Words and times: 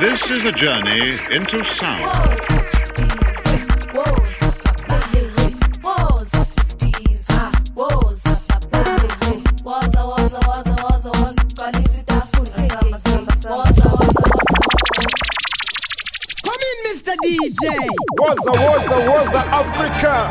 This 0.00 0.30
is 0.30 0.44
a 0.44 0.52
journey 0.52 1.12
into 1.34 1.64
sound. 1.64 2.34
DJ. 17.22 17.88
Waza, 18.18 18.50
waza, 18.50 18.96
waza, 19.10 19.44
Africa. 19.50 20.28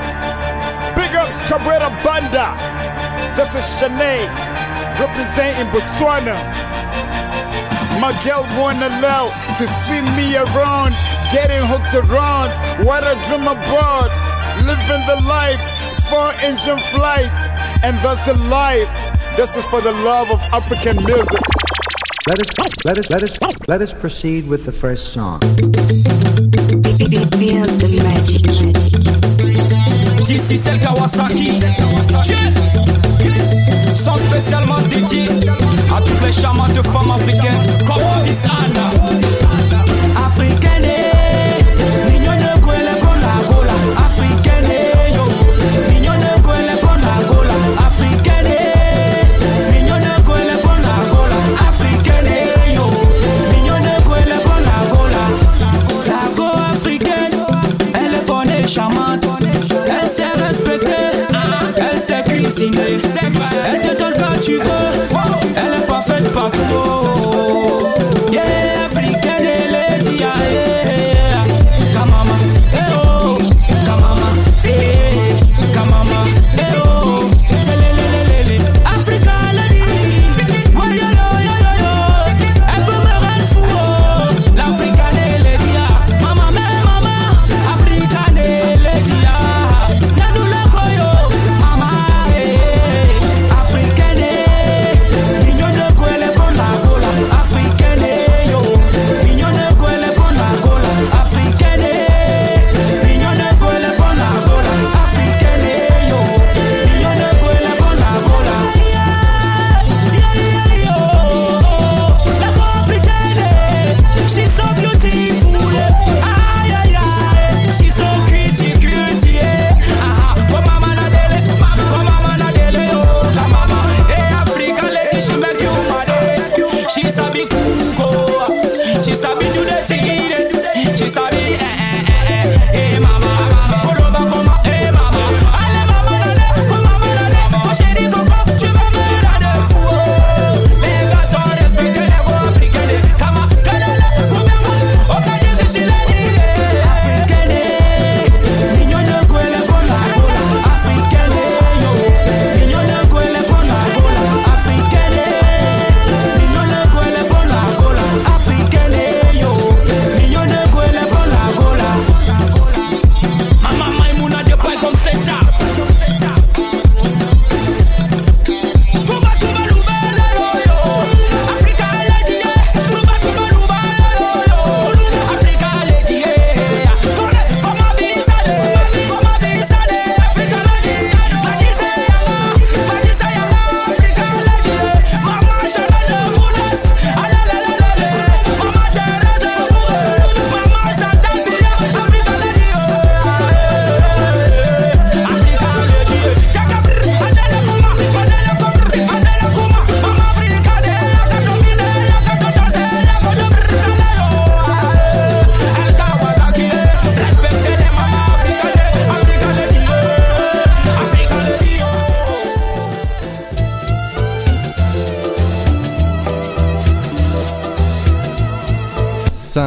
Big 0.96 1.16
ups, 1.16 1.42
Cabrera 1.50 1.90
Banda. 2.04 2.54
This 3.36 3.56
is 3.56 3.64
Shanae, 3.64 4.28
representing 5.00 5.68
Botswana. 5.72 6.36
My 8.00 8.12
girl 8.24 8.46
wanna 8.60 8.90
love 9.02 9.43
to 9.58 9.68
see 9.68 10.02
me 10.18 10.36
around, 10.36 10.94
getting 11.32 11.62
hooked 11.62 11.94
around. 11.94 12.50
What 12.86 13.04
I 13.04 13.14
dream 13.28 13.46
about, 13.46 14.10
living 14.66 15.04
the 15.06 15.20
life, 15.30 15.62
four 16.10 16.32
engine 16.42 16.80
flight, 16.90 17.34
and 17.84 17.96
that's 18.02 18.26
the 18.26 18.34
life. 18.50 18.90
This 19.36 19.56
is 19.58 19.66
for 19.66 19.82
the 19.82 19.92
love 19.92 20.32
of 20.32 20.40
African 20.54 20.98
music. 21.04 21.42
Let 22.28 22.40
us 22.42 22.50
let 22.86 22.98
us 22.98 23.10
let 23.12 23.24
us 23.24 23.34
let 23.68 23.82
us 23.82 23.94
proceed 23.94 24.48
with 24.48 24.66
the 24.66 24.72
first 24.72 25.14
song. 25.14 25.40
Feel 27.42 27.66
the 27.66 27.90
magic. 28.04 28.42
D'ici 30.26 30.60
c'est 30.64 30.80
Kawasaki. 30.80 31.60
Sont 33.96 34.18
spécialement 34.18 34.82
dédiés 34.90 35.30
à 35.96 36.02
toutes 36.02 36.22
les 36.22 36.32
charmantes 36.32 36.82
femmes 36.88 37.12
africaines 37.12 37.86
comme 37.86 38.24
Miss 38.24 38.40
Anna. 38.46 39.23
Elle 63.66 63.82
te 63.82 63.98
donne 63.98 64.14
quand 64.18 64.40
tu 64.42 64.54
veux. 64.54 64.64
Elle 65.56 65.74
est 65.82 65.88
pas 65.88 66.02
faite 66.02 66.32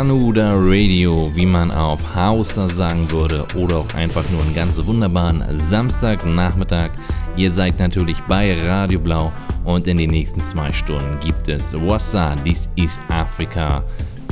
Sanuda 0.06 0.52
Radio, 0.54 1.32
wie 1.34 1.46
man 1.46 1.72
auf 1.72 2.14
Hausa 2.14 2.68
sagen 2.68 3.10
würde, 3.10 3.44
oder 3.56 3.78
auch 3.78 3.94
einfach 3.94 4.22
nur 4.30 4.40
einen 4.40 4.54
ganz 4.54 4.76
wunderbaren 4.86 5.42
Samstagnachmittag. 5.58 6.90
Ihr 7.36 7.50
seid 7.50 7.80
natürlich 7.80 8.16
bei 8.28 8.56
Radio 8.56 9.00
Blau 9.00 9.32
und 9.64 9.88
in 9.88 9.96
den 9.96 10.10
nächsten 10.10 10.40
zwei 10.40 10.72
Stunden 10.72 11.18
gibt 11.24 11.48
es 11.48 11.74
Wassa, 11.74 12.36
dies 12.44 12.68
ist 12.76 13.00
Afrika, 13.08 13.82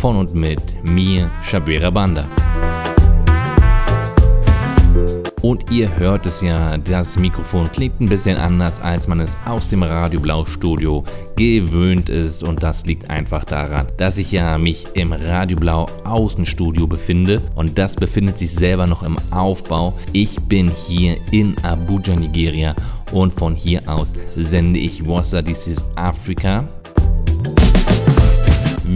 von 0.01 0.15
und 0.15 0.33
mit 0.33 0.77
mir, 0.85 1.29
Shabira 1.43 1.91
Banda. 1.91 2.25
Und 5.45 5.71
ihr 5.71 5.95
hört 5.99 6.25
es 6.25 6.41
ja, 6.41 6.79
das 6.79 7.19
Mikrofon 7.19 7.71
klingt 7.71 8.01
ein 8.01 8.09
bisschen 8.09 8.39
anders, 8.39 8.81
als 8.81 9.07
man 9.09 9.21
es 9.21 9.37
aus 9.45 9.69
dem 9.69 9.83
Radio 9.83 10.19
Blau 10.19 10.47
Studio 10.47 11.05
gewöhnt 11.37 12.09
ist. 12.09 12.43
Und 12.49 12.63
das 12.63 12.87
liegt 12.87 13.11
einfach 13.11 13.45
daran, 13.45 13.87
dass 13.99 14.17
ich 14.17 14.33
ja 14.33 14.57
mich 14.57 14.87
im 14.95 15.13
Radio 15.13 15.59
Blau 15.59 15.85
Außenstudio 16.05 16.87
befinde. 16.87 17.43
Und 17.57 17.77
das 17.77 17.95
befindet 17.95 18.39
sich 18.39 18.53
selber 18.53 18.87
noch 18.87 19.03
im 19.03 19.19
Aufbau. 19.33 19.93
Ich 20.15 20.35
bin 20.37 20.71
hier 20.87 21.19
in 21.31 21.55
Abuja, 21.63 22.17
Nigeria. 22.17 22.75
Und 23.13 23.35
von 23.35 23.55
hier 23.55 23.83
aus 23.87 24.15
sende 24.35 24.79
ich 24.79 25.07
Wassa, 25.07 25.43
dies 25.43 25.67
ist 25.67 25.85
Afrika. 25.95 26.65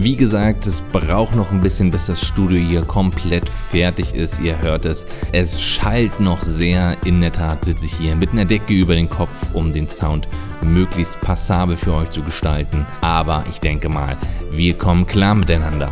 Wie 0.01 0.15
gesagt, 0.15 0.65
es 0.65 0.79
braucht 0.79 1.35
noch 1.35 1.51
ein 1.51 1.59
bisschen, 1.59 1.91
bis 1.91 2.05
das 2.05 2.25
Studio 2.25 2.57
hier 2.65 2.83
komplett 2.83 3.49
fertig 3.49 4.15
ist. 4.15 4.39
Ihr 4.39 4.57
hört 4.61 4.85
es. 4.85 5.05
Es 5.33 5.61
schallt 5.61 6.21
noch 6.21 6.41
sehr. 6.41 6.95
In 7.03 7.19
der 7.19 7.33
Tat 7.33 7.65
sitze 7.65 7.83
ich 7.83 7.95
hier 7.95 8.15
mit 8.15 8.31
einer 8.31 8.45
Decke 8.45 8.73
über 8.73 8.95
den 8.95 9.09
Kopf, 9.09 9.33
um 9.51 9.73
den 9.73 9.89
Sound 9.89 10.25
möglichst 10.61 11.19
passabel 11.19 11.75
für 11.75 11.95
euch 11.95 12.11
zu 12.11 12.23
gestalten. 12.23 12.85
Aber 13.01 13.43
ich 13.49 13.59
denke 13.59 13.89
mal, 13.89 14.15
wir 14.51 14.73
kommen 14.75 15.05
klar 15.05 15.35
miteinander. 15.35 15.91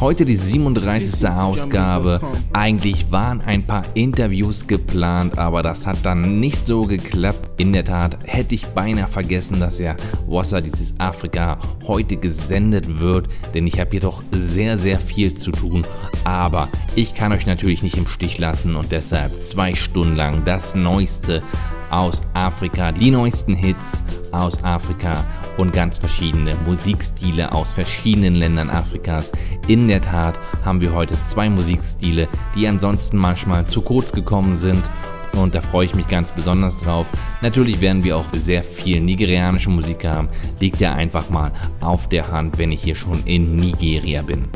Heute 0.00 0.24
die 0.24 0.36
37. 0.36 1.28
Ausgabe. 1.28 2.22
Eigentlich 2.54 3.12
waren 3.12 3.42
ein 3.42 3.66
paar 3.66 3.82
Interviews 3.92 4.66
geplant, 4.66 5.36
aber 5.36 5.62
das 5.62 5.86
hat 5.86 5.98
dann 6.04 6.40
nicht 6.40 6.64
so 6.64 6.84
geklappt. 6.86 7.50
In 7.58 7.74
der 7.74 7.84
Tat 7.84 8.16
hätte 8.24 8.54
ich 8.54 8.66
beinahe 8.68 9.08
vergessen, 9.08 9.60
dass 9.60 9.78
ja 9.78 9.96
Wasser 10.26 10.62
dieses 10.62 10.94
Afrika 10.98 11.58
heute 11.86 12.16
gesendet 12.16 12.98
wird, 12.98 13.28
denn 13.52 13.66
ich 13.66 13.78
habe 13.78 13.90
hier 13.90 14.00
doch 14.00 14.22
sehr, 14.32 14.78
sehr 14.78 14.98
viel 14.98 15.34
zu 15.34 15.50
tun. 15.50 15.82
Aber 16.24 16.70
ich 16.96 17.12
kann 17.12 17.32
euch 17.32 17.44
natürlich 17.44 17.82
nicht 17.82 17.98
im 17.98 18.06
Stich 18.06 18.38
lassen 18.38 18.76
und 18.76 18.92
deshalb 18.92 19.34
zwei 19.42 19.74
Stunden 19.74 20.16
lang 20.16 20.46
das 20.46 20.74
Neueste 20.74 21.42
aus 21.90 22.22
Afrika, 22.34 22.92
die 22.92 23.10
neuesten 23.10 23.54
Hits 23.54 24.02
aus 24.32 24.62
Afrika 24.64 25.24
und 25.56 25.72
ganz 25.72 25.98
verschiedene 25.98 26.54
Musikstile 26.66 27.52
aus 27.52 27.72
verschiedenen 27.72 28.34
Ländern 28.34 28.70
Afrikas. 28.70 29.32
In 29.68 29.88
der 29.88 30.00
Tat 30.00 30.38
haben 30.64 30.80
wir 30.80 30.92
heute 30.92 31.14
zwei 31.26 31.50
Musikstile, 31.50 32.28
die 32.54 32.66
ansonsten 32.66 33.16
manchmal 33.16 33.66
zu 33.66 33.82
kurz 33.82 34.12
gekommen 34.12 34.56
sind. 34.56 34.82
Und 35.36 35.54
da 35.54 35.60
freue 35.60 35.84
ich 35.84 35.94
mich 35.94 36.08
ganz 36.08 36.32
besonders 36.32 36.76
drauf. 36.78 37.06
Natürlich 37.40 37.80
werden 37.80 38.02
wir 38.02 38.16
auch 38.16 38.24
sehr 38.32 38.64
viel 38.64 39.00
nigerianische 39.00 39.70
Musik 39.70 40.04
haben. 40.04 40.28
Liegt 40.58 40.80
ja 40.80 40.94
einfach 40.94 41.30
mal 41.30 41.52
auf 41.80 42.08
der 42.08 42.30
Hand, 42.32 42.58
wenn 42.58 42.72
ich 42.72 42.82
hier 42.82 42.96
schon 42.96 43.22
in 43.26 43.54
Nigeria 43.54 44.22
bin. 44.22 44.48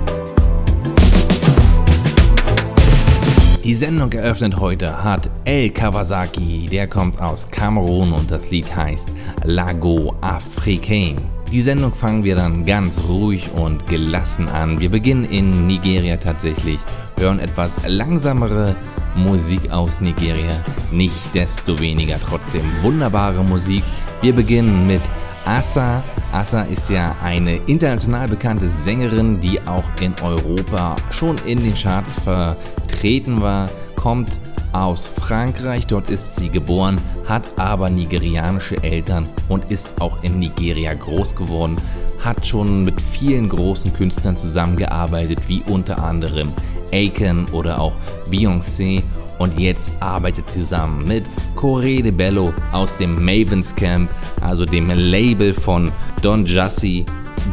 Die 3.64 3.74
Sendung 3.74 4.12
eröffnet 4.12 4.60
heute 4.60 5.02
hat 5.02 5.30
El 5.46 5.70
Kawasaki, 5.70 6.68
der 6.70 6.86
kommt 6.86 7.18
aus 7.18 7.50
Kamerun 7.50 8.12
und 8.12 8.30
das 8.30 8.50
Lied 8.50 8.76
heißt 8.76 9.08
Lago 9.42 10.14
Africain. 10.20 11.16
Die 11.50 11.62
Sendung 11.62 11.94
fangen 11.94 12.24
wir 12.24 12.36
dann 12.36 12.66
ganz 12.66 13.02
ruhig 13.08 13.50
und 13.56 13.88
gelassen 13.88 14.50
an. 14.50 14.80
Wir 14.80 14.90
beginnen 14.90 15.24
in 15.24 15.66
Nigeria 15.66 16.18
tatsächlich, 16.18 16.78
hören 17.16 17.38
etwas 17.38 17.88
langsamere 17.88 18.76
Musik 19.16 19.70
aus 19.70 19.98
Nigeria, 20.02 20.60
nicht 20.92 21.34
desto 21.34 21.80
weniger 21.80 22.20
trotzdem 22.20 22.64
wunderbare 22.82 23.42
Musik. 23.42 23.82
Wir 24.20 24.34
beginnen 24.34 24.86
mit 24.86 25.00
Asa. 25.44 26.02
Asa 26.32 26.62
ist 26.62 26.88
ja 26.88 27.14
eine 27.22 27.56
international 27.66 28.28
bekannte 28.28 28.68
Sängerin, 28.68 29.40
die 29.40 29.60
auch 29.66 29.84
in 30.00 30.14
Europa 30.22 30.96
schon 31.10 31.36
in 31.44 31.62
den 31.62 31.74
Charts 31.74 32.18
vertreten 32.20 33.40
war, 33.40 33.68
kommt 33.94 34.38
aus 34.72 35.06
Frankreich, 35.06 35.86
dort 35.86 36.10
ist 36.10 36.36
sie 36.36 36.48
geboren, 36.48 37.00
hat 37.26 37.42
aber 37.56 37.90
nigerianische 37.90 38.82
Eltern 38.82 39.28
und 39.48 39.70
ist 39.70 40.00
auch 40.00 40.22
in 40.24 40.40
Nigeria 40.40 40.94
groß 40.94 41.36
geworden, 41.36 41.76
hat 42.24 42.44
schon 42.44 42.84
mit 42.84 43.00
vielen 43.00 43.48
großen 43.48 43.92
Künstlern 43.92 44.36
zusammengearbeitet, 44.36 45.40
wie 45.46 45.62
unter 45.70 46.02
anderem 46.02 46.52
Aiken 46.90 47.46
oder 47.52 47.80
auch 47.80 47.92
Beyoncé 48.30 49.02
und 49.38 49.58
jetzt 49.58 49.90
arbeitet 50.00 50.50
zusammen 50.50 51.06
mit 51.06 51.24
Corre 51.56 52.02
de 52.02 52.10
Bello 52.10 52.52
aus 52.72 52.96
dem 52.96 53.14
Mavens 53.24 53.74
Camp, 53.74 54.10
also 54.40 54.64
dem 54.64 54.90
Label 54.90 55.54
von 55.54 55.90
Don 56.22 56.44
Jussie. 56.44 57.04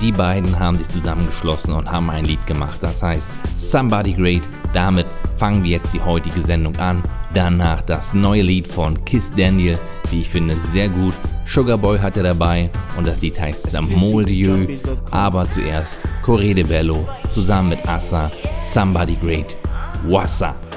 Die 0.01 0.11
beiden 0.11 0.57
haben 0.57 0.77
sich 0.77 0.87
zusammengeschlossen 0.87 1.73
und 1.73 1.91
haben 1.91 2.09
ein 2.09 2.25
Lied 2.25 2.45
gemacht, 2.47 2.77
das 2.81 3.03
heißt 3.03 3.27
Somebody 3.55 4.13
Great. 4.13 4.41
Damit 4.73 5.05
fangen 5.37 5.63
wir 5.63 5.71
jetzt 5.71 5.93
die 5.93 6.01
heutige 6.01 6.41
Sendung 6.41 6.75
an. 6.77 7.03
Danach 7.33 7.81
das 7.81 8.13
neue 8.13 8.41
Lied 8.41 8.67
von 8.67 9.03
Kiss 9.05 9.31
Daniel, 9.31 9.77
wie 10.09 10.21
ich 10.21 10.29
finde, 10.29 10.55
sehr 10.55 10.89
gut. 10.89 11.13
Sugar 11.45 11.77
Boy 11.77 11.99
hatte 11.99 12.23
dabei 12.23 12.69
und 12.97 13.05
das 13.05 13.21
Lied 13.21 13.39
heißt 13.39 13.79
Mon 13.81 14.25
Dieu. 14.25 14.67
Aber 15.11 15.49
zuerst 15.49 16.07
Corre 16.21 16.53
de 16.53 16.63
Bello 16.63 17.07
zusammen 17.33 17.69
mit 17.69 17.87
Assa, 17.87 18.29
Somebody 18.57 19.15
Great. 19.15 19.57
What's 20.07 20.41
up? 20.41 20.70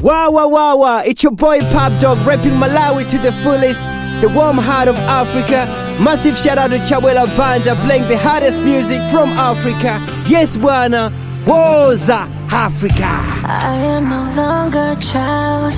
Wow, 0.00 0.30
wow, 0.30 0.48
wow, 0.48 0.76
wow, 0.76 0.98
it's 1.00 1.22
your 1.22 1.32
boy 1.32 1.58
Pop 1.72 1.98
Dog 2.00 2.18
rapping 2.26 2.52
Malawi 2.52 3.08
to 3.10 3.18
the 3.18 3.32
fullest, 3.42 3.82
the 4.20 4.28
warm 4.34 4.58
heart 4.58 4.88
of 4.88 4.96
Africa. 4.96 5.66
Massive 6.02 6.36
shout 6.36 6.58
out 6.58 6.68
to 6.68 6.76
Chawela 6.78 7.26
Banda 7.36 7.74
playing 7.76 8.06
the 8.06 8.18
hardest 8.18 8.62
music 8.62 9.00
from 9.10 9.30
Africa. 9.30 9.98
Yes, 10.28 10.56
Buana, 10.58 11.10
Woza, 11.44 12.28
Africa. 12.52 13.06
I 13.44 13.76
am 13.94 14.04
no 14.08 14.42
longer 14.42 14.92
a 14.92 14.96
child. 15.00 15.74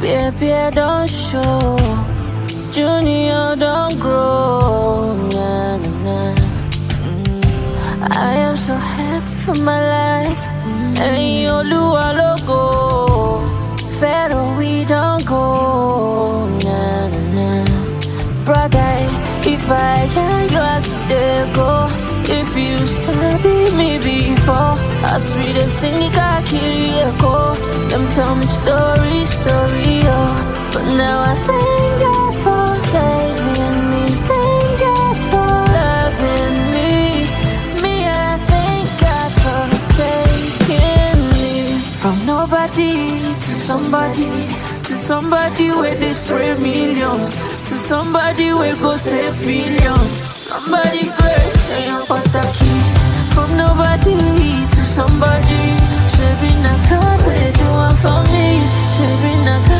Baby, 0.00 0.74
don't 0.74 1.08
show. 1.08 1.76
Junior, 2.72 3.54
don't 3.56 3.98
grow. 4.00 5.14
Mm. 5.30 6.40
I 8.10 8.32
am 8.36 8.56
so 8.56 8.74
happy 8.74 9.34
for 9.44 9.54
my 9.56 9.78
life 9.78 10.46
ẹ̀yin 11.08 11.48
olúwa 11.58 12.06
lógo 12.18 12.62
fẹ́ràn 13.98 14.46
wí 14.58 14.72
dánkò. 14.90 15.42
Brother, 18.46 18.94
if 19.54 19.64
I 19.70 19.96
tell 20.14 20.40
you 20.54 21.46
go, 21.56 21.72
if 22.38 22.48
you 22.64 22.78
study 22.98 23.58
me 23.78 23.90
before, 24.06 24.74
as 25.14 25.24
we 25.36 25.46
dey 25.56 25.68
sing 25.78 26.02
káàkiri 26.16 26.88
Èkó, 27.08 27.36
dem 27.90 28.04
tell 28.14 28.34
me 28.40 28.46
story, 28.58 29.18
story, 29.36 29.94
oh. 30.18 30.30
But 30.72 30.84
now 31.00 31.18
I 31.32 31.34
thank 31.46 31.92
God 32.02 32.34
for. 32.42 33.29
Nobody 42.70 43.34
to 43.34 43.54
somebody, 43.54 44.30
to 44.84 44.96
somebody 44.96 45.70
where 45.70 45.94
they 45.94 46.12
spray 46.12 46.56
millions, 46.58 47.34
to 47.68 47.78
somebody 47.78 48.52
where 48.52 48.76
go 48.76 48.96
save 48.96 49.36
billions. 49.40 50.10
Somebody 50.50 51.10
great, 51.18 51.50
say 51.66 51.88
I'm 51.88 52.02
pataki. 52.06 52.74
From 53.34 53.56
nobody 53.56 54.14
to 54.74 54.84
somebody, 54.84 55.62
car, 56.88 57.18
but 57.24 57.34
they 57.36 57.52
do 57.52 57.66
one 57.74 57.96
for 57.96 58.22
me. 58.30 58.48
Shaping 58.94 59.48
a 59.48 59.58
car, 59.66 59.79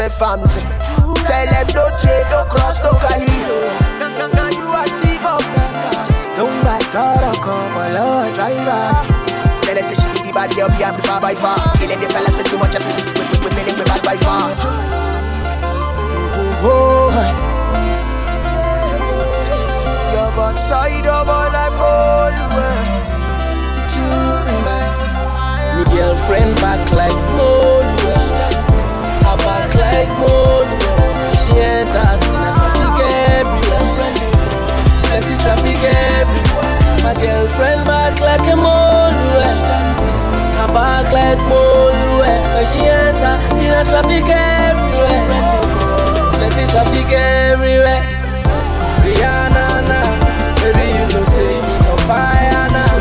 my 0.00 0.08
fair 0.08 0.40
family. 0.40 0.64
Tell 1.28 1.46
them 1.52 1.66
don't 1.76 1.92
trade, 2.00 2.24
don't 2.32 2.48
cross, 2.48 2.80
don't 2.80 2.96
cali. 3.04 3.28
Now 4.32 4.48
you 4.48 4.64
are 4.72 4.88
see 4.88 5.20
for 5.20 5.36
Don't 6.36 6.56
matter, 6.64 7.20
come 7.44 7.76
along, 7.76 8.32
driver. 8.32 8.96
Tell 9.60 9.76
her 9.76 9.84
say 9.84 9.96
she 10.00 10.08
be 10.08 10.20
the 10.24 10.32
bad 10.32 10.56
girl, 10.56 10.68
be 10.72 10.82
amplified 10.82 11.20
by 11.20 11.34
far. 11.34 11.58
Killing 11.76 12.00
the 12.00 12.08
fellas 12.08 12.36
with 12.36 12.48
too 12.48 12.58
much 12.58 12.74
emphasis, 12.74 13.04
with, 13.04 13.28
with, 13.28 13.44
with 13.44 13.54
meaning, 13.56 13.76
with 13.76 13.88
bad 13.88 14.02
by 14.02 14.16
far. 14.16 14.54
Oh, 16.64 16.64
oh, 16.64 17.12
oh. 17.12 17.28
Your 20.14 20.30
backside 20.32 21.06
up 21.06 21.28
all 21.28 21.50
friend 26.30 26.54
back 26.62 26.92
like 26.92 27.20
like 29.80 30.12
gold. 30.20 30.68
She 31.40 31.50
enters 31.58 32.22
in 32.28 32.36
a 32.36 32.50
traffic 32.56 32.96
everywhere. 33.40 34.14
Plenty 35.08 35.34
traffic 35.42 35.80
everywhere. 35.80 36.76
My 37.04 37.12
girlfriend 37.16 37.82
back 37.88 38.20
like 38.20 38.46
a 38.52 38.56
mole. 38.56 39.16
Her 40.58 40.68
back 40.76 41.08
like 41.12 41.40
moldware. 41.48 42.42
When 42.54 42.66
she 42.68 42.80
enters 42.84 43.58
in 43.58 43.72
a 43.72 43.82
traffic 43.88 44.28
everywhere. 44.28 45.26
Plenty 46.36 46.64
traffic 46.72 47.10
everywhere. 47.12 48.02
Rihanna, 49.04 49.66
baby 50.60 50.84
you 50.92 51.04
go 51.12 51.24
see 51.24 51.56
me 51.66 51.74
on 51.88 51.98
fire 52.08 52.68
now. 52.68 52.92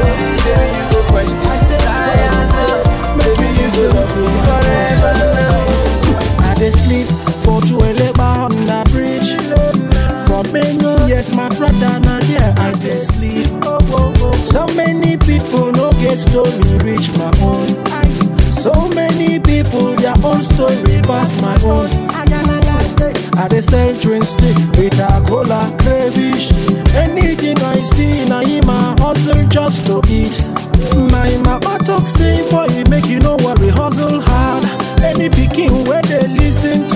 Baby 0.43 0.67
you 0.77 0.85
go 0.91 0.99
question 1.11 1.39
this. 1.39 1.68
they 6.69 6.77
sleep. 6.77 7.07
For 7.43 7.61
Juele 7.61 8.09
on 8.19 8.51
the 8.51 8.79
bridge. 8.91 9.33
For 10.27 10.43
many 10.53 11.09
yes, 11.09 11.33
my 11.35 11.49
brother, 11.57 11.99
now 11.99 12.19
there 12.29 12.53
I 12.57 12.71
they 12.77 12.99
sleep. 12.99 13.47
So 14.53 14.67
many 14.75 15.17
people 15.17 15.71
no 15.71 15.91
get 15.93 16.17
story 16.17 16.53
reach 16.85 17.09
my 17.17 17.31
own. 17.41 17.67
So 18.51 18.73
many 18.89 19.39
people 19.39 19.95
their 19.95 20.15
own 20.23 20.41
story 20.41 21.01
pass 21.01 21.41
my 21.41 21.57
own. 21.65 21.89
I 23.39 23.47
they 23.47 23.61
sell 23.61 23.93
drink 24.01 24.25
stick 24.25 24.57
with 24.77 24.99
a 24.99 25.23
cola 25.25 25.73
crayfish. 25.79 26.51
Anything 26.93 27.57
I 27.59 27.81
see, 27.81 28.25
now 28.27 28.41
my 28.65 28.95
hustle 28.99 29.47
just 29.47 29.85
to 29.87 30.01
eat. 30.11 30.35
My 31.11 31.31
mama 31.45 31.79
talk 31.85 32.05
say 32.05 32.43
boy, 32.51 32.83
make 32.89 33.05
you 33.05 33.19
know 33.19 33.37
what 33.37 33.59
hustle 33.59 34.28
pikin 35.59 35.83
wey 35.87 36.01
dey 36.09 36.27
lis 36.35 36.61
ten 36.61 36.88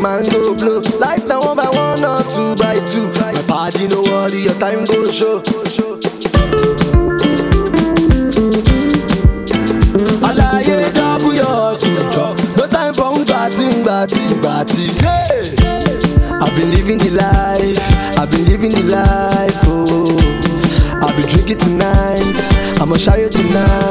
man 0.00 0.24
go 0.30 0.54
blow. 0.54 0.80
Life 0.98 1.26
now 1.26 1.40
one 1.40 1.56
by 1.56 1.68
one 1.68 2.02
or 2.04 2.22
two 2.32 2.54
by 2.56 2.74
two. 2.88 3.06
My 3.20 3.42
body 3.46 3.86
no 3.88 4.00
worry, 4.02 4.40
your 4.40 4.54
time 4.54 4.84
go 4.84 5.10
show. 5.10 5.42
Alaye 10.24 10.92
double 10.94 11.34
your 11.34 11.44
hustle. 11.44 12.34
No 12.56 12.66
time 12.66 12.94
for 12.94 13.24
batting, 13.24 13.84
batting, 13.84 14.40
batting. 14.40 14.90
Yeah. 15.02 16.40
I've 16.40 16.54
been 16.56 16.70
living 16.70 16.98
the 16.98 17.10
life. 17.10 18.18
I've 18.18 18.30
been 18.30 18.44
living 18.46 18.70
the 18.70 18.84
life. 18.84 19.58
Oh, 19.64 20.16
I'll 21.02 21.16
be 21.16 21.22
drinking 21.28 21.58
tonight. 21.58 22.80
I'ma 22.80 22.96
show 22.96 23.16
you 23.16 23.28
tonight. 23.28 23.89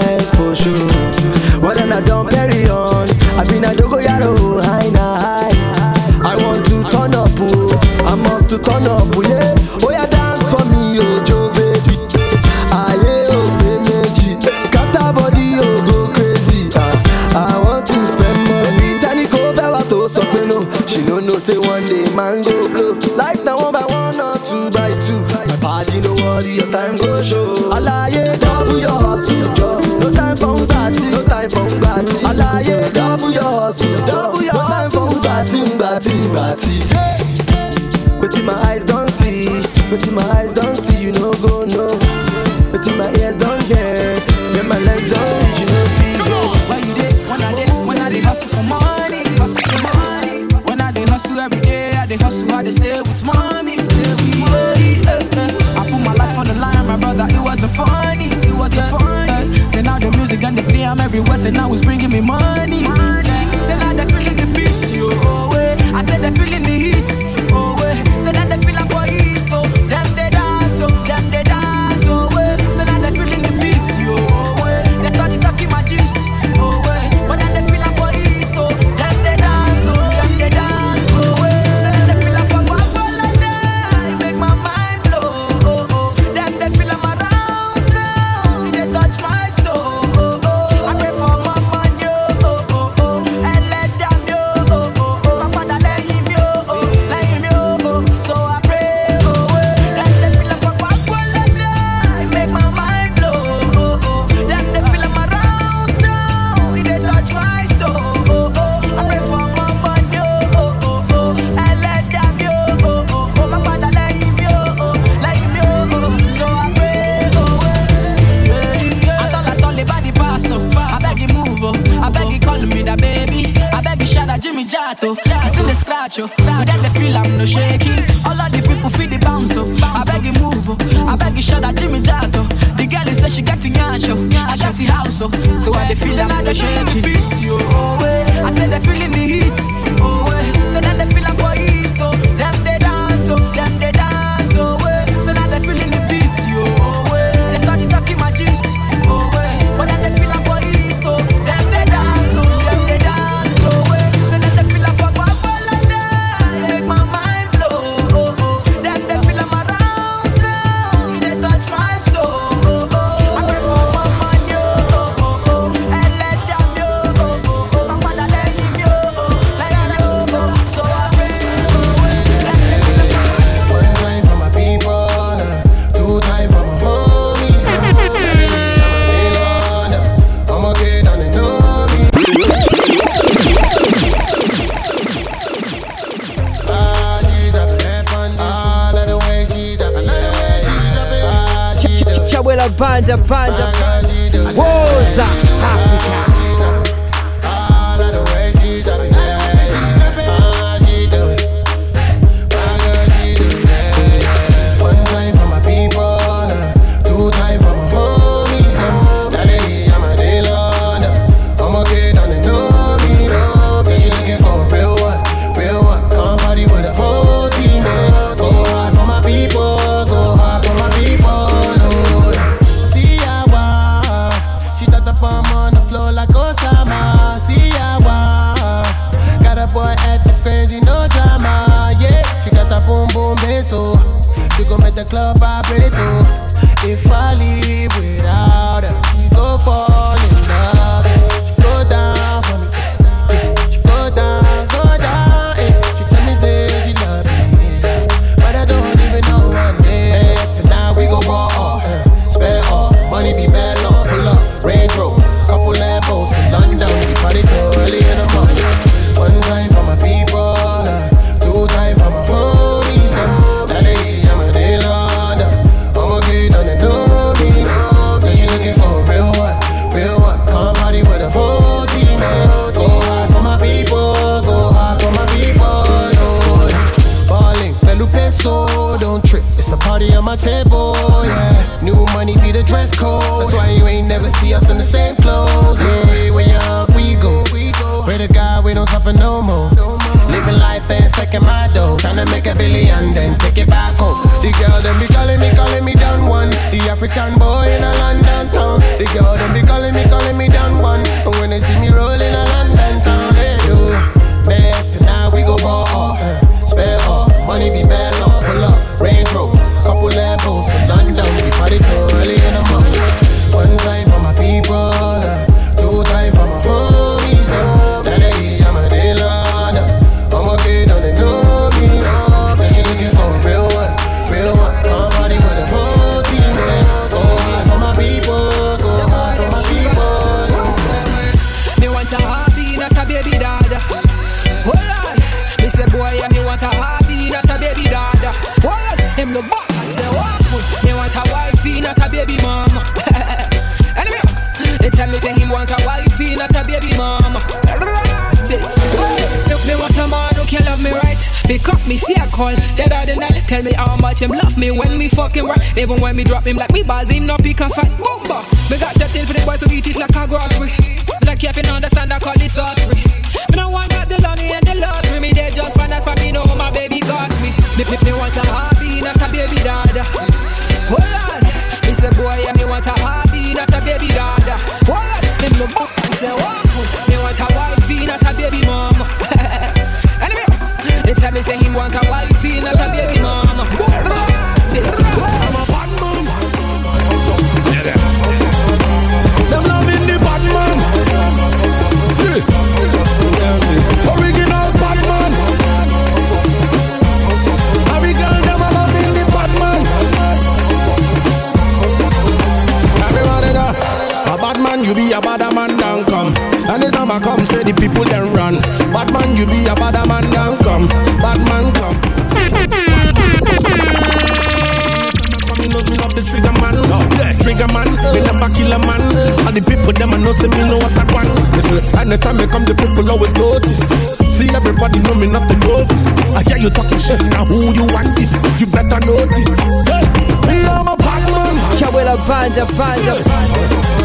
always 423.10 423.34
notice. 423.34 423.82
See 424.30 424.48
everybody 424.54 425.00
know 425.00 425.16
me 425.16 425.28
not 425.28 425.50
the 425.50 425.58
novice. 425.66 426.06
I 426.38 426.44
hear 426.46 426.58
you 426.62 426.70
talking 426.70 427.00
shit 427.02 427.20
now. 427.34 427.44
Who 427.46 427.74
you 427.74 427.86
want 427.90 428.16
this? 428.16 428.32
You 428.62 428.68
better 428.70 429.02
notice. 429.04 429.50
Hey, 429.90 430.06
me 430.46 430.62
I'm 430.70 430.88
a 430.88 430.96
Batman. 430.96 431.58
Chawela 431.76 432.16
banda 432.30 432.66
banda. 432.78 433.18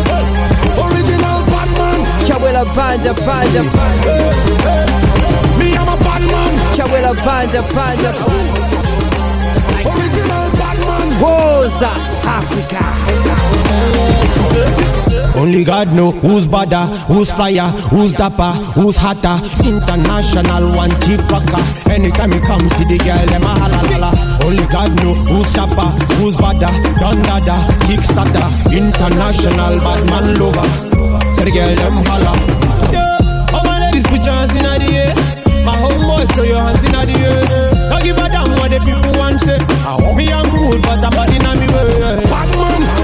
Hey, 0.08 0.24
original 0.80 1.38
Batman. 1.52 2.00
Chawela 2.24 2.64
banda 2.74 3.12
banda. 3.14 3.62
Hey, 4.02 4.88
me 5.60 5.76
I'm 5.76 5.88
a 5.88 5.96
bad 6.00 6.22
man. 6.24 6.52
Chawela 6.74 7.12
banda 7.24 7.60
banda. 7.76 8.10
Original 9.84 10.44
bad 10.56 10.78
man. 10.88 11.08
Rosa 11.20 11.92
Africa. 12.24 12.82
Only 15.36 15.64
God 15.64 15.92
know 15.92 16.12
who's 16.12 16.46
badder, 16.46 16.86
who's 17.10 17.30
flyer, 17.32 17.68
who's 17.90 18.12
dapper, 18.12 18.52
who's 18.78 18.96
hotter. 18.96 19.42
International 19.66 20.64
one 20.76 20.94
cheap 21.02 21.20
rocker. 21.28 21.62
Anytime 21.90 22.32
you 22.32 22.40
come 22.40 22.62
see 22.70 22.86
the 22.86 22.98
girl, 23.02 23.26
them 23.26 23.42
a 23.42 23.52
holla. 23.58 24.10
Only 24.44 24.66
God 24.66 24.94
know 25.02 25.12
who's 25.12 25.50
sharper, 25.52 25.90
who's 26.16 26.36
badder, 26.36 26.70
dundada, 27.02 27.56
kickstarter. 27.82 28.46
International 28.70 29.74
bad 29.82 30.02
man 30.06 30.38
lover. 30.38 30.68
Say 31.34 31.44
the 31.44 31.50
girl, 31.50 31.74
them 31.74 31.96
holla. 32.06 32.32
Yeah, 32.94 33.52
all 33.52 33.64
my 33.64 33.80
ladies 33.80 34.06
put 34.06 34.22
your 34.22 34.34
hands 34.34 34.54
in 34.54 34.62
the 34.62 34.88
air. 34.94 35.14
My 35.64 35.74
homeboys 35.76 36.30
throw 36.34 36.44
your 36.44 36.60
hands 36.62 36.84
in 36.84 36.92
the 36.92 37.10
air. 37.10 37.90
Don't 37.90 38.02
give 38.04 38.18
a 38.18 38.28
damn 38.28 38.50
what 38.54 38.70
the 38.70 38.78
people 38.86 39.18
want 39.18 39.40
say. 39.40 39.58
I 39.58 39.98
want 39.98 40.16
me 40.16 40.28
young 40.28 40.46
rude, 40.52 40.82
but 40.82 41.02
I'm 41.02 41.10
bad 41.10 41.34
in 41.34 41.42
my 41.42 41.58
way. 41.58 42.22
Bad 42.22 42.48
man. 42.54 43.03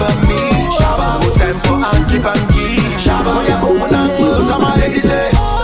For 0.00 0.16
me. 0.26 0.40
Shabba, 0.76 1.20
no 1.20 1.28
time 1.36 1.58
for 1.60 1.76
hanky 1.84 2.18
panky. 2.24 2.80
Shabba, 2.96 3.32
oh 3.36 3.44
yeah, 3.46 3.62
open 3.68 3.94
and 3.94 4.16
close. 4.16 4.48
I'm 4.48 4.62
a 4.64 4.76
lady 4.80 5.00
say. 5.00 5.59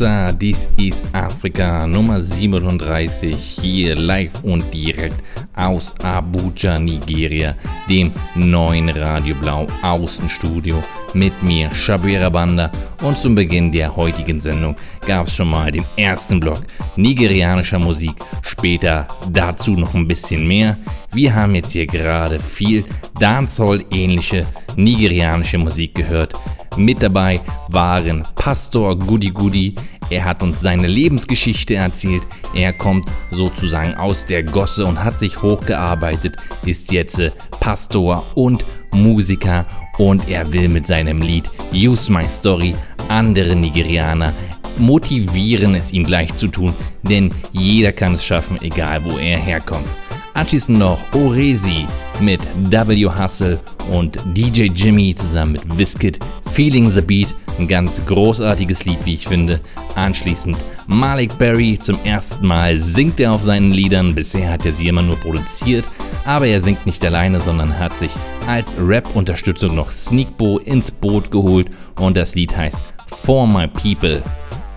Wassa, 0.00 0.32
dies 0.32 0.66
ist 0.78 1.04
Afrika 1.12 1.86
Nummer 1.86 2.22
37 2.22 3.36
hier 3.36 3.96
live 3.96 4.42
und 4.42 4.72
direkt 4.72 5.22
aus 5.54 5.94
Abuja, 6.02 6.78
Nigeria, 6.78 7.54
dem 7.86 8.10
neuen 8.34 8.88
Radio 8.88 9.34
Blau 9.34 9.66
Außenstudio 9.82 10.82
mit 11.12 11.42
mir, 11.42 11.70
Shabira 11.74 12.30
Banda. 12.30 12.70
Und 13.02 13.18
zum 13.18 13.34
Beginn 13.34 13.70
der 13.70 13.94
heutigen 13.94 14.40
Sendung 14.40 14.74
gab 15.06 15.26
es 15.26 15.36
schon 15.36 15.50
mal 15.50 15.70
den 15.70 15.84
ersten 15.98 16.40
Block 16.40 16.62
nigerianischer 16.96 17.78
Musik, 17.78 18.14
später 18.40 19.06
dazu 19.30 19.72
noch 19.72 19.92
ein 19.92 20.08
bisschen 20.08 20.48
mehr. 20.48 20.78
Wir 21.12 21.34
haben 21.34 21.54
jetzt 21.54 21.72
hier 21.72 21.86
gerade 21.86 22.40
viel 22.40 22.84
Dancehall-ähnliche 23.18 24.46
nigerianische 24.76 25.58
Musik 25.58 25.94
gehört. 25.94 26.32
Mit 26.76 27.02
dabei 27.02 27.40
waren 27.68 28.22
Pastor 28.36 28.96
Goody 28.96 29.30
Goody. 29.30 29.74
Er 30.10 30.24
hat 30.24 30.42
uns 30.42 30.60
seine 30.60 30.88
Lebensgeschichte 30.88 31.76
erzählt. 31.76 32.22
Er 32.54 32.72
kommt 32.72 33.08
sozusagen 33.30 33.94
aus 33.94 34.26
der 34.26 34.42
Gosse 34.42 34.84
und 34.84 35.02
hat 35.02 35.18
sich 35.18 35.40
hochgearbeitet, 35.40 36.36
ist 36.66 36.90
jetzt 36.90 37.20
äh, 37.20 37.30
Pastor 37.60 38.26
und 38.34 38.64
Musiker 38.90 39.66
und 39.98 40.28
er 40.28 40.52
will 40.52 40.68
mit 40.68 40.86
seinem 40.86 41.20
Lied 41.20 41.48
Use 41.72 42.10
My 42.10 42.28
Story 42.28 42.74
andere 43.08 43.54
Nigerianer 43.54 44.32
motivieren, 44.78 45.74
es 45.74 45.92
ihm 45.92 46.04
gleich 46.04 46.34
zu 46.34 46.48
tun, 46.48 46.72
denn 47.02 47.30
jeder 47.52 47.92
kann 47.92 48.14
es 48.14 48.24
schaffen, 48.24 48.60
egal 48.62 49.04
wo 49.04 49.18
er 49.18 49.38
herkommt. 49.38 49.86
Anschließend 50.34 50.78
noch 50.78 50.98
Oresi 51.12 51.86
mit 52.20 52.40
W 52.70 53.06
Hustle 53.06 53.58
und 53.90 54.18
DJ 54.34 54.62
Jimmy 54.74 55.14
zusammen 55.14 55.52
mit 55.52 55.78
Wizkid, 55.78 56.18
Feeling 56.52 56.90
the 56.90 57.00
Beat, 57.00 57.34
ein 57.60 57.68
ganz 57.68 58.04
großartiges 58.06 58.84
Lied, 58.84 59.04
wie 59.04 59.14
ich 59.14 59.28
finde. 59.28 59.60
Anschließend 59.94 60.56
Malik 60.86 61.36
Berry, 61.38 61.78
zum 61.80 61.98
ersten 62.04 62.46
Mal 62.46 62.80
singt 62.80 63.20
er 63.20 63.32
auf 63.32 63.42
seinen 63.42 63.72
Liedern, 63.72 64.14
bisher 64.14 64.50
hat 64.50 64.64
er 64.64 64.72
sie 64.72 64.88
immer 64.88 65.02
nur 65.02 65.16
produziert, 65.16 65.88
aber 66.24 66.46
er 66.46 66.60
singt 66.60 66.86
nicht 66.86 67.04
alleine, 67.04 67.40
sondern 67.40 67.78
hat 67.78 67.96
sich 67.98 68.10
als 68.46 68.74
Rap-Unterstützung 68.78 69.74
noch 69.74 69.90
Sneakbo 69.90 70.58
ins 70.58 70.90
Boot 70.90 71.30
geholt 71.30 71.68
und 71.98 72.16
das 72.16 72.34
Lied 72.34 72.56
heißt 72.56 72.78
For 73.06 73.46
My 73.46 73.68
People. 73.68 74.22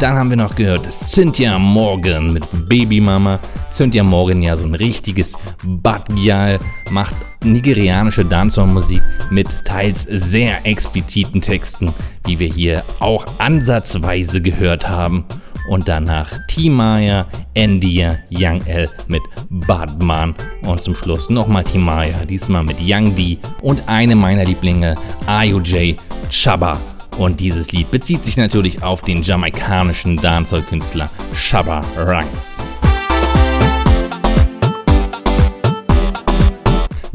Dann 0.04 0.18
haben 0.18 0.30
wir 0.32 0.36
noch 0.36 0.54
gehört 0.54 0.86
Cynthia 0.92 1.58
Morgan 1.58 2.34
mit 2.34 2.46
Baby 2.68 3.00
Mama. 3.00 3.40
Cynthia 3.72 4.04
Morgan 4.04 4.42
ja 4.42 4.58
so 4.58 4.66
ein 4.66 4.76
richtiges 4.76 5.38
Bad-Gyal, 5.64 6.60
macht 6.92 7.16
nigerianische 7.46 8.26
Dancehall-Musik 8.26 9.02
mit 9.32 9.48
teils 9.64 10.06
sehr 10.10 10.66
expliziten 10.66 11.40
Texten, 11.40 11.94
wie 12.26 12.38
wir 12.38 12.50
hier 12.50 12.84
auch 13.00 13.26
ansatzweise 13.38 14.42
gehört 14.42 14.90
haben. 14.90 15.24
Und 15.70 15.88
danach 15.88 16.30
Timaya, 16.50 17.26
Endia, 17.54 18.18
Young 18.30 18.60
L 18.66 18.90
mit 19.08 19.22
Badman. 19.50 20.36
Und 20.66 20.84
zum 20.84 20.96
Schluss 20.96 21.30
nochmal 21.30 21.64
Timaya, 21.64 22.26
diesmal 22.26 22.66
mit 22.66 22.76
Young 22.82 23.16
D 23.16 23.38
und 23.62 23.82
eine 23.88 24.18
meiner 24.18 24.44
Lieblinge, 24.44 24.96
IOJ 25.30 25.96
Chaba. 26.30 26.78
Und 27.18 27.40
dieses 27.40 27.72
Lied 27.72 27.92
bezieht 27.92 28.26
sich 28.26 28.38
natürlich 28.38 28.84
auf 28.84 29.02
den 29.02 29.22
jamaikanischen 29.22 30.18
Dancehall-Künstler 30.18 31.10
Shabba 31.36 31.82
Ranks. 31.96 32.60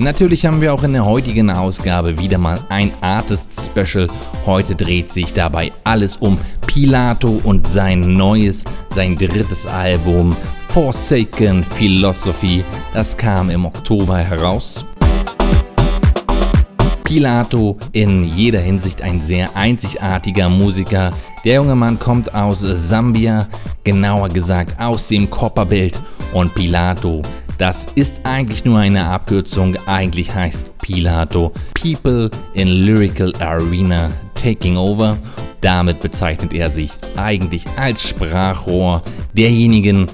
Natürlich 0.01 0.47
haben 0.47 0.61
wir 0.61 0.73
auch 0.73 0.85
in 0.85 0.93
der 0.93 1.05
heutigen 1.05 1.51
Ausgabe 1.51 2.21
wieder 2.21 2.39
mal 2.39 2.61
ein 2.69 2.93
Artist-Special. 3.01 4.07
Heute 4.47 4.77
dreht 4.77 5.13
sich 5.13 5.33
dabei 5.33 5.73
alles 5.83 6.15
um 6.15 6.39
Pilato 6.69 7.41
und 7.43 7.67
sein 7.67 8.01
neues, 8.01 8.63
sein 8.91 9.17
drittes 9.17 9.67
Album 9.67 10.37
Forsaken 10.69 11.65
Philosophy. 11.65 12.63
Das 12.95 13.17
kam 13.17 13.51
im 13.51 13.65
Oktober 13.65 14.19
heraus. 14.19 14.87
Pilato 17.09 17.79
in 17.93 18.23
jeder 18.35 18.61
Hinsicht 18.61 19.01
ein 19.01 19.19
sehr 19.23 19.57
einzigartiger 19.57 20.51
Musiker. 20.51 21.15
Der 21.43 21.55
junge 21.55 21.75
Mann 21.75 21.99
kommt 21.99 22.35
aus 22.35 22.61
Sambia, 22.61 23.49
genauer 23.83 24.29
gesagt 24.29 24.79
aus 24.79 25.09
dem 25.09 25.31
Kopperbelt 25.31 25.99
und 26.35 26.55
Pilato. 26.55 27.23
Das 27.57 27.87
ist 27.95 28.21
eigentlich 28.25 28.67
nur 28.67 28.79
eine 28.79 29.07
Abkürzung, 29.07 29.75
eigentlich 29.87 30.35
heißt 30.35 30.77
Pilato 30.83 31.51
People 31.73 32.29
in 32.53 32.69
Lyrical 32.69 33.33
Arena 33.41 34.11
Taking 34.35 34.77
Over. 34.77 35.17
Damit 35.61 36.01
bezeichnet 36.01 36.53
er 36.53 36.71
sich 36.71 36.93
eigentlich 37.17 37.65
als 37.77 38.07
Sprachrohr 38.09 39.03
derjenigen, 39.37 40.07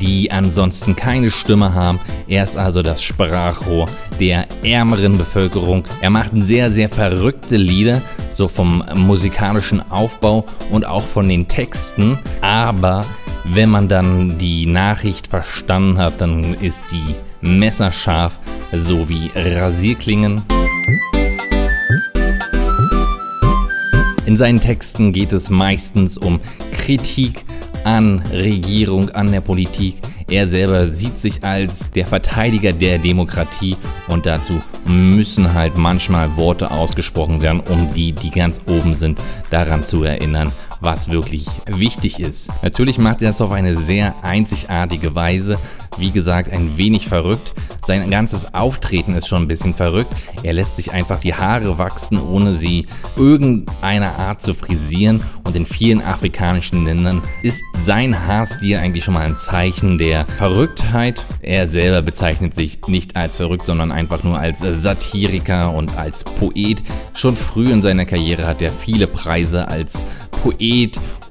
die 0.00 0.30
ansonsten 0.30 0.94
keine 0.94 1.30
Stimme 1.30 1.74
haben. 1.74 1.98
Er 2.28 2.44
ist 2.44 2.56
also 2.56 2.82
das 2.82 3.02
Sprachrohr 3.02 3.86
der 4.20 4.46
ärmeren 4.62 5.16
Bevölkerung. 5.16 5.84
Er 6.00 6.10
macht 6.10 6.30
sehr, 6.34 6.70
sehr 6.70 6.88
verrückte 6.88 7.56
Lieder, 7.56 8.02
so 8.30 8.48
vom 8.48 8.84
musikalischen 8.94 9.82
Aufbau 9.90 10.44
und 10.70 10.86
auch 10.86 11.06
von 11.06 11.28
den 11.28 11.48
Texten. 11.48 12.18
Aber 12.42 13.04
wenn 13.44 13.70
man 13.70 13.88
dann 13.88 14.38
die 14.38 14.66
Nachricht 14.66 15.26
verstanden 15.26 15.98
hat, 15.98 16.20
dann 16.20 16.54
ist 16.54 16.80
die 16.92 17.14
messerscharf, 17.40 18.38
so 18.72 19.08
wie 19.08 19.30
Rasierklingen. 19.34 20.42
In 24.24 24.36
seinen 24.36 24.60
Texten 24.60 25.12
geht 25.12 25.32
es 25.32 25.50
meistens 25.50 26.16
um 26.16 26.40
Kritik 26.70 27.44
an 27.82 28.22
Regierung, 28.32 29.10
an 29.10 29.32
der 29.32 29.40
Politik. 29.40 29.96
Er 30.30 30.46
selber 30.46 30.86
sieht 30.88 31.18
sich 31.18 31.44
als 31.44 31.90
der 31.90 32.06
Verteidiger 32.06 32.72
der 32.72 32.98
Demokratie 32.98 33.76
und 34.06 34.24
dazu 34.24 34.60
müssen 34.86 35.52
halt 35.52 35.76
manchmal 35.76 36.36
Worte 36.36 36.70
ausgesprochen 36.70 37.42
werden, 37.42 37.60
um 37.60 37.92
die, 37.92 38.12
die 38.12 38.30
ganz 38.30 38.60
oben 38.68 38.94
sind, 38.94 39.20
daran 39.50 39.82
zu 39.82 40.04
erinnern, 40.04 40.52
was 40.82 41.10
wirklich 41.10 41.46
wichtig 41.66 42.18
ist. 42.20 42.48
Natürlich 42.62 42.98
macht 42.98 43.22
er 43.22 43.30
es 43.30 43.40
auf 43.40 43.52
eine 43.52 43.76
sehr 43.76 44.14
einzigartige 44.22 45.14
Weise. 45.14 45.58
Wie 45.98 46.10
gesagt, 46.10 46.50
ein 46.50 46.76
wenig 46.76 47.06
verrückt. 47.06 47.52
Sein 47.84 48.10
ganzes 48.10 48.54
Auftreten 48.54 49.14
ist 49.14 49.28
schon 49.28 49.42
ein 49.42 49.48
bisschen 49.48 49.74
verrückt. 49.74 50.14
Er 50.42 50.52
lässt 50.52 50.76
sich 50.76 50.92
einfach 50.92 51.20
die 51.20 51.34
Haare 51.34 51.78
wachsen, 51.78 52.20
ohne 52.20 52.54
sie 52.54 52.86
irgendeiner 53.16 54.18
Art 54.18 54.40
zu 54.40 54.54
frisieren. 54.54 55.22
Und 55.44 55.56
in 55.56 55.66
vielen 55.66 56.00
afrikanischen 56.00 56.84
Ländern 56.86 57.20
ist 57.42 57.60
sein 57.84 58.26
Haarstil 58.26 58.76
eigentlich 58.76 59.04
schon 59.04 59.14
mal 59.14 59.26
ein 59.26 59.36
Zeichen 59.36 59.98
der 59.98 60.26
Verrücktheit. 60.38 61.24
Er 61.42 61.68
selber 61.68 62.02
bezeichnet 62.02 62.54
sich 62.54 62.78
nicht 62.86 63.16
als 63.16 63.36
verrückt, 63.36 63.66
sondern 63.66 63.92
einfach 63.92 64.22
nur 64.22 64.38
als 64.38 64.60
Satiriker 64.60 65.74
und 65.74 65.96
als 65.98 66.24
Poet. 66.24 66.82
Schon 67.14 67.36
früh 67.36 67.70
in 67.70 67.82
seiner 67.82 68.06
Karriere 68.06 68.46
hat 68.46 68.62
er 68.62 68.70
viele 68.70 69.06
Preise 69.06 69.68
als 69.68 70.04
Poet 70.42 70.71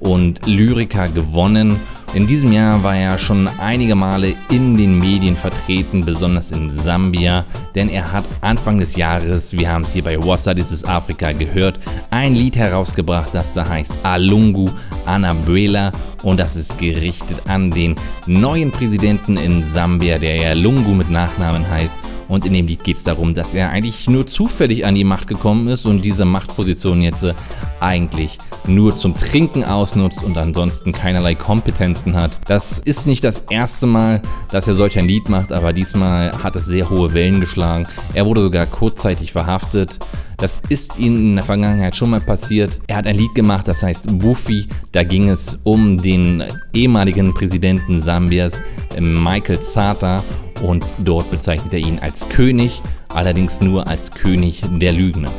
und 0.00 0.46
Lyriker 0.46 1.08
gewonnen. 1.08 1.80
In 2.14 2.26
diesem 2.26 2.52
Jahr 2.52 2.82
war 2.82 2.94
er 2.94 3.16
schon 3.16 3.48
einige 3.58 3.94
Male 3.94 4.34
in 4.50 4.76
den 4.76 4.98
Medien 4.98 5.34
vertreten, 5.34 6.04
besonders 6.04 6.50
in 6.50 6.68
Sambia, 6.68 7.46
denn 7.74 7.88
er 7.88 8.12
hat 8.12 8.24
Anfang 8.42 8.78
des 8.78 8.96
Jahres, 8.96 9.52
wir 9.52 9.70
haben 9.70 9.84
es 9.84 9.94
hier 9.94 10.04
bei 10.04 10.18
Wassa 10.22 10.52
This 10.52 10.84
Afrika 10.84 11.32
gehört, 11.32 11.80
ein 12.10 12.34
Lied 12.34 12.56
herausgebracht, 12.56 13.30
das 13.32 13.54
da 13.54 13.66
heißt 13.66 13.92
Alungu 14.02 14.68
Anabuela 15.06 15.90
und 16.22 16.38
das 16.38 16.54
ist 16.54 16.76
gerichtet 16.78 17.40
an 17.48 17.70
den 17.70 17.94
neuen 18.26 18.70
Präsidenten 18.70 19.38
in 19.38 19.64
Sambia, 19.64 20.18
der 20.18 20.36
ja 20.36 20.52
Lungu 20.52 20.92
mit 20.92 21.10
Nachnamen 21.10 21.68
heißt. 21.68 21.96
Und 22.32 22.46
in 22.46 22.54
dem 22.54 22.66
Lied 22.66 22.82
geht 22.82 22.96
es 22.96 23.02
darum, 23.02 23.34
dass 23.34 23.52
er 23.52 23.68
eigentlich 23.68 24.08
nur 24.08 24.26
zufällig 24.26 24.86
an 24.86 24.94
die 24.94 25.04
Macht 25.04 25.28
gekommen 25.28 25.68
ist 25.68 25.84
und 25.84 26.00
diese 26.00 26.24
Machtposition 26.24 27.02
jetzt 27.02 27.24
äh, 27.24 27.34
eigentlich 27.78 28.38
nur 28.66 28.96
zum 28.96 29.14
Trinken 29.14 29.64
ausnutzt 29.64 30.24
und 30.24 30.38
ansonsten 30.38 30.92
keinerlei 30.92 31.34
Kompetenzen 31.34 32.14
hat. 32.14 32.38
Das 32.46 32.78
ist 32.78 33.06
nicht 33.06 33.22
das 33.22 33.44
erste 33.50 33.86
Mal, 33.86 34.22
dass 34.50 34.66
er 34.66 34.74
solch 34.74 34.98
ein 34.98 35.06
Lied 35.06 35.28
macht, 35.28 35.52
aber 35.52 35.74
diesmal 35.74 36.32
hat 36.42 36.56
es 36.56 36.64
sehr 36.64 36.88
hohe 36.88 37.12
Wellen 37.12 37.38
geschlagen. 37.38 37.86
Er 38.14 38.24
wurde 38.24 38.40
sogar 38.40 38.64
kurzzeitig 38.64 39.32
verhaftet. 39.32 39.98
Das 40.38 40.62
ist 40.70 40.98
ihm 40.98 41.14
in 41.14 41.34
der 41.36 41.44
Vergangenheit 41.44 41.94
schon 41.94 42.08
mal 42.08 42.20
passiert. 42.20 42.80
Er 42.86 42.96
hat 42.96 43.06
ein 43.06 43.16
Lied 43.16 43.34
gemacht, 43.34 43.68
das 43.68 43.82
heißt 43.82 44.18
Buffy. 44.18 44.66
Da 44.90 45.04
ging 45.04 45.28
es 45.28 45.58
um 45.64 46.00
den 46.00 46.42
ehemaligen 46.72 47.34
Präsidenten 47.34 48.00
Sambias, 48.00 48.54
Michael 48.98 49.60
Zata. 49.60 50.24
Und 50.62 50.86
dort 50.98 51.30
bezeichnet 51.30 51.74
er 51.74 51.80
ihn 51.80 51.98
als 51.98 52.28
König, 52.28 52.80
allerdings 53.08 53.60
nur 53.60 53.88
als 53.88 54.10
König 54.10 54.62
der 54.80 54.92
Lügner. 54.92 55.30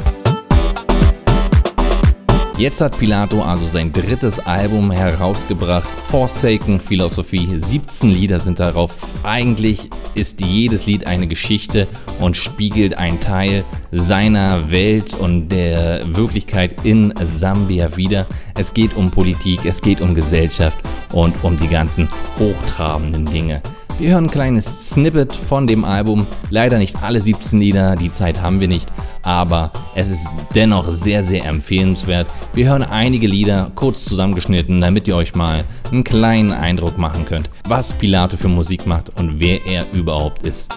Jetzt 2.56 2.82
hat 2.82 3.00
Pilato 3.00 3.42
also 3.42 3.68
sein 3.68 3.92
drittes 3.92 4.38
Album 4.40 4.92
herausgebracht, 4.92 5.90
Forsaken 6.08 6.80
Philosophy. 6.80 7.50
17 7.60 8.12
Lieder 8.12 8.40
sind 8.40 8.60
darauf. 8.60 8.96
Eigentlich 9.24 9.90
ist 10.14 10.40
jedes 10.40 10.86
Lied 10.86 11.08
eine 11.08 11.26
Geschichte 11.26 11.88
und 12.20 12.38
spiegelt 12.38 13.00
einen 13.00 13.20
Teil 13.20 13.66
seiner 13.92 14.70
Welt 14.70 15.16
und 15.16 15.50
der 15.50 16.02
Wirklichkeit 16.16 16.86
in 16.86 17.12
Sambia 17.24 17.98
wider. 17.98 18.28
Es 18.56 18.72
geht 18.72 18.96
um 18.96 19.10
Politik, 19.10 19.66
es 19.66 19.82
geht 19.82 20.00
um 20.00 20.14
Gesellschaft 20.14 20.78
und 21.12 21.44
um 21.44 21.58
die 21.58 21.68
ganzen 21.68 22.08
hochtrabenden 22.38 23.26
Dinge. 23.26 23.64
Wir 24.00 24.14
hören 24.14 24.26
ein 24.26 24.32
kleines 24.32 24.90
Snippet 24.90 25.34
von 25.34 25.68
dem 25.68 25.86
Album. 25.86 26.26
Leider 26.50 26.80
nicht 26.80 27.02
alle 27.04 27.22
17 27.22 27.60
Lieder, 27.60 27.96
die 27.96 28.12
Zeit 28.12 28.42
haben 28.42 28.60
wir 28.60 28.68
nicht, 28.68 28.92
aber 29.22 29.72
es 29.96 30.10
ist 30.10 30.28
dennoch 30.56 30.90
sehr, 30.90 31.24
sehr 31.24 31.46
empfehlenswert. 31.46 32.28
Wir 32.54 32.70
hören 32.70 32.84
einige 32.84 33.28
Lieder 33.28 33.72
kurz 33.76 34.04
zusammengeschnitten, 34.06 34.82
damit 34.82 35.08
ihr 35.08 35.16
euch 35.16 35.36
mal 35.36 35.64
einen 35.92 36.04
kleinen 36.04 36.52
Eindruck 36.52 36.98
machen 36.98 37.26
könnt, 37.26 37.50
was 37.68 37.94
Pilato 37.94 38.36
für 38.36 38.50
Musik 38.50 38.88
macht 38.88 39.18
und 39.20 39.40
wer 39.40 39.64
er 39.66 39.86
überhaupt 39.94 40.46
ist. 40.46 40.76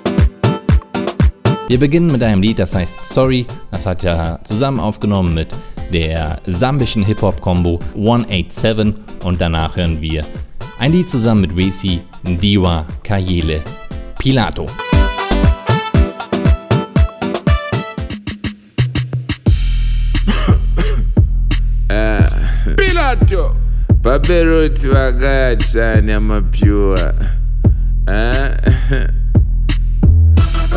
Wir 1.68 1.80
beginnen 1.80 2.12
mit 2.12 2.22
einem 2.22 2.42
Lied, 2.42 2.58
das 2.58 2.74
heißt 2.74 3.02
Sorry. 3.02 3.46
Das 3.72 3.86
hat 3.86 4.04
er 4.04 4.40
zusammen 4.44 4.78
aufgenommen 4.78 5.34
mit 5.34 5.48
der 5.92 6.40
sambischen 6.46 7.04
Hip-Hop-Kombo 7.04 7.78
187 7.94 8.94
und 9.24 9.40
danach 9.40 9.76
hören 9.76 10.00
wir 10.00 10.22
ein 10.78 10.92
Lied 10.92 11.08
zusammen 11.10 11.40
mit 11.40 11.56
Resi, 11.56 12.02
Ndiwa 12.26 12.84
Kayele 13.02 13.62
Pilato. 14.18 14.66
Pilato! 22.76 23.56
Paperoti 24.02 24.88
vakaya 24.88 25.56
chani 25.56 26.12
amapyuwa 26.12 27.14
eh? 28.08 28.52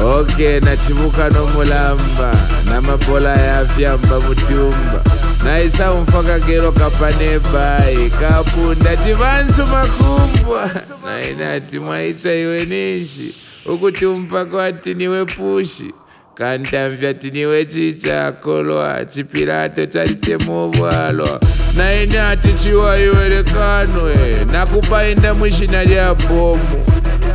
ok 0.17 0.59
na 0.59 0.77
chivukano 0.77 1.45
mulamba. 1.47 2.31
Na 2.69 2.81
mapola 2.81 3.29
ya 3.37 3.45
yafyamba 3.45 4.19
mutumba. 4.19 5.03
Naisa 5.45 5.93
umfakagero 5.93 6.71
kapanebai 6.71 8.09
kapunda 8.19 8.97
tivansu 8.97 9.65
makumbwa 9.67 10.69
nainati 11.05 11.79
mwaisa 11.79 12.33
iwe 12.35 12.65
nishi. 12.65 13.35
Ukuti 13.65 14.05
umpaka 14.05 14.57
wati 14.57 14.93
niwe 14.93 15.25
pushi. 15.25 15.93
Kantamvya 16.35 17.13
tiniwe 17.13 17.65
chichakolwa 17.65 19.05
chipirato 19.05 19.85
chalitemobwalwa 19.85 21.39
nainati 21.77 22.53
chiwaiwerekanwe 22.53 24.15
nakupainda 24.51 25.33
mwishina 25.33 25.83
lya 25.83 26.13
bomu 26.13 26.85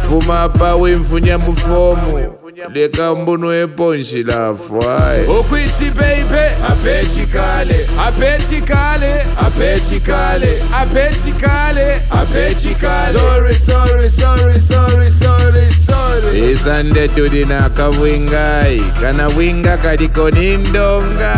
vuma 0.09 0.49
pawimfunya 0.49 1.39
mufomu. 1.39 2.35
Leka 2.75 3.15
mbuno 3.15 3.55
eponji 3.55 4.23
lafu 4.23 4.81
hayi 4.81 5.27
okwitshi 5.29 5.85
peipe. 5.85 6.47
Aphetshikale 6.69 7.75
aphetshikale 8.07 9.27
aphetshikale 9.47 10.49
aphetshikale 10.81 12.01
aphetshikale 12.11 13.19
sorry 13.19 13.55
sorry 13.55 14.11
sorry 14.11 14.59
sorry 14.59 15.11
sorry 15.11 15.71
sorry. 15.73 16.53
Isandetu 16.53 17.29
dinaka 17.29 17.91
bwingayi 17.91 18.81
kana 19.01 19.31
bwinga 19.31 19.77
kaliko 19.77 20.31
nindonga 20.31 21.35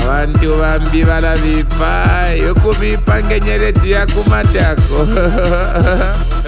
abantu 0.00 0.56
bambi 0.60 1.04
balabipa 1.04 2.06
yokubipa 2.46 3.22
ngenyeleti 3.22 3.90
yakumatako 3.90 5.06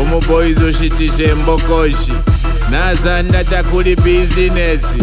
omuboyizi 0.00 0.64
oshitisha 0.64 1.22
embokoshi 1.22 2.12
nazanda 2.70 3.44
takuli 3.44 3.96
bizinesi 3.96 4.96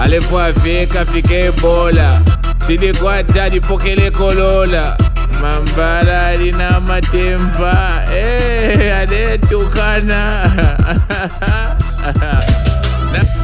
alefu 0.00 0.38
afyeka 0.40 1.04
fika 1.04 1.34
ebola. 1.34 2.20
Silikwata 2.66 3.44
alipokele 3.44 4.10
kolola. 4.10 4.96
Mambala 5.42 6.26
alina 6.26 6.80
matemba. 6.80 8.04
Hey, 8.12 8.92
aletukana 8.92 10.50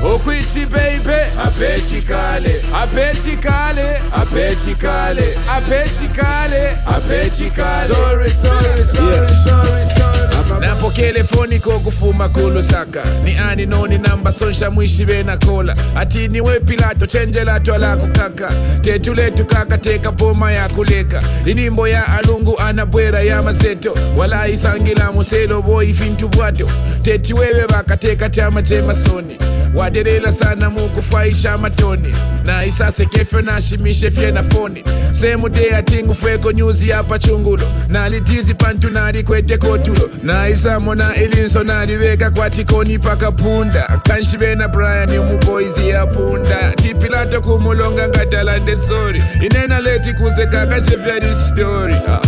okwichi 0.14 0.66
baby. 0.66 1.30
Apechikale 1.44 2.54
apechikale 2.82 4.00
apechikale 4.12 5.24
apechikale 5.56 6.76
apechikale 6.87 7.94
sorry 7.94 8.28
sorry 8.30 8.85
sorry 8.85 9.11
yeah. 9.11 9.44
sorry 9.44 9.85
sorry 9.87 10.25
napokea 10.61 11.12
telefoni 11.12 11.61
kokufuma 11.61 12.28
kulusaka 12.28 13.02
ni 13.24 13.37
ani 13.37 13.66
noni 13.66 13.98
namba 13.98 14.32
sonsha 14.32 14.70
mwishi 14.70 15.04
benakola 15.04 15.76
ati 15.96 16.28
niwe 16.28 16.61
pilato 16.61 17.06
chenjela 17.06 17.61
twalako 17.61 18.06
kaka 18.06 18.50
tetu 18.80 19.14
letu 19.14 19.44
kaka 19.44 19.78
teka 19.78 20.12
poma 20.12 20.52
ya 20.52 20.68
kuleka. 20.68 21.22
Inimbo 21.46 21.88
ya 21.88 22.09
alungu 22.18 22.59
anabwera 22.59 23.22
ya 23.22 23.42
mazeto 23.42 23.94
wala 24.16 24.48
isangila 24.48 25.12
muselo 25.12 25.62
boy 25.62 25.92
fintu 25.92 26.28
bwato. 26.28 26.68
Teti 27.02 27.35
wewe 27.35 27.66
bakateka 27.68 28.28
chama 28.30 28.62
chemasoni 28.62 29.38
waderela 29.74 30.32
sana 30.32 30.70
mukufaisha 30.70 31.59
matoni. 31.59 32.14
Na 32.44 32.64
isase 32.66 33.06
kefe 33.06 33.42
nashimishe 33.42 34.11
fye 34.11 34.30
na 34.30 34.42
foni. 34.42 34.82
Semude 35.12 35.74
atingu 35.76 36.14
fweko 36.14 36.52
nyuzi 36.52 36.88
yapa 36.88 37.18
chungulo 37.18 37.62
nalitizi 37.88 38.54
pantu 38.54 38.90
nalikwete 38.90 39.59
kotulo. 39.59 40.11
Na 40.22 40.36
ndaisamona 40.37 41.14
elinson 41.14 41.70
ariveka 41.70 42.31
kwatikoni 42.31 42.99
pakapunda 42.99 44.01
kanshive 44.03 44.55
nabrian 44.55 45.18
muboizi 45.18 45.88
yapunda 45.88 46.72
chipilato 46.83 47.40
kumulonga 47.40 48.09
ngatalande 48.09 48.77
sori. 48.77 49.22
Inenaleti 49.42 50.14
kuzeka 50.14 50.66
kachefyari 50.66 51.35
stori 51.35 51.94
ah. 51.94 52.20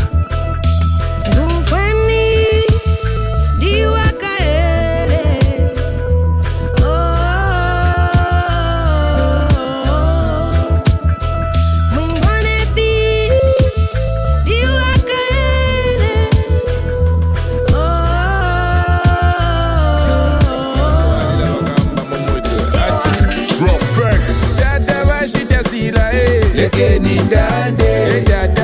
ndumfani 1.28 2.36
diwa 3.58 4.07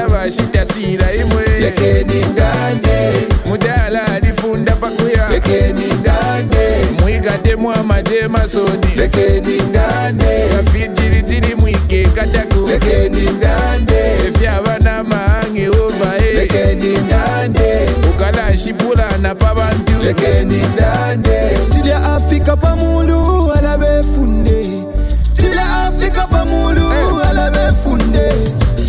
vashitasira 0.08 1.12
imwe. 1.14 1.44
Lekeni 1.60 2.24
ndande 2.32 3.26
mudala 3.46 4.06
alifunda 4.06 4.72
pakuya. 4.76 5.28
Lekeni 5.28 5.86
ndande 6.00 6.86
mwigatemu 7.02 7.72
amate 7.72 8.28
masoni. 8.28 8.86
Lekeni 8.96 9.56
ndande 9.70 10.48
kafitiritiri 10.56 11.54
mwike 11.54 12.04
kataku 12.04 12.66
lekeni 12.68 13.22
ndande 13.30 13.94
efyavana 14.28 15.04
mahangi 15.04 15.68
ovae 15.68 16.32
lekeni 16.34 16.98
ndande 16.98 17.88
ukalashipulana 18.10 19.34
pabantu. 19.34 19.92
Lekeni 20.02 20.62
ndande 20.74 21.58
Chile 21.70 21.94
Afrika 21.94 22.56
pamulu 22.56 23.52
ala 23.52 23.78
befunde. 23.78 24.66
Chile 25.32 25.60
Afrika 25.86 26.26
pamulu 26.26 26.90
ala 27.30 27.50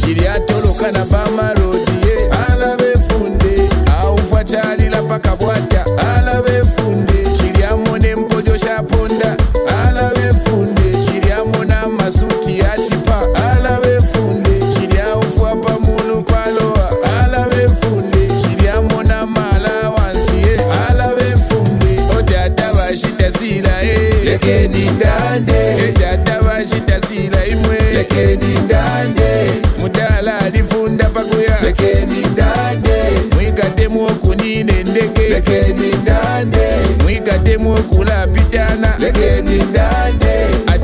chiryatoloka 0.05 0.91
na 0.91 1.05
pamarodiye 1.05 2.13
eh. 2.13 2.49
ala 2.49 2.75
befunde 2.77 3.69
aufa 4.01 4.43
chalila 4.43 5.01
paka 5.01 5.35
bwata 5.35 5.85
ala 6.15 6.41
befunde 6.41 7.13
chiryamone 7.37 8.15
mpojo 8.15 8.57
shaponda 8.57 9.37
ala 9.83 10.11
befunde 10.13 10.81
chiryamona 11.05 11.87
masuti 11.87 12.59
yachipa 12.59 13.21
ala 13.51 13.79
befunde 13.79 14.59
chiryaufa 14.73 15.55
pamunu 15.55 16.21
paloa 16.23 16.89
ala 17.21 17.47
befunde 17.49 18.27
chiryamona 18.41 19.25
malawansiye 19.25 20.53
eh. 20.53 20.89
ala 20.89 21.07
befunde 21.15 21.99
odata 22.19 22.71
oh, 22.71 22.75
vashidasila 22.75 23.81
eh. 23.83 24.23
lekeni 24.23 24.89
ndande. 24.89 25.77
Edata 25.89 26.39
vashidasila 26.41 27.45
imwe. 27.45 27.77
Lekeni 27.93 28.59
ndande. 28.65 29.24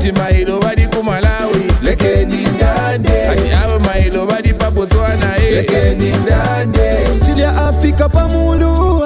kuti 0.02 0.12
mailo 0.12 0.58
vari 0.58 0.86
kumalawi. 0.86 1.64
Lekeni 1.82 2.46
ndande. 2.54 3.28
Ati 3.28 3.50
avo 3.64 3.78
mailo 3.78 4.26
vari 4.26 4.54
pabotswana 4.54 5.36
e 5.38 5.46
eh. 5.46 5.54
lekeni 5.56 6.16
ndande. 6.16 7.08
Nchi 7.16 7.32
lya 7.32 7.50
afrika 7.68 8.08
pamulu 8.08 9.01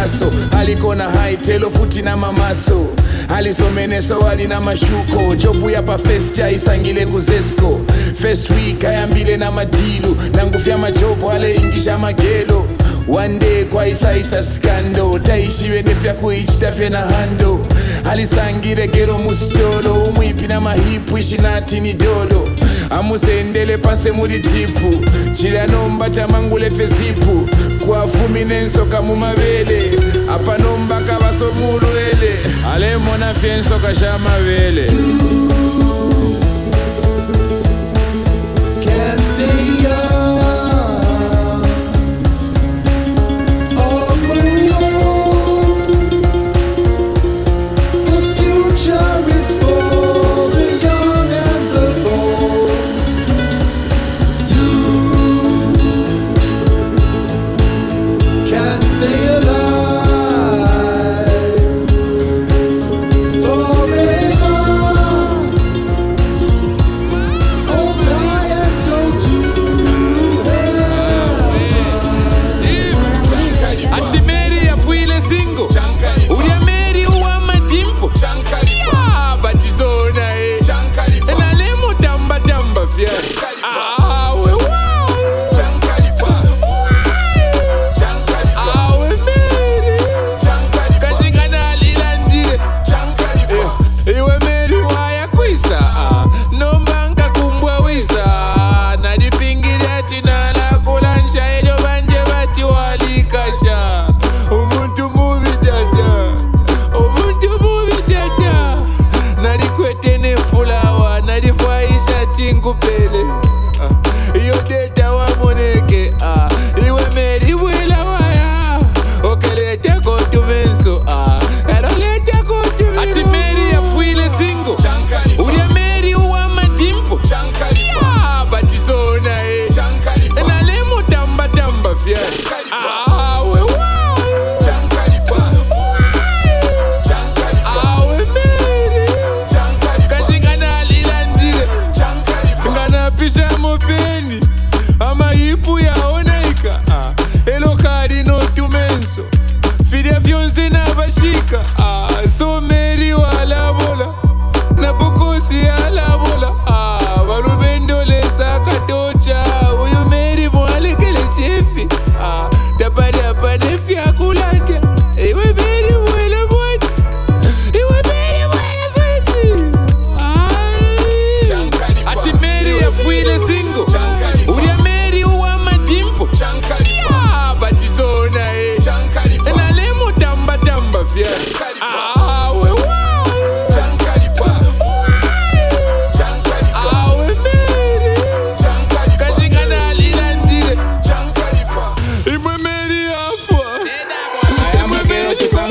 makaso 0.00 0.32
alikona 0.58 1.10
haitelo 1.10 1.70
futi 1.70 2.02
na 2.02 2.16
mamaso. 2.16 2.86
Alisomeneso 3.28 4.28
ali 4.28 4.46
na 4.46 4.60
mashuko. 4.60 5.34
Jobu 5.36 5.70
ya 5.70 5.82
pa 5.82 5.98
fest 5.98 6.38
aisangile 6.38 7.06
kuzesco. 7.06 7.80
First 8.20 8.50
week 8.50 8.84
ayambile 8.84 9.36
na 9.36 9.50
madilu. 9.50 10.16
Nangufya 10.36 10.78
majobo 10.78 11.30
aleingisha 11.30 11.98
magelo. 11.98 12.66
One 13.08 13.38
day 13.38 13.64
kwaisaisa 13.64 14.42
skando. 14.42 15.18
Taishiwe 15.18 15.82
nefya 15.82 16.14
kuichita 16.14 16.72
fye 16.72 16.88
na 16.88 16.98
hando. 17.00 17.66
Alisangile 18.10 18.88
gero 18.88 19.18
musitolo 19.18 19.94
umwipi 19.94 20.46
na 20.46 20.60
mahipu 20.60 21.18
ishinati 21.18 21.80
ni 21.80 21.92
dodo 21.92 22.48
amusendele 22.90 23.78
pase 23.78 24.10
muli 24.10 24.38
jipu. 24.38 25.06
Chilanomba 25.34 26.10
tamangule 26.10 26.70
fezipu 26.70 27.48
kuafumina 27.86 28.54
ensoka 28.54 29.02
mu 29.02 29.16
mabele 29.16 29.90
apano 30.34 30.76
mbaka 30.76 31.18
basomulwele 31.20 32.32
ale 32.74 32.96
mona 32.96 33.34
fye 33.34 33.50
ensoka 33.50 33.94
xa 33.94 34.18
mabele 34.18 34.86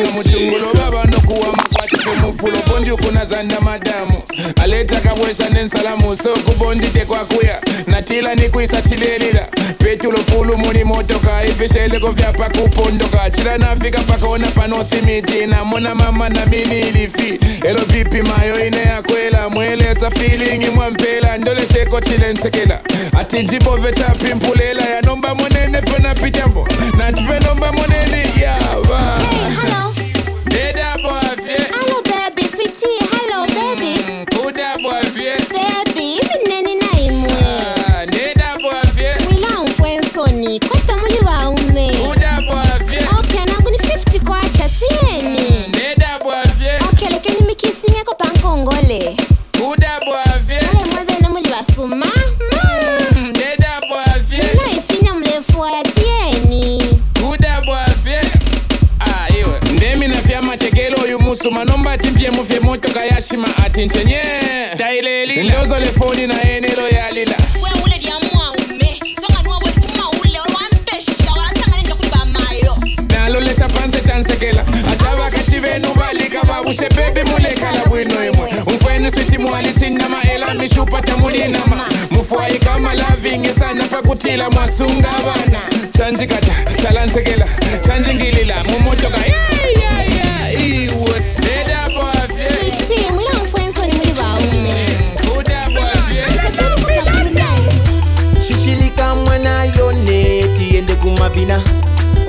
I'ma 0.01 0.21
do 0.23 0.37
it. 0.37 0.88
Makwatise 2.15 2.25
mufulo 2.27 2.57
bondi 2.67 2.91
ukunazanda 2.91 3.59
madamu 3.61 4.17
aleta 4.63 4.99
kabwesha 4.99 5.49
nensalamu 5.49 6.15
sokubondite 6.15 7.05
kwakuya. 7.05 7.59
Natila 7.87 8.35
nikwisatilelila 8.35 9.47
petulo 9.77 10.17
fulu 10.17 10.57
muli 10.57 10.83
motoka 10.83 11.43
ifisheleko 11.45 12.11
vyapa 12.11 12.49
kupondoka. 12.49 13.29
Chila 13.29 13.57
nafika 13.57 13.99
pakona 13.99 14.47
panothimiti 14.47 15.45
namona 15.45 15.95
mama 15.95 16.29
na 16.29 16.45
mini 16.45 16.79
ilifi 16.79 17.39
elo 17.67 17.79
pipi 17.79 18.21
mayo 18.21 18.67
ine 18.67 18.81
yakwela 18.81 19.49
mwelesa 19.49 20.09
filingi 20.11 20.69
mwampela 20.69 21.37
ndolesheko 21.37 22.01
chile 22.01 22.33
nsekela. 22.33 22.79
Ati 23.19 23.43
njibove 23.43 23.93
chapimpulela 23.93 24.83
yanomba 24.89 25.35
monene 25.35 25.81
fena 25.81 26.15
pitambo 26.15 26.67
natifenomba 26.97 27.71
monene 27.71 28.29
yava 28.41 29.19
Deda 30.45 30.83
boy, 30.83 30.88
tuma 61.49 61.65
nombati 61.65 62.07
mpiemu 62.07 62.43
vyemotoka 62.43 63.05
yashima 63.05 63.47
ati 63.65 63.85
nchenye 63.85 64.21
tailelila 64.77 65.43
ndozo 65.43 65.79
lefoni 65.79 66.27
na 66.27 66.41
enelo 66.43 66.89
yalila 66.89 67.35
nalolesha 73.09 73.67
panze 73.67 73.99
chansekela 74.01 74.61
ata 74.91 75.15
vakashi 75.15 75.59
venu 75.59 75.87
valika 75.93 76.41
vavushe 76.41 76.89
bebi 76.89 77.29
mulekala 77.31 77.85
bwino 77.85 78.23
e 78.23 78.27
imwe 78.27 78.49
umfwenu 78.67 79.09
siti 79.11 79.37
mwalichina 79.37 80.09
maela 80.09 80.53
mishupa 80.53 81.01
tamulinama 81.01 81.85
mufwaikama 82.11 82.93
lavingisana 82.93 83.83
e 83.85 83.87
pakutila 83.87 84.49
mwasunga 84.49 85.09
vana 85.09 85.61
chanjikata 85.97 86.51
chalansekela 86.83 87.47
chanjingilila 87.87 88.63
mumotoka 88.63 89.17
yeah! 89.25 89.58
Medina. 101.39 101.61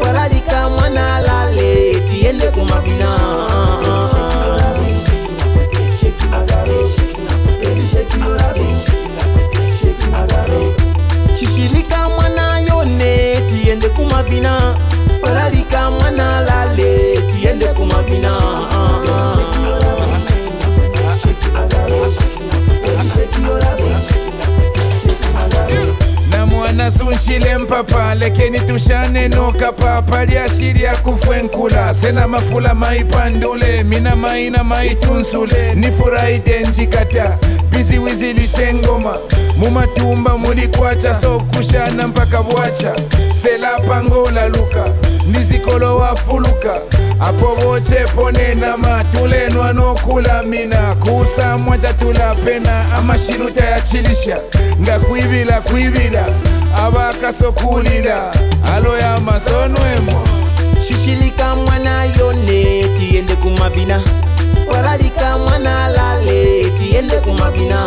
Olalika 0.08 0.68
mwana 0.68 1.20
la 1.20 1.39
Tushile 27.20 27.58
mpapa 27.58 28.14
lekeni 28.14 28.60
tushane 28.60 29.28
noka 29.28 29.72
papa 29.72 30.24
liashiria 30.24 30.96
kufwenkula 30.96 31.94
sena 31.94 32.28
mafula 32.28 32.74
maipandule 32.74 33.82
mina 33.82 34.16
maina 34.16 34.64
maitunsule 34.64 35.74
nifurahide 35.74 36.60
njikata 36.60 37.38
biziwizi 37.70 38.32
lisengoma. 38.32 39.14
Mumatumba 39.58 40.38
mulikwacha 40.38 41.14
sokushana 41.14 42.06
mpaka 42.06 42.42
bwacha 42.42 42.92
selapangola 43.42 44.48
luka 44.48 44.84
nizikolo 45.32 45.96
wafuluka. 45.96 46.80
Apo 47.20 47.46
voche 47.54 48.04
ponena 48.16 48.76
matulenwa 48.76 49.72
nokula 49.72 50.42
mina. 50.42 50.94
Kusa 50.94 51.58
mwatatula 51.58 52.34
pena 52.34 52.84
amashinuta 52.98 53.64
yachilisha 53.64 54.38
ngakwivila 54.80 55.60
kwivila, 55.60 55.60
kwivila. 55.60 56.24
Abakasokulila 56.86 58.32
alo 58.74 58.98
ya 58.98 59.20
masonwemo. 59.20 60.24
Shishilika 60.86 61.56
mwana 61.56 62.04
yone 62.04 62.84
tiende 62.98 63.34
kumavina. 63.36 64.00
Walalika 64.72 65.38
mwana 65.38 65.88
lale 65.88 66.64
tiende 66.78 67.16
kumavina. 67.20 67.80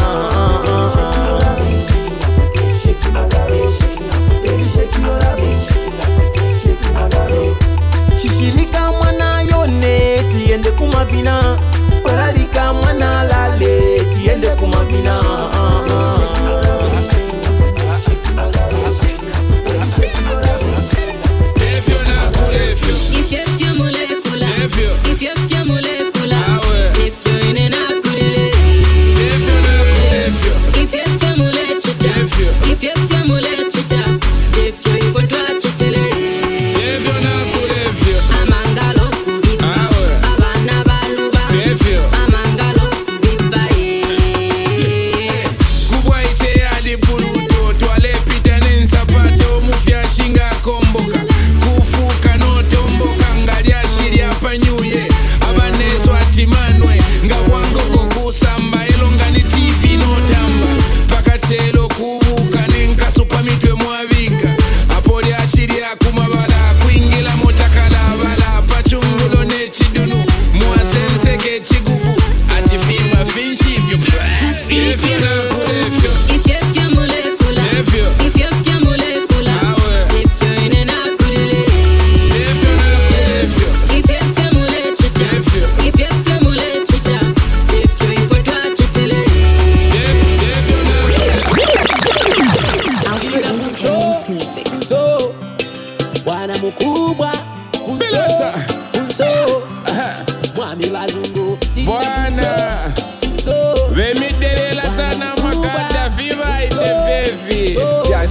Shishilika 8.22 8.92
mwana 8.92 9.42
yone 9.42 10.20
tiende 10.36 10.72
kumavina. 10.72 11.58
Walalika 12.04 12.74
mwana 12.74 13.24
lale 13.24 13.93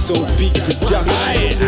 So 0.03 0.13
Beat 0.35 0.59
Production. 0.81 1.62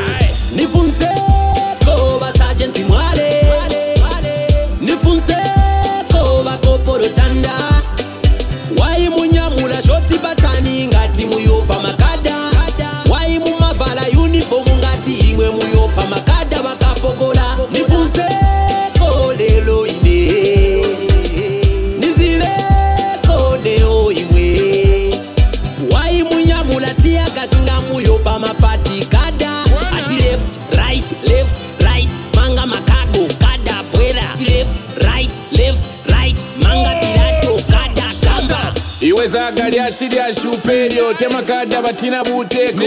cash 40.25 40.45
uperyo 40.45 41.13
temakada 41.13 41.81
vatina 41.81 42.23
buteko 42.23 42.83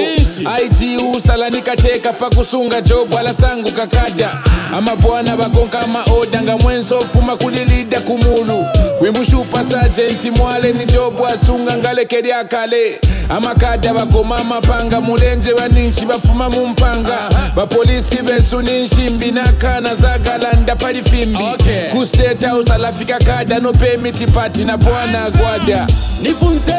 ig 0.64 1.00
usala 1.16 1.50
nikateka 1.50 2.12
pakusunga 2.12 2.80
jobwala 2.80 3.34
sangu 3.34 3.70
kakada. 3.72 4.30
Amabwana 4.76 5.36
vakonka 5.36 5.86
maoda 5.86 6.42
nga 6.42 6.56
mwenso 6.56 7.00
fuma 7.00 7.36
kulilida 7.36 8.00
kumulu. 8.00 8.66
Wimbushupa 9.00 9.64
sajenti 9.64 10.30
mwale 10.30 10.72
ni 10.72 10.84
jobwa 10.86 11.38
sunga 11.38 11.76
ngalekerya 11.76 12.44
kale 12.44 13.00
amakada 13.28 13.92
vakoma 13.92 14.44
mapanga 14.44 15.00
mulenje 15.00 15.52
vaninshi 15.52 16.06
vafuma 16.06 16.50
mumpanga. 16.50 17.28
Vapolisi 17.54 18.16
vesu 18.22 18.62
ni 18.62 18.82
nshimbi 18.82 19.32
na 19.32 19.52
kana 19.52 19.94
zagalanda 19.94 20.76
pali 20.76 21.02
fimbi. 21.02 21.44
Okay. 21.54 21.90
kusteta 21.90 22.56
usalafika 22.56 23.18
kada 23.18 23.58
no 23.58 23.72
pemiti 23.72 24.26
pati 24.26 24.64
na 24.64 24.76
bwana 24.76 25.30
gwada 25.30 25.86
nifunze. 26.22 26.74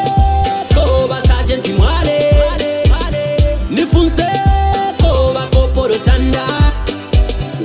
Nifunzeko 1.10 1.14
basajenti 1.14 1.72
mwale. 1.72 2.34
Nifunzeko 3.70 5.32
bakoporo 5.34 5.94
chanda. 5.98 6.46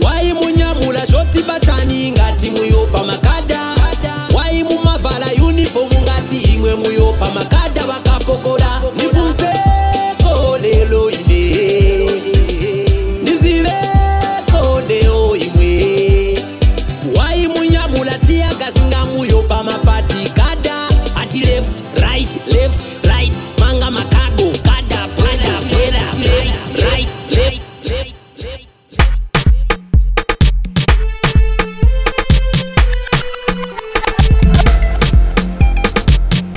Waimunyamula 0.02 1.08
shoti 1.08 1.44
batani 1.44 2.12
ngati 2.12 2.50
muyopa 2.50 3.04
makada. 3.04 3.76
Waimumavala 4.36 5.28
unifomu 5.48 6.02
ngati 6.02 6.38
imwe 6.38 6.76
muyopa 6.76 7.32
makada 7.32 7.55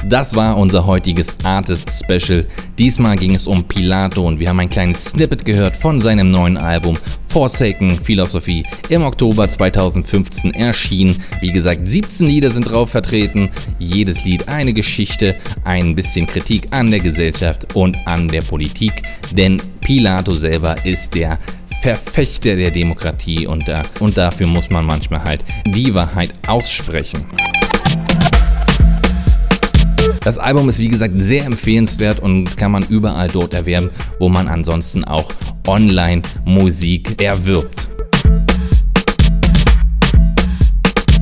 Das 0.08 0.34
war 0.34 0.56
unser 0.56 0.86
heutiges 0.86 1.36
Artist 1.44 1.90
Special. 1.90 2.46
Diesmal 2.78 3.16
ging 3.16 3.34
es 3.34 3.46
um 3.46 3.64
Pilato 3.64 4.26
und 4.26 4.40
wir 4.40 4.48
haben 4.48 4.60
ein 4.60 4.70
kleines 4.70 5.04
Snippet 5.04 5.44
gehört 5.44 5.76
von 5.76 6.00
seinem 6.00 6.30
neuen 6.30 6.56
Album 6.56 6.96
Forsaken 7.26 8.00
Philosophy 8.00 8.64
im 8.88 9.02
Oktober 9.02 9.50
2015 9.50 10.54
erschienen. 10.54 11.22
Wie 11.40 11.52
gesagt, 11.52 11.86
17 11.86 12.26
Lieder 12.26 12.50
sind 12.50 12.70
drauf 12.70 12.88
vertreten. 12.88 13.50
Jedes 13.78 14.24
Lied 14.24 14.48
eine 14.48 14.72
Geschichte, 14.72 15.36
ein 15.64 15.94
bisschen 15.94 16.26
Kritik 16.26 16.68
an 16.70 16.90
der 16.90 17.00
Gesellschaft 17.00 17.74
und 17.74 17.94
an 18.06 18.28
der 18.28 18.40
Politik. 18.40 19.02
Denn 19.32 19.60
Pilato 19.82 20.32
selber 20.32 20.86
ist 20.86 21.14
der 21.14 21.38
Verfechter 21.82 22.56
der 22.56 22.70
Demokratie 22.70 23.46
und, 23.46 23.68
da, 23.68 23.82
und 24.00 24.16
dafür 24.16 24.46
muss 24.46 24.70
man 24.70 24.86
manchmal 24.86 25.22
halt 25.22 25.44
die 25.66 25.92
Wahrheit 25.92 26.32
aussprechen. 26.46 27.26
Das 30.22 30.38
Album 30.38 30.68
ist 30.68 30.78
wie 30.78 30.88
gesagt 30.88 31.16
sehr 31.16 31.44
empfehlenswert 31.44 32.20
und 32.20 32.56
kann 32.56 32.72
man 32.72 32.84
überall 32.88 33.28
dort 33.28 33.54
erwerben, 33.54 33.90
wo 34.18 34.28
man 34.28 34.48
ansonsten 34.48 35.04
auch 35.04 35.30
online 35.66 36.22
Musik 36.44 37.22
erwirbt. 37.22 37.88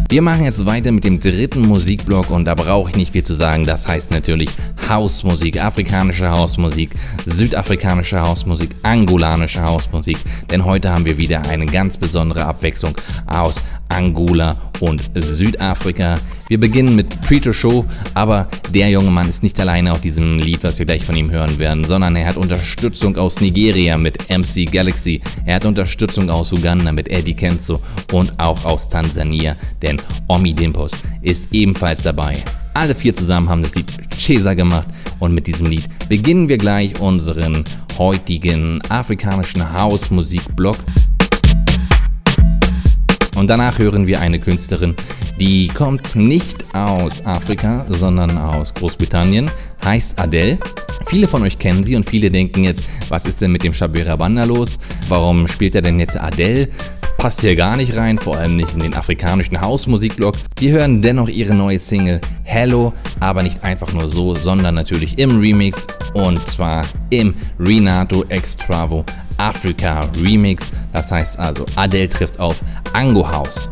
Wir 0.09 0.23
machen 0.23 0.45
jetzt 0.45 0.65
weiter 0.65 0.93
mit 0.93 1.03
dem 1.03 1.19
dritten 1.19 1.63
Musikblock 1.63 2.31
und 2.31 2.45
da 2.45 2.55
brauche 2.55 2.91
ich 2.91 2.97
nicht 2.97 3.11
viel 3.11 3.25
zu 3.25 3.35
sagen. 3.35 3.65
Das 3.65 3.89
heißt 3.89 4.13
natürlich 4.13 4.49
Hausmusik, 4.89 5.61
afrikanische 5.61 6.31
Hausmusik, 6.31 6.91
südafrikanische 7.27 8.21
Hausmusik, 8.21 8.71
angolanische 8.85 9.65
Hausmusik. 9.65 10.17
Denn 10.49 10.65
heute 10.65 10.93
haben 10.93 11.05
wir 11.05 11.19
wieder 11.19 11.43
eine 11.49 11.67
ganz 11.67 11.97
besondere 11.97 12.45
Abwechslung 12.45 12.95
aus 13.27 13.57
Angola 13.89 14.57
und 14.79 15.11
Südafrika. 15.15 16.15
Wir 16.49 16.61
beginnen 16.61 16.95
mit 16.95 17.21
Preto 17.23 17.53
Show, 17.53 17.85
aber 18.15 18.47
der 18.73 18.89
junge 18.89 19.11
Mann 19.11 19.29
ist 19.29 19.43
nicht 19.43 19.59
alleine 19.59 19.91
auf 19.91 20.01
diesem 20.01 20.39
Lied, 20.39 20.63
was 20.63 20.79
wir 20.79 20.87
gleich 20.87 21.05
von 21.05 21.17
ihm 21.17 21.29
hören 21.29 21.59
werden, 21.59 21.83
sondern 21.83 22.15
er 22.15 22.29
hat 22.29 22.37
Unterstützung 22.37 23.17
aus 23.17 23.41
Nigeria 23.41 23.97
mit 23.97 24.31
MC 24.31 24.71
Galaxy, 24.71 25.21
er 25.45 25.57
hat 25.57 25.65
Unterstützung 25.65 26.31
aus 26.31 26.53
Uganda 26.53 26.93
mit 26.93 27.09
Eddie 27.09 27.35
Kenzo 27.35 27.83
und 28.13 28.33
auch 28.39 28.65
aus 28.65 28.89
Tansania, 28.89 29.57
denn 29.83 29.97
Omi 30.29 30.53
Dimpos 30.53 30.93
ist 31.21 31.53
ebenfalls 31.53 32.03
dabei. 32.03 32.37
Alle 32.75 32.95
vier 32.95 33.17
zusammen 33.17 33.49
haben 33.49 33.65
das 33.65 33.75
Lied 33.75 33.91
Chesa 34.17 34.55
gemacht 34.55 34.87
und 35.19 35.35
mit 35.35 35.49
diesem 35.49 35.67
Lied 35.67 35.89
beginnen 36.09 36.49
wir 36.49 36.59
gleich 36.59 37.01
unseren 37.01 37.65
heutigen 37.99 38.81
afrikanischen 38.89 39.73
Hausmusikblock. 39.73 40.77
Und 43.37 43.49
danach 43.51 43.79
hören 43.79 44.07
wir 44.07 44.21
eine 44.21 44.41
Künstlerin, 44.41 44.97
die 45.39 45.69
kommt 45.69 46.17
nicht 46.17 46.75
aus 46.75 47.25
Afrika, 47.27 47.85
sondern 47.91 48.39
aus 48.39 48.73
Großbritannien, 48.73 49.51
heißt 49.85 50.19
Adele. 50.19 50.59
Viele 51.07 51.29
von 51.29 51.43
euch 51.43 51.59
kennen 51.59 51.85
sie 51.85 51.95
und 51.95 52.09
viele 52.09 52.31
denken 52.31 52.65
jetzt, 52.65 52.83
was 53.09 53.25
ist 53.25 53.41
denn 53.41 53.53
mit 53.53 53.63
dem 53.63 53.73
Shabira 53.73 54.17
Banda 54.17 54.45
los? 54.45 54.79
Warum 55.09 55.47
spielt 55.47 55.75
er 55.77 55.83
denn 55.83 56.01
jetzt 56.01 56.21
Adele? 56.21 56.69
Passt 57.17 57.41
hier 57.41 57.57
gar 57.57 57.77
nicht 57.77 57.97
rein, 57.97 58.19
vor 58.19 58.37
allem 58.37 58.57
nicht 58.57 58.75
in 58.75 58.81
den 58.81 58.95
afrikanischen 58.95 59.61
Hausmusikblock. 59.61 60.35
Wir 60.59 60.73
hören 60.73 61.01
dennoch 61.01 61.29
ihre 61.29 61.55
neue 61.55 61.79
Single 61.79 62.21
Hello, 62.45 62.93
aber 63.21 63.43
nicht 63.43 63.63
einfach 63.65 63.93
nur 63.93 64.09
so, 64.11 64.35
sondern 64.35 64.75
natürlich 64.75 65.19
im 65.19 65.39
Remix 65.39 65.87
und 66.15 66.47
zwar 66.47 66.85
im 67.11 67.35
Renato 67.59 68.25
Extravo 68.29 69.05
Africa 69.39 70.01
Remix. 70.23 70.71
Das 70.93 71.11
heißt 71.11 71.39
also, 71.39 71.65
Adele 71.77 72.09
trifft 72.09 72.39
auf 72.41 72.63
Ango 72.93 73.27
House. 73.29 73.69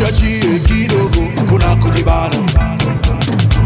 Niachie 0.00 0.58
kidogo, 0.66 1.22
hakuna 1.36 1.76
kujibana, 1.76 2.36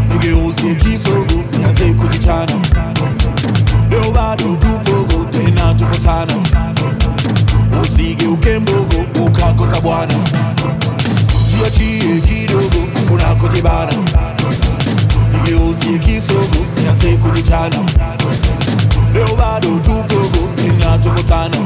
nigeuzie 0.09 0.75
kisogo, 0.75 1.43
nianze 1.59 1.93
kujichana. 1.93 2.51
Leo 3.91 4.11
bado 4.11 4.43
tupogo, 4.43 5.25
tena 5.31 5.73
tuko 5.73 5.93
sana, 6.03 6.33
usigeuke 7.81 8.59
mbogo 8.59 9.25
ukakosa 9.25 9.81
bwana. 9.81 10.13
Tuachie 11.57 12.21
kidogo 12.21 12.87
unakojibana 13.13 13.93
nigeuzie 15.31 15.99
kisogo 15.99 16.65
nianze 16.83 17.07
kujichana. 17.17 17.77
Leo 19.13 19.35
bado 19.37 19.69
tupogo 19.79 20.49
tena 20.55 20.97
tuko 20.97 21.23
sana. 21.27 21.57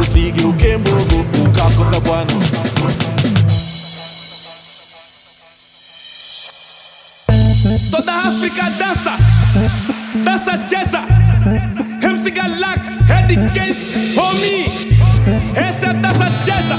Usigeuke 0.00 0.76
mbogo 0.76 1.24
ukakosa 1.44 2.00
bwana 2.00 2.32
Toda 8.40 8.46
África 8.46 8.70
dança, 8.70 9.12
dança 10.24 10.66
chesa. 10.66 11.00
MC 12.02 12.30
Galax, 12.30 12.96
Head 13.06 13.36
Case, 13.52 14.18
homie. 14.18 14.96
Essa 15.54 15.86
é 15.86 15.90
a 15.90 15.92
dança 15.92 16.26
chesa. 16.42 16.76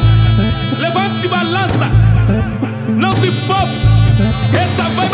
Levante 0.79 1.27
balança. 1.27 1.87
Não 2.97 3.13
te 3.13 3.31
pops, 3.45 4.01
essa 4.59 4.89
vai 4.89 5.07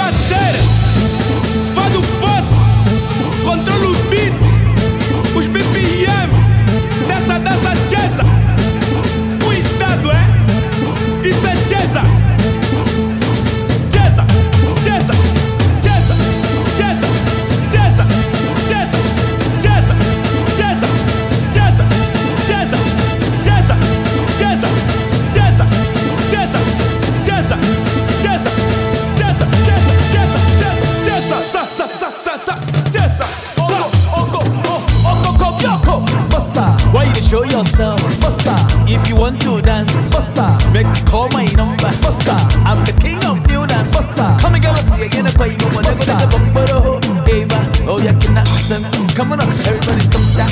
show 37.38 37.44
yourself? 37.58 38.00
Bossa, 38.22 38.56
if 38.88 39.08
you 39.10 39.16
want 39.16 39.40
to 39.42 39.62
dance, 39.62 40.10
bossa, 40.10 40.48
make 40.74 40.88
call 41.06 41.30
my 41.32 41.46
number. 41.54 41.90
Bossa, 42.02 42.36
I'm 42.66 42.84
the 42.86 42.94
king 42.94 43.22
of 43.26 43.46
new 43.48 43.66
dance. 43.68 43.96
Bossa, 43.96 44.40
come 44.40 44.56
and 44.56 44.64
get 44.64 44.74
us 44.74 44.94
again. 45.00 45.28
I 45.28 45.32
play 45.32 45.56
no 45.62 45.70
more. 45.72 45.84
Never 45.84 46.06
let 46.06 46.18
the 46.22 46.28
bumbo, 46.34 46.98
Eva. 47.30 47.60
Oh 47.90 48.00
yeah, 48.02 48.18
can 48.20 48.38
I 48.38 48.44
send? 48.66 48.86
Come 49.16 49.34
on 49.34 49.40
up, 49.40 49.50
everybody 49.70 50.02
come 50.10 50.28
down. 50.34 50.52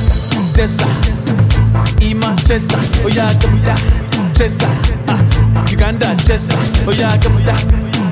Tessa, 0.54 0.88
Ima 2.02 2.36
Tessa. 2.46 2.78
Oh 3.04 3.10
yeah, 3.10 3.34
come 3.42 3.58
down. 3.66 3.82
Tessa, 4.36 4.70
ah, 5.10 5.22
Uganda 5.72 6.14
Tessa. 6.28 6.58
Oh 6.86 6.94
yeah, 6.94 7.18
come 7.18 7.40
down. 7.46 7.62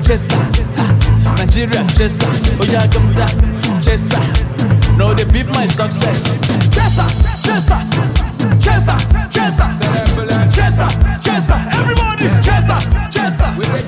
Tessa, 0.02 0.38
ah, 0.82 0.90
Nigeria 1.38 1.84
Tessa. 1.94 2.26
Oh 2.58 2.66
yeah, 2.70 2.86
come 2.88 3.12
down. 3.14 3.34
Tessa. 3.82 4.18
No, 4.98 5.12
they 5.12 5.26
beat 5.26 5.46
my 5.54 5.66
success. 5.66 6.22
Chesa, 6.70 7.06
Chesa, 7.42 7.78
Chesa, 8.60 8.96
Chesa, 9.30 9.66
Chesa, 10.50 10.86
Chesa, 11.20 11.56
everybody, 11.78 12.26
Chesa, 12.42 12.78
Chesa, 13.10 13.83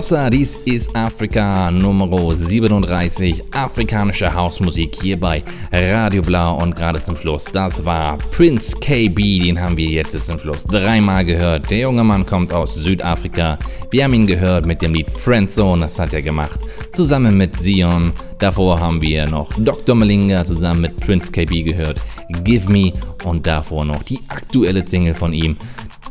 Wassa, 0.00 0.30
dies 0.30 0.56
ist 0.64 0.96
Afrika 0.96 1.70
Nummer 1.70 2.34
37, 2.34 3.44
afrikanische 3.52 4.32
Hausmusik 4.32 4.96
hier 4.98 5.20
bei 5.20 5.44
Radio 5.70 6.22
Blau 6.22 6.56
und 6.56 6.74
gerade 6.74 7.02
zum 7.02 7.16
Schluss, 7.16 7.44
das 7.44 7.84
war 7.84 8.16
Prince 8.16 8.74
KB, 8.80 9.40
den 9.40 9.60
haben 9.60 9.76
wir 9.76 9.90
jetzt 9.90 10.24
zum 10.24 10.38
Schluss 10.38 10.64
dreimal 10.64 11.26
gehört. 11.26 11.68
Der 11.68 11.80
junge 11.80 12.02
Mann 12.02 12.24
kommt 12.24 12.50
aus 12.50 12.76
Südafrika, 12.76 13.58
wir 13.90 14.04
haben 14.04 14.14
ihn 14.14 14.26
gehört 14.26 14.64
mit 14.64 14.80
dem 14.80 14.94
Lied 14.94 15.10
Friendzone, 15.10 15.84
das 15.84 15.98
hat 15.98 16.14
er 16.14 16.22
gemacht, 16.22 16.60
zusammen 16.92 17.36
mit 17.36 17.56
Sion. 17.56 18.14
Davor 18.38 18.80
haben 18.80 19.02
wir 19.02 19.28
noch 19.28 19.52
Dr. 19.58 19.94
Malinga 19.94 20.46
zusammen 20.46 20.80
mit 20.80 20.96
Prince 20.96 21.30
KB 21.30 21.62
gehört, 21.62 22.00
Give 22.42 22.72
Me 22.72 22.94
und 23.24 23.46
davor 23.46 23.84
noch 23.84 24.02
die 24.04 24.20
aktuelle 24.28 24.86
Single 24.86 25.14
von 25.14 25.34
ihm, 25.34 25.58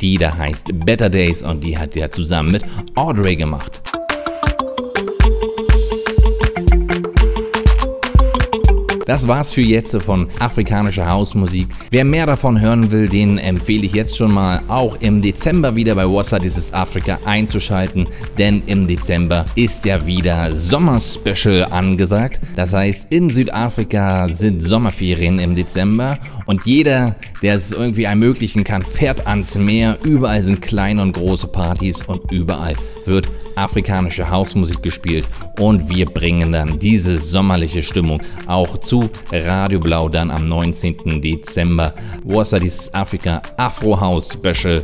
die 0.01 0.17
da 0.17 0.37
heißt 0.37 0.67
Better 0.85 1.09
Days 1.09 1.43
und 1.43 1.63
die 1.63 1.77
hat 1.77 1.95
er 1.95 2.11
zusammen 2.11 2.51
mit 2.51 2.63
Audrey 2.95 3.35
gemacht. 3.35 3.81
Das 9.09 9.27
war's 9.27 9.53
für 9.53 9.61
jetzt 9.61 9.99
von 10.03 10.27
afrikanischer 10.37 11.09
Hausmusik. 11.09 11.67
Wer 11.89 12.05
mehr 12.05 12.27
davon 12.27 12.61
hören 12.61 12.91
will, 12.91 13.09
den 13.09 13.39
empfehle 13.39 13.87
ich 13.87 13.93
jetzt 13.93 14.15
schon 14.15 14.31
mal 14.31 14.61
auch 14.67 14.97
im 14.99 15.23
Dezember 15.23 15.75
wieder 15.75 15.95
bei 15.95 16.05
Wassa 16.05 16.37
Dieses 16.37 16.71
Afrika 16.75 17.17
einzuschalten, 17.25 18.05
denn 18.37 18.61
im 18.67 18.85
Dezember 18.85 19.47
ist 19.55 19.83
ja 19.85 20.05
wieder 20.05 20.53
Sommerspecial 20.53 21.65
angesagt. 21.71 22.39
Das 22.55 22.71
heißt, 22.71 23.07
in 23.09 23.31
Südafrika 23.31 24.31
sind 24.31 24.61
Sommerferien 24.61 25.39
im 25.39 25.55
Dezember 25.55 26.19
und 26.45 26.67
jeder, 26.67 27.15
der 27.41 27.55
es 27.55 27.71
irgendwie 27.71 28.03
ermöglichen 28.03 28.63
kann, 28.63 28.83
fährt 28.83 29.25
ans 29.25 29.55
Meer. 29.55 29.97
Überall 30.03 30.43
sind 30.43 30.61
kleine 30.61 31.01
und 31.01 31.13
große 31.13 31.47
Partys 31.47 32.03
und 32.03 32.31
überall 32.31 32.75
wird 33.05 33.27
afrikanische 33.59 34.29
Hausmusik 34.29 34.81
gespielt 34.81 35.25
und 35.59 35.89
wir 35.89 36.05
bringen 36.05 36.51
dann 36.51 36.79
diese 36.79 37.17
sommerliche 37.17 37.83
Stimmung 37.83 38.21
auch 38.47 38.77
zu 38.77 39.09
Radio 39.31 39.79
Blau 39.79 40.09
dann 40.09 40.31
am 40.31 40.47
19. 40.47 41.21
Dezember. 41.21 41.93
Wassa 42.23 42.59
dieses 42.59 42.93
Afrika 42.93 43.41
Afro 43.57 43.99
House 43.99 44.29
Special. 44.33 44.83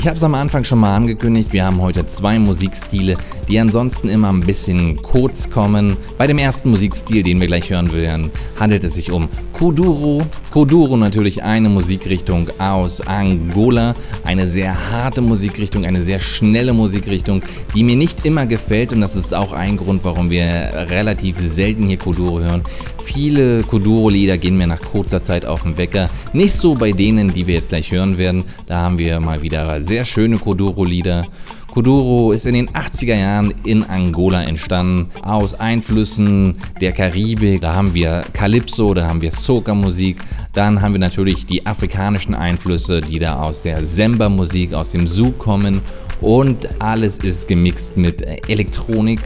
Ich 0.00 0.06
habe 0.06 0.16
es 0.16 0.22
am 0.22 0.34
Anfang 0.34 0.64
schon 0.64 0.78
mal 0.78 0.96
angekündigt, 0.96 1.52
wir 1.52 1.66
haben 1.66 1.82
heute 1.82 2.06
zwei 2.06 2.38
Musikstile, 2.38 3.18
die 3.50 3.58
ansonsten 3.58 4.08
immer 4.08 4.32
ein 4.32 4.40
bisschen 4.40 4.96
kurz 5.02 5.50
kommen. 5.50 5.96
Bei 6.16 6.28
dem 6.28 6.38
ersten 6.38 6.70
Musikstil, 6.70 7.24
den 7.24 7.40
wir 7.40 7.48
gleich 7.48 7.68
hören 7.68 7.92
werden, 7.92 8.30
handelt 8.58 8.84
es 8.84 8.94
sich 8.94 9.10
um 9.10 9.28
Kuduro. 9.52 10.22
Kuduro 10.52 10.96
natürlich 10.96 11.42
eine 11.42 11.68
Musikrichtung 11.68 12.48
aus 12.58 13.00
Angola, 13.00 13.96
eine 14.24 14.48
sehr 14.48 14.90
harte 14.90 15.20
Musikrichtung, 15.20 15.84
eine 15.84 16.04
sehr 16.04 16.20
schnelle 16.20 16.72
Musikrichtung, 16.72 17.42
die 17.74 17.82
mir 17.82 17.96
nicht 17.96 18.24
immer 18.24 18.46
gefällt 18.46 18.92
und 18.92 19.00
das 19.00 19.16
ist 19.16 19.34
auch 19.34 19.52
ein 19.52 19.76
Grund, 19.76 20.04
warum 20.04 20.30
wir 20.30 20.44
relativ 20.88 21.38
selten 21.40 21.88
hier 21.88 21.98
Kuduro 21.98 22.38
hören. 22.38 22.62
Viele 23.02 23.64
Kuduro-Lieder 23.64 24.38
gehen 24.38 24.56
mir 24.56 24.68
nach 24.68 24.80
kurzer 24.80 25.20
Zeit 25.20 25.44
auf 25.44 25.64
den 25.64 25.76
Wecker. 25.76 26.08
Nicht 26.32 26.54
so 26.54 26.74
bei 26.74 26.92
denen, 26.92 27.32
die 27.34 27.46
wir 27.48 27.54
jetzt 27.54 27.70
gleich 27.70 27.90
hören 27.90 28.16
werden. 28.16 28.44
Da 28.66 28.78
haben 28.78 28.98
wir 28.98 29.18
mal 29.18 29.42
wieder 29.42 29.82
sehr 29.82 30.04
schöne 30.04 30.38
Kuduro-Lieder. 30.38 31.26
Kuduro 31.70 32.32
ist 32.32 32.46
in 32.46 32.54
den 32.54 32.68
80er 32.70 33.14
Jahren 33.14 33.54
in 33.64 33.84
Angola 33.84 34.42
entstanden, 34.42 35.10
aus 35.22 35.54
Einflüssen 35.54 36.56
der 36.80 36.92
Karibik. 36.92 37.60
Da 37.60 37.74
haben 37.74 37.94
wir 37.94 38.24
Calypso, 38.32 38.92
da 38.92 39.06
haben 39.06 39.20
wir 39.20 39.30
Soca-Musik, 39.30 40.18
dann 40.52 40.82
haben 40.82 40.94
wir 40.94 40.98
natürlich 40.98 41.46
die 41.46 41.64
afrikanischen 41.66 42.34
Einflüsse, 42.34 43.00
die 43.00 43.20
da 43.20 43.40
aus 43.40 43.62
der 43.62 43.84
Semba-Musik, 43.84 44.74
aus 44.74 44.90
dem 44.90 45.06
Zouk 45.06 45.38
kommen 45.38 45.80
und 46.20 46.68
alles 46.80 47.18
ist 47.18 47.46
gemixt 47.46 47.96
mit 47.96 48.22
Elektronik. 48.48 49.20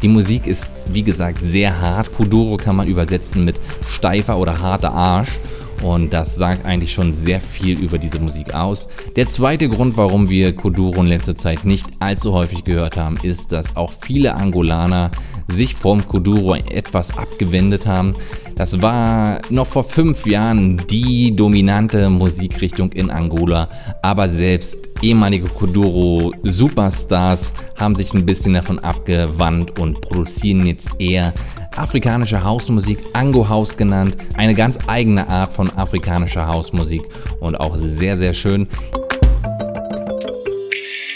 Die 0.00 0.08
Musik 0.08 0.46
ist, 0.46 0.72
wie 0.88 1.02
gesagt, 1.02 1.42
sehr 1.42 1.80
hart. 1.80 2.12
Kuduro 2.14 2.56
kann 2.56 2.74
man 2.74 2.88
übersetzen 2.88 3.44
mit 3.44 3.60
steifer 3.86 4.38
oder 4.38 4.58
harter 4.58 4.92
Arsch. 4.92 5.30
Und 5.82 6.12
das 6.12 6.36
sagt 6.36 6.64
eigentlich 6.64 6.92
schon 6.92 7.12
sehr 7.12 7.40
viel 7.40 7.78
über 7.80 7.98
diese 7.98 8.20
Musik 8.20 8.54
aus. 8.54 8.88
Der 9.16 9.28
zweite 9.28 9.68
Grund, 9.68 9.96
warum 9.96 10.28
wir 10.28 10.54
Kuduro 10.54 11.00
in 11.00 11.08
letzter 11.08 11.34
Zeit 11.34 11.64
nicht 11.64 11.86
allzu 11.98 12.32
häufig 12.32 12.64
gehört 12.64 12.96
haben, 12.96 13.18
ist, 13.22 13.52
dass 13.52 13.76
auch 13.76 13.92
viele 13.92 14.34
Angolaner 14.36 15.10
sich 15.48 15.74
vom 15.74 16.06
Kuduro 16.06 16.54
etwas 16.54 17.16
abgewendet 17.16 17.86
haben. 17.86 18.14
Das 18.56 18.82
war 18.82 19.40
noch 19.50 19.66
vor 19.66 19.84
fünf 19.84 20.26
Jahren 20.26 20.82
die 20.88 21.34
dominante 21.34 22.10
Musikrichtung 22.10 22.92
in 22.92 23.10
Angola, 23.10 23.68
aber 24.02 24.28
selbst 24.28 24.90
ehemalige 25.00 25.48
Kuduro-Superstars 25.48 27.52
haben 27.76 27.94
sich 27.94 28.12
ein 28.14 28.26
bisschen 28.26 28.54
davon 28.54 28.78
abgewandt 28.78 29.78
und 29.78 30.00
produzieren 30.00 30.66
jetzt 30.66 30.90
eher 30.98 31.32
afrikanische 31.76 32.44
Hausmusik, 32.44 32.98
Ango 33.12 33.48
House 33.48 33.76
genannt, 33.76 34.16
eine 34.36 34.54
ganz 34.54 34.78
eigene 34.86 35.28
Art 35.28 35.54
von 35.54 35.70
afrikanischer 35.70 36.46
Hausmusik 36.46 37.02
und 37.40 37.56
auch 37.56 37.76
sehr, 37.76 38.16
sehr 38.16 38.32
schön. 38.32 38.68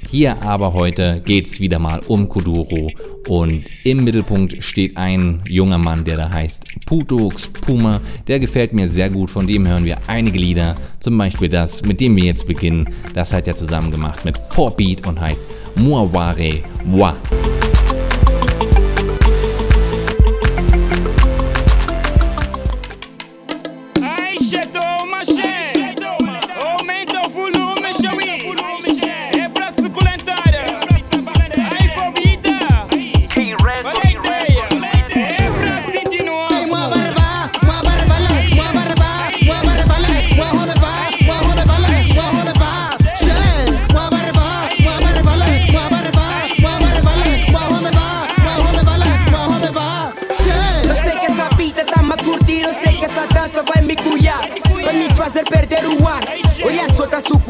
Hier 0.08 0.40
aber 0.42 0.72
heute 0.72 1.20
geht 1.24 1.46
es 1.46 1.60
wieder 1.60 1.78
mal 1.78 2.00
um 2.06 2.28
Kuduro. 2.28 2.90
Und 3.28 3.64
im 3.82 4.04
Mittelpunkt 4.04 4.62
steht 4.62 4.96
ein 4.96 5.42
junger 5.48 5.78
Mann, 5.78 6.04
der 6.04 6.16
da 6.16 6.30
heißt 6.30 6.64
Putux 6.86 7.48
Puma, 7.48 8.00
der 8.28 8.38
gefällt 8.38 8.72
mir 8.72 8.88
sehr 8.88 9.10
gut, 9.10 9.30
von 9.30 9.48
dem 9.48 9.66
hören 9.66 9.84
wir 9.84 9.98
einige 10.06 10.38
Lieder, 10.38 10.76
zum 11.00 11.18
Beispiel 11.18 11.48
das, 11.48 11.82
mit 11.82 12.00
dem 12.00 12.14
wir 12.14 12.24
jetzt 12.24 12.46
beginnen, 12.46 12.88
das 13.14 13.32
hat 13.32 13.48
er 13.48 13.56
zusammen 13.56 13.90
gemacht 13.90 14.24
mit 14.24 14.36
4Beat 14.36 15.08
und 15.08 15.20
heißt 15.20 15.50
Muaware 15.74 16.60
Wa. 16.84 17.16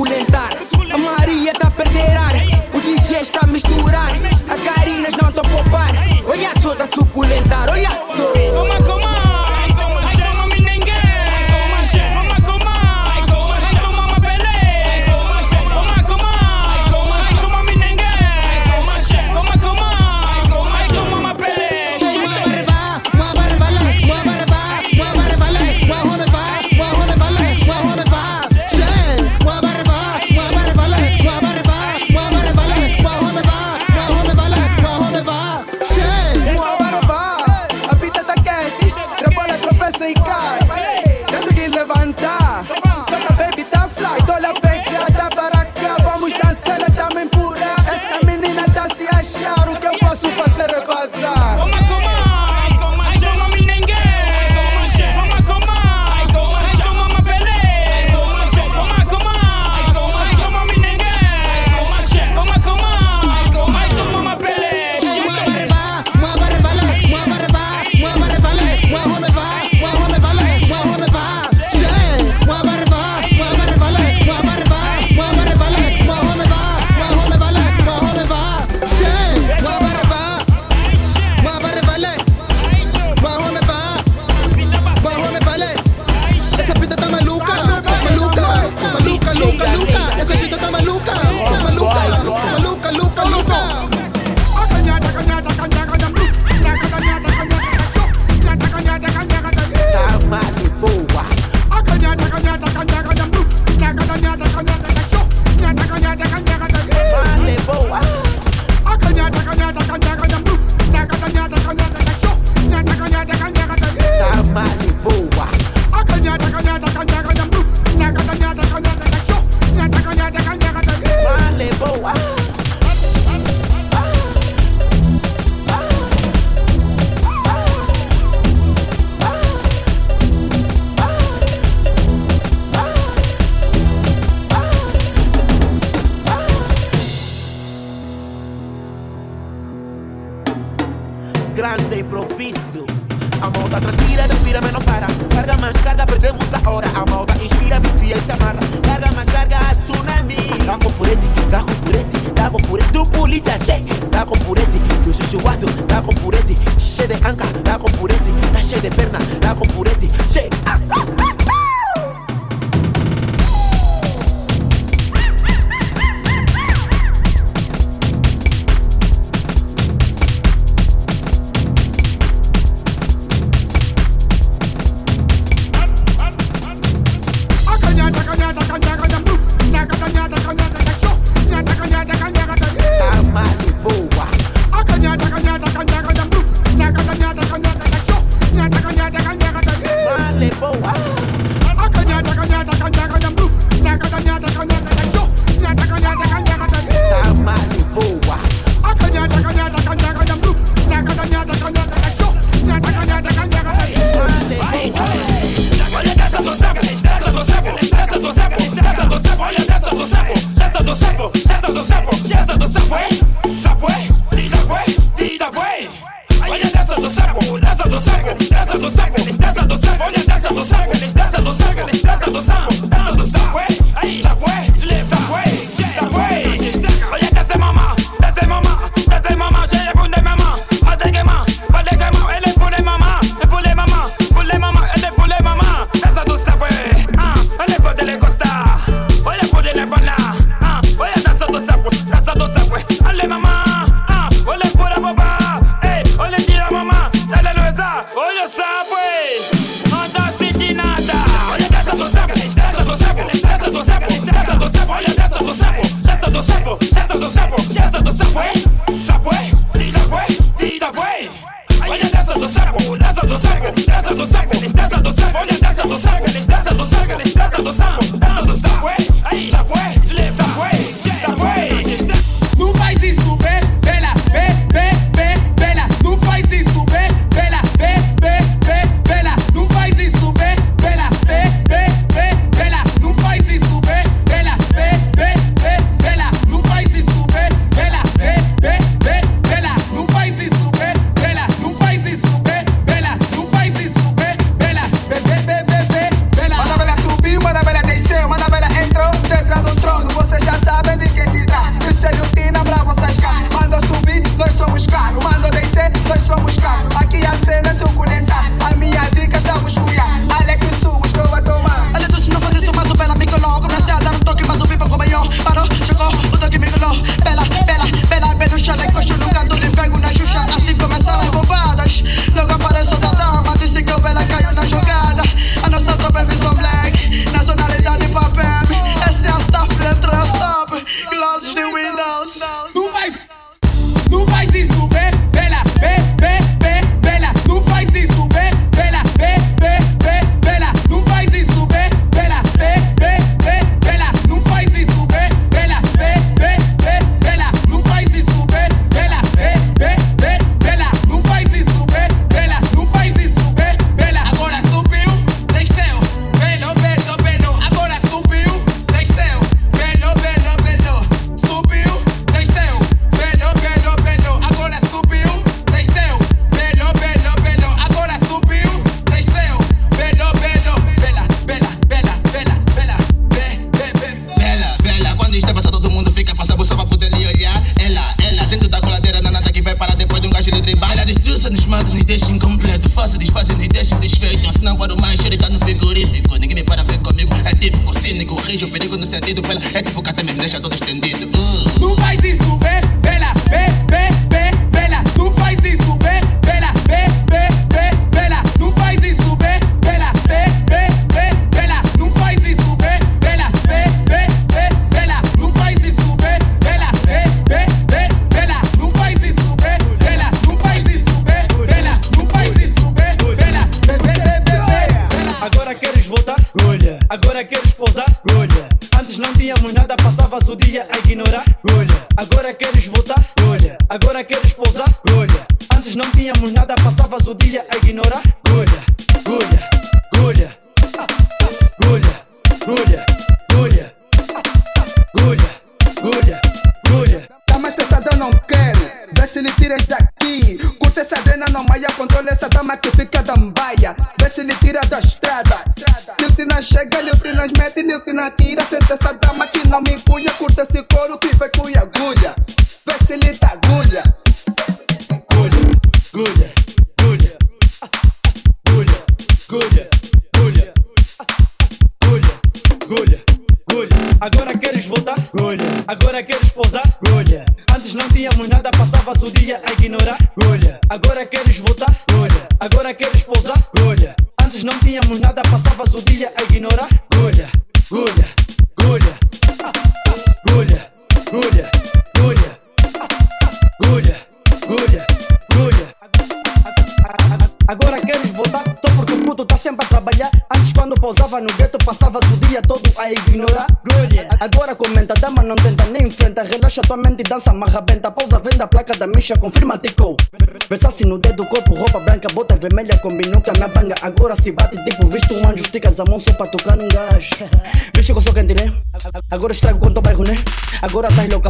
A 0.09 0.99
Maria 0.99 1.53
tá 1.53 1.71
perderar, 1.71 2.31
perder. 2.31 2.63
O 2.73 2.81
DJ 2.81 3.21
está 3.23 3.46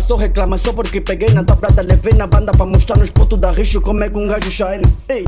só 0.06 0.14
reclama 0.14 0.56
só 0.56 0.72
porque 0.72 1.00
peguei 1.00 1.30
na 1.30 1.42
dobrada, 1.42 1.82
levei 1.82 2.12
na 2.12 2.26
banda 2.26 2.52
pra 2.52 2.64
mostrar 2.64 2.96
nos 2.96 3.10
pontos 3.10 3.40
da 3.40 3.50
rixo 3.50 3.80
como 3.80 4.04
é 4.04 4.08
que 4.08 4.16
um 4.16 4.28
gajo 4.28 4.50
shine. 4.50 4.84
Ei, 5.08 5.24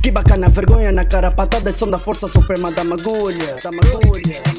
que 0.00 0.12
bacana, 0.12 0.48
vergonha 0.48 0.92
na 0.92 1.04
cara, 1.04 1.30
patada, 1.32 1.76
som 1.76 1.90
da 1.90 1.98
força 1.98 2.28
suprema 2.28 2.70
da 2.70 2.84
magulha, 2.84 3.56
da 3.62 3.72
magulha. 3.72 4.51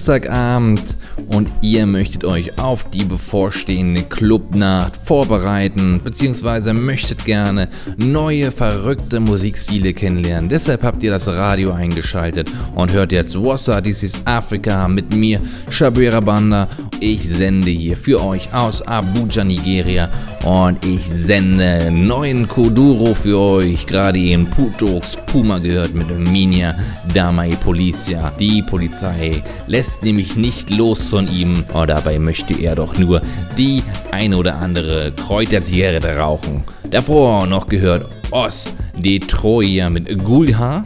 Samstagabend 0.00 0.96
und 1.28 1.50
ihr 1.60 1.84
möchtet 1.84 2.24
euch 2.24 2.58
auf 2.58 2.88
die 2.88 3.04
bevorstehende 3.04 4.02
Clubnacht 4.02 4.96
vorbereiten, 4.96 6.00
beziehungsweise 6.02 6.72
möchtet 6.72 7.26
gerne 7.26 7.68
neue, 7.98 8.50
verrückte 8.50 9.20
Musikstile 9.20 9.92
kennenlernen. 9.92 10.48
Deshalb 10.48 10.84
habt 10.84 11.02
ihr 11.02 11.10
das 11.10 11.28
Radio 11.28 11.72
eingeschaltet 11.72 12.50
und 12.74 12.94
hört 12.94 13.12
jetzt 13.12 13.34
Wassa, 13.36 13.82
This 13.82 14.02
is 14.02 14.14
Africa 14.24 14.88
mit 14.88 15.14
mir, 15.14 15.42
Shabira 15.68 16.20
Banda. 16.20 16.68
Ich 17.00 17.28
sende 17.28 17.70
hier 17.70 17.96
für 17.96 18.22
euch 18.22 18.52
aus 18.54 18.80
Abuja, 18.82 19.44
Nigeria 19.44 20.08
und 20.44 20.84
ich 20.84 21.06
sende 21.06 21.90
neuen 21.90 22.48
Koduro 22.48 23.14
für 23.14 23.38
euch. 23.38 23.86
Gerade 23.86 24.18
eben 24.18 24.46
Putox 24.46 25.16
Puma 25.26 25.58
gehört 25.58 25.94
mit 25.94 26.10
Minia 26.18 26.74
Damai 27.14 27.56
Policia. 27.56 28.32
Die 28.38 28.62
Polizei 28.62 29.42
lässt 29.66 30.04
nämlich 30.04 30.36
nicht 30.36 30.70
los 30.70 31.08
von 31.08 31.26
ihm. 31.26 31.64
Oh, 31.74 31.84
dabei 31.84 32.18
möchte 32.20 32.54
er 32.54 32.76
doch 32.76 32.96
nur 32.98 33.20
die 33.58 33.82
ein 34.12 34.32
oder 34.32 34.56
andere 34.56 35.12
Kräuterzigarette 35.12 36.16
rauchen. 36.16 36.62
Davor 36.90 37.46
noch 37.46 37.68
gehört 37.68 38.06
Os 38.30 38.72
de 38.96 39.18
Troja 39.18 39.90
mit 39.90 40.22
Gulha. 40.22 40.84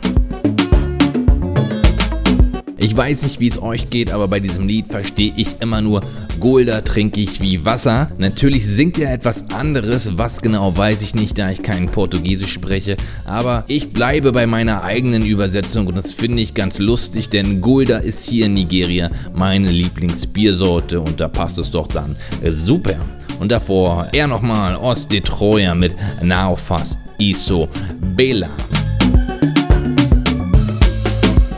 Ich 2.78 2.96
weiß 2.96 3.22
nicht, 3.22 3.40
wie 3.40 3.48
es 3.48 3.60
euch 3.60 3.90
geht, 3.90 4.10
aber 4.10 4.28
bei 4.28 4.40
diesem 4.40 4.66
Lied 4.66 4.86
verstehe 4.88 5.32
ich 5.36 5.60
immer 5.60 5.82
nur 5.82 6.00
Golda 6.40 6.80
trinke 6.80 7.20
ich 7.20 7.40
wie 7.40 7.64
Wasser. 7.64 8.10
Natürlich 8.18 8.66
singt 8.66 8.98
er 8.98 9.12
etwas 9.12 9.50
anderes, 9.50 10.16
was 10.16 10.42
genau 10.42 10.76
weiß 10.76 11.02
ich 11.02 11.14
nicht, 11.14 11.38
da 11.38 11.50
ich 11.50 11.62
kein 11.62 11.86
Portugiesisch 11.86 12.52
spreche, 12.52 12.96
aber 13.24 13.64
ich 13.68 13.92
bleibe 13.92 14.32
bei 14.32 14.46
meiner 14.46 14.84
eigenen 14.84 15.24
Übersetzung 15.24 15.86
und 15.86 15.96
das 15.96 16.12
finde 16.12 16.42
ich 16.42 16.54
ganz 16.54 16.78
lustig, 16.78 17.28
denn 17.28 17.60
Golda 17.60 17.98
ist 17.98 18.28
hier 18.28 18.46
in 18.46 18.54
Nigeria 18.54 19.10
meine 19.34 19.70
Lieblingsbiersorte 19.70 21.00
und 21.00 21.20
da 21.20 21.28
passt 21.28 21.58
es 21.58 21.70
doch 21.70 21.86
dann 21.88 22.16
äh, 22.42 22.50
super. 22.50 22.96
Und 23.40 23.50
davor 23.50 24.08
er 24.12 24.26
nochmal 24.26 24.76
Os 24.76 25.08
de 25.08 25.20
Troja 25.20 25.74
mit 25.74 25.94
Now 26.22 26.54
Fast 26.56 26.98
Iso 27.18 27.68
Bela. 28.16 28.48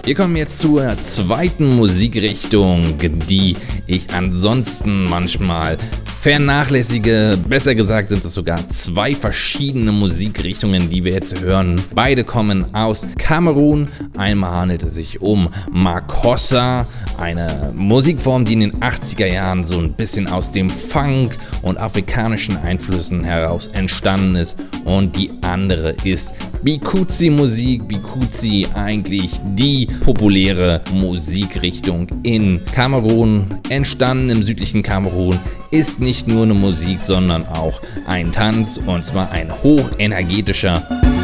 Wir 0.06 0.14
kommen 0.14 0.36
jetzt 0.36 0.60
zur 0.60 0.96
zweiten 1.00 1.74
Musikrichtung, 1.74 2.96
die 3.28 3.56
ich 3.88 4.08
ansonsten 4.14 5.02
manchmal 5.02 5.78
vernachlässige. 6.20 7.36
Besser 7.48 7.74
gesagt 7.74 8.10
sind 8.10 8.24
es 8.24 8.32
sogar 8.32 8.68
zwei 8.68 9.16
verschiedene 9.16 9.90
Musikrichtungen, 9.90 10.90
die 10.90 11.02
wir 11.02 11.12
jetzt 11.12 11.40
hören. 11.40 11.82
Beide 11.92 12.22
kommen 12.22 12.72
aus 12.72 13.04
Kamerun. 13.18 13.88
Einmal 14.16 14.52
handelt 14.52 14.84
es 14.84 14.94
sich 14.94 15.20
um 15.20 15.48
Makossa, 15.72 16.86
eine 17.18 17.72
Musikform, 17.74 18.44
die 18.44 18.52
in 18.52 18.60
den 18.60 18.76
80er 18.80 19.26
Jahren 19.26 19.64
so 19.64 19.76
ein 19.80 19.92
bisschen 19.94 20.28
aus 20.28 20.52
dem 20.52 20.70
Funk 20.70 21.36
und 21.62 21.80
afrikanischen 21.80 22.56
Einflüssen 22.56 23.24
heraus 23.24 23.68
entstanden 23.72 24.36
ist. 24.36 24.56
Und 24.84 25.16
die 25.16 25.32
andere 25.42 25.96
ist 26.04 26.32
Bikuzi-Musik. 26.66 27.86
Bikuzi 27.86 28.66
eigentlich 28.74 29.40
die 29.54 29.86
populäre 30.00 30.82
Musikrichtung 30.92 32.08
in 32.24 32.64
Kamerun, 32.64 33.46
entstanden 33.68 34.30
im 34.30 34.42
südlichen 34.42 34.82
Kamerun, 34.82 35.38
ist 35.70 36.00
nicht 36.00 36.26
nur 36.26 36.42
eine 36.42 36.54
Musik, 36.54 37.00
sondern 37.00 37.46
auch 37.46 37.80
ein 38.08 38.32
Tanz 38.32 38.80
und 38.84 39.04
zwar 39.04 39.30
ein 39.30 39.48
hochenergetischer. 39.62 41.15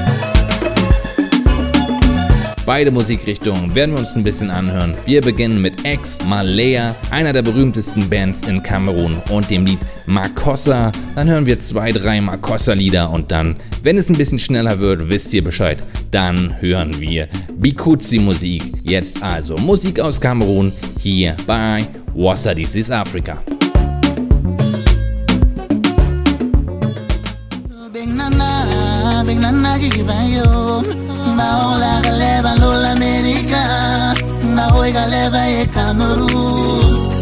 Beide 2.64 2.92
Musikrichtungen 2.92 3.74
werden 3.74 3.92
wir 3.92 3.98
uns 3.98 4.14
ein 4.14 4.22
bisschen 4.22 4.48
anhören. 4.48 4.94
Wir 5.04 5.20
beginnen 5.20 5.60
mit 5.60 5.84
Ex 5.84 6.24
Malaya, 6.24 6.94
einer 7.10 7.32
der 7.32 7.42
berühmtesten 7.42 8.08
Bands 8.08 8.46
in 8.46 8.62
Kamerun 8.62 9.20
und 9.30 9.50
dem 9.50 9.66
Lied 9.66 9.80
Makossa. 10.06 10.92
Dann 11.16 11.28
hören 11.28 11.44
wir 11.44 11.58
zwei, 11.58 11.90
drei 11.90 12.20
Makossa-Lieder 12.20 13.10
und 13.10 13.32
dann, 13.32 13.56
wenn 13.82 13.98
es 13.98 14.08
ein 14.08 14.16
bisschen 14.16 14.38
schneller 14.38 14.78
wird, 14.78 15.08
wisst 15.08 15.34
ihr 15.34 15.42
Bescheid, 15.42 15.78
dann 16.12 16.60
hören 16.60 17.00
wir 17.00 17.28
Bikuzi-Musik. 17.56 18.62
Jetzt 18.84 19.20
also 19.22 19.56
Musik 19.56 19.98
aus 19.98 20.20
Kamerun 20.20 20.72
hier 21.00 21.36
bei 21.46 21.84
Wassa 22.14 22.54
This 22.54 22.76
is 22.76 22.90
Africa. 22.92 23.42
Maola 31.42 32.00
galeva 32.06 32.54
lola 32.62 32.90
America. 32.92 33.62
Maoi 34.56 34.92
galeva 34.92 35.40
e 35.48 35.66
Cameroon. 35.66 37.12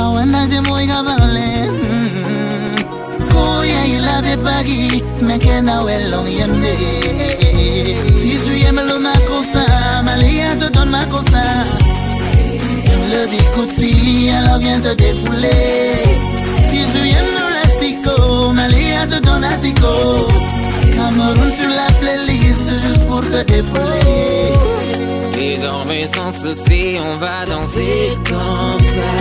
Awanda 0.00 0.40
je 0.50 0.60
moiga 0.68 1.02
valen 1.06 1.72
mm. 1.74 2.76
Koya 3.32 3.80
e 3.84 3.90
ilave 3.96 4.34
pagi 4.44 5.02
Mekena 5.26 5.82
welong 5.86 6.28
yembe 6.38 6.74
Sisu 8.20 8.52
yemelo 8.62 8.98
makosa 9.06 9.64
Malia 10.06 10.50
te 10.60 10.68
don 10.74 10.88
makosa 10.94 11.44
Si 12.66 12.76
tu 12.86 12.98
le 13.12 13.22
dis 13.32 13.48
coutsi 13.54 14.30
Alors 14.36 14.58
viens 14.58 14.80
te 14.80 14.92
défouler 14.94 16.06
Sisu 16.68 17.00
yemelo 17.12 17.46
la 17.56 17.66
sico 17.78 18.16
Malia 18.52 19.06
te 19.10 19.18
don 19.26 19.40
la 19.40 19.56
sico 19.62 19.92
Cameroun 20.96 21.50
sur 21.58 21.70
la 21.78 21.86
playlist. 22.00 22.35
Pour 23.16 23.30
te. 23.30 23.46
Désormais 25.34 26.06
sans 26.14 26.32
souci, 26.32 26.96
on 27.00 27.16
va 27.16 27.46
danser 27.46 28.10
comme 28.28 28.84
ça. 28.96 29.12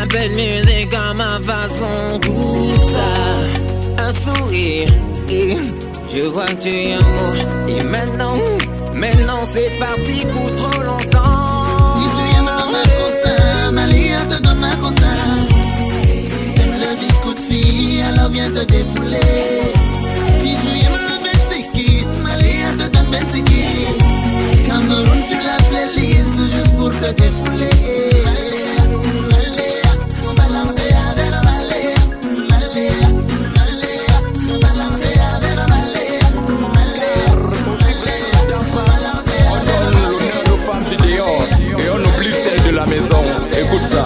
Un 0.00 0.06
peu 0.06 0.24
de 0.28 0.34
musique 0.34 0.94
à 0.94 1.14
ma 1.14 1.38
façon, 1.40 2.18
tout 2.20 2.74
ça. 2.94 3.10
Un 4.06 4.12
sourire, 4.24 4.88
et 5.28 5.56
je 6.12 6.22
vois 6.22 6.46
que 6.46 6.62
tu 6.62 6.68
es 6.68 6.92
amour. 6.94 7.34
Et 7.68 7.82
maintenant, 7.82 8.36
maintenant 8.94 9.42
c'est 9.52 9.78
parti 9.78 10.24
pour 10.32 10.54
trop 10.56 10.82
longtemps. 10.82 11.64
Si 11.92 12.04
tu 12.16 12.22
aimes 12.36 12.52
le 12.58 12.66
macosa, 12.74 13.70
Malia 13.72 14.20
te 14.30 14.42
donne 14.42 14.60
macosa. 14.60 15.12
Si 15.50 16.54
t'aimes 16.54 16.80
le 16.84 16.90
bikutsi, 17.00 18.00
alors 18.08 18.30
viens 18.30 18.50
te 18.50 18.64
défouler. 18.64 19.97
Maroon 24.98 25.22
sur 25.22 25.38
la 25.44 25.56
playlist 25.68 26.36
juste 26.52 26.76
pour 26.76 26.90
te 26.90 27.12
défouler. 27.12 27.70
La 42.70 42.86
maison, 42.86 43.24
écoute 43.60 43.84
ça. 43.90 44.04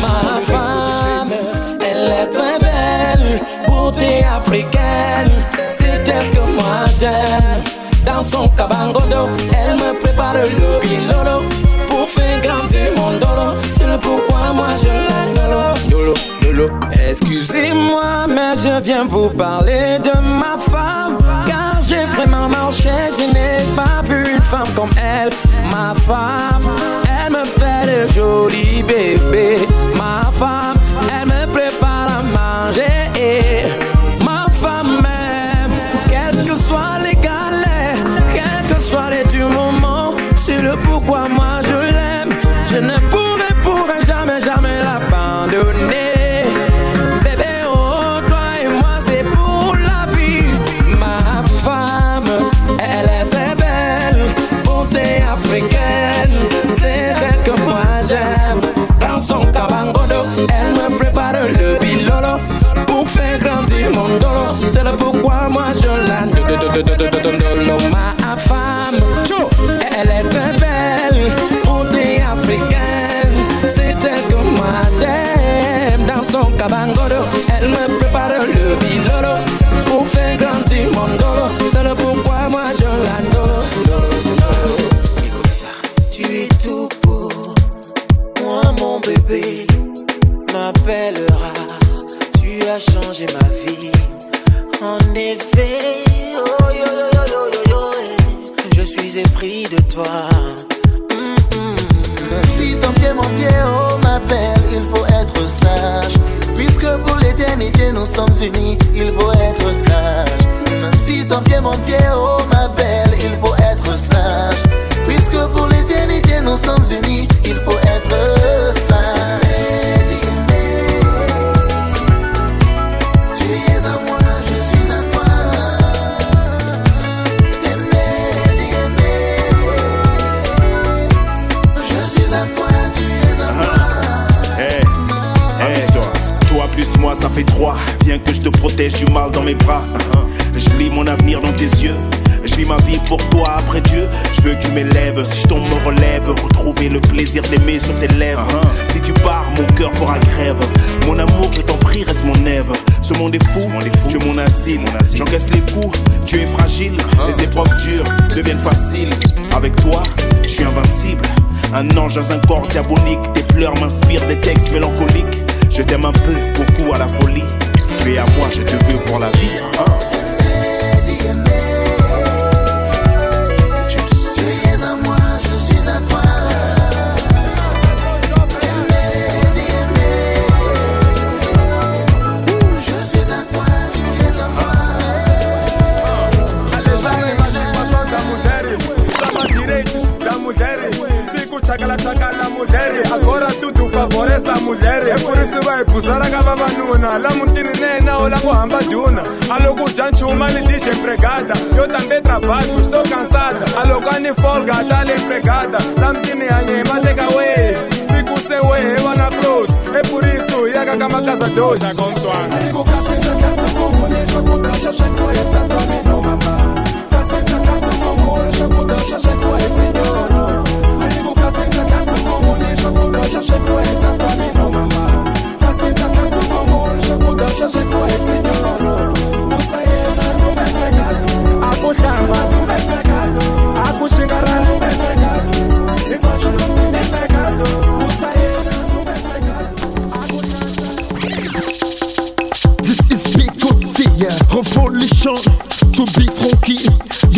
Ma 0.00 0.40
femme, 0.52 1.32
elle 1.80 2.08
est 2.08 2.26
très 2.26 2.58
belle, 2.58 3.40
beauté 3.68 4.24
africaine, 4.24 5.30
c'est 5.68 6.08
elle 6.08 6.30
que 6.30 6.40
moi 6.40 6.86
j'aime. 6.98 7.62
Dans 8.04 8.24
son 8.24 8.48
cabangodo, 8.48 9.28
elle 9.52 9.76
me 9.76 10.11
pour 11.88 12.08
faire 12.08 12.40
grandir 12.40 12.90
mon 12.96 13.12
dolo. 13.18 13.52
C'est 13.76 14.00
pourquoi 14.00 14.52
moi 14.54 14.68
je 14.80 14.88
l'aime 14.88 15.34
dolo, 15.34 16.14
dolo. 16.40 16.70
Excusez-moi, 17.08 18.26
mais 18.28 18.56
je 18.56 18.82
viens 18.82 19.04
vous 19.04 19.30
parler 19.30 19.98
de 19.98 20.18
ma 20.40 20.56
femme. 20.58 21.18
Car 21.46 21.82
j'ai 21.82 22.06
vraiment 22.06 22.48
marché, 22.48 22.90
je 23.16 23.22
n'ai 23.22 23.76
pas 23.76 24.02
vu 24.08 24.20
une 24.34 24.40
femme 24.42 24.68
comme 24.74 24.90
elle. 24.96 25.30
Ma 25.70 25.94
femme, 26.06 26.66
elle 27.04 27.32
me 27.32 27.44
fait 27.44 27.86
de 27.86 28.12
jolis 28.12 28.82
bébés. 28.82 29.66
Ma 29.96 30.30
femme, 30.32 30.76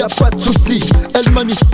a 0.04 0.08
pas 0.08 0.30
de 0.30 0.40
souci. 0.40 0.80
El 1.14 1.32
Magnifico, 1.32 1.73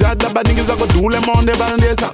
Zad 0.00 0.22
là-bas, 0.22 0.42
niggas, 0.48 0.64
que 0.64 0.92
tout 0.92 1.08
le 1.08 1.20
monde 1.20 1.48
est 1.48 1.58
bandé 1.58 1.92
ça. 2.00 2.10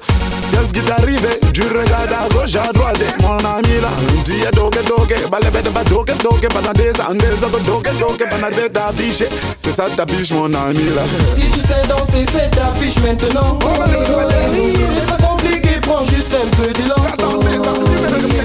Qu'est-ce 0.50 0.72
qui 0.72 0.80
t'arrive? 0.80 1.26
Tu 1.52 1.62
regardes 1.62 2.12
à 2.12 2.28
gauche, 2.34 2.56
à 2.56 2.72
droite, 2.72 2.98
mon 3.22 3.36
ami 3.36 3.80
là. 3.80 3.88
Tu 4.24 4.32
es 4.32 4.50
doke 4.50 4.82
doke, 4.86 5.30
balé 5.30 5.50
bête, 5.50 5.72
pas 5.72 5.84
doke 5.84 6.12
doke, 6.20 6.48
pas 6.52 6.62
dans 6.62 6.72
des 6.72 6.90
andes, 7.00 7.22
ça 7.40 7.46
que 7.46 7.64
doke 7.64 7.88
doke, 7.98 8.28
pas 8.28 8.38
dans 8.38 8.56
des 8.56 8.68
tapiches. 8.68 9.22
C'est 9.60 9.74
ça 9.76 9.84
ta 9.96 10.04
biche, 10.04 10.32
mon 10.32 10.52
ami 10.52 10.84
là. 10.96 11.02
Si 11.28 11.42
tu 11.42 11.60
sais 11.60 11.82
danser, 11.88 12.26
c'est 12.32 12.50
ta 12.50 12.72
biche 12.80 12.98
maintenant. 13.06 13.56
Oh, 13.62 13.68
oh, 13.68 13.82
oh, 13.86 14.28
c'est 14.80 15.06
pas 15.06 15.24
compliqué, 15.24 15.80
prends 15.82 16.02
juste 16.02 16.34
un 16.34 16.46
peu 16.56 16.72
d'élan. 16.72 16.96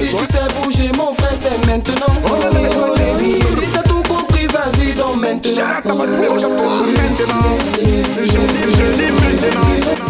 Si 0.01 0.15
tu 0.15 0.25
sais 0.25 0.47
bouger, 0.61 0.91
mon 0.97 1.13
frère, 1.13 1.33
c'est 1.33 1.65
maintenant. 1.65 2.13
Si 3.59 3.90
Vas-y, 4.63 4.93
donc 4.93 5.15
maintenant. 5.15 5.51
J'arrête 5.55 5.83
pas 5.83 5.91
de 5.91 5.97
maintenant. 5.97 6.77
Je 8.15 8.23
dis, 8.23 8.37
je 8.77 8.87
dis 8.95 9.11
maintenant. 9.11 10.00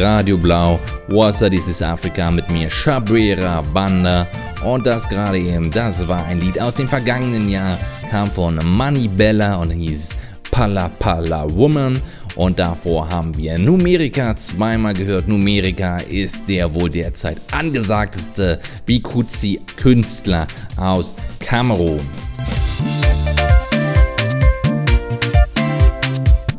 Radio 0.00 0.38
Blau. 0.38 0.80
Wasser, 1.08 1.50
dies 1.50 1.68
ist 1.68 1.82
Afrika 1.82 2.30
mit 2.30 2.48
mir, 2.48 2.70
Shabrera 2.70 3.60
Banda. 3.60 4.26
Und 4.64 4.86
das 4.86 5.06
gerade 5.06 5.38
eben, 5.38 5.70
das 5.70 6.08
war 6.08 6.24
ein 6.24 6.40
Lied 6.40 6.58
aus 6.58 6.74
dem 6.74 6.88
vergangenen 6.88 7.50
Jahr, 7.50 7.78
kam 8.10 8.30
von 8.30 8.58
Money 8.64 9.08
Bella 9.08 9.56
und 9.56 9.70
hieß 9.70 10.16
Pala 10.50 10.88
Pala 10.98 11.44
Woman. 11.54 12.00
Und 12.34 12.58
davor 12.58 13.10
haben 13.10 13.36
wir 13.36 13.58
Numerika 13.58 14.34
zweimal 14.36 14.94
gehört. 14.94 15.28
Numerika 15.28 15.98
ist 15.98 16.48
der 16.48 16.72
wohl 16.72 16.88
derzeit 16.88 17.38
angesagteste 17.50 18.58
Bikuzi-Künstler 18.86 20.46
aus 20.76 21.14
Kamerun. 21.40 22.00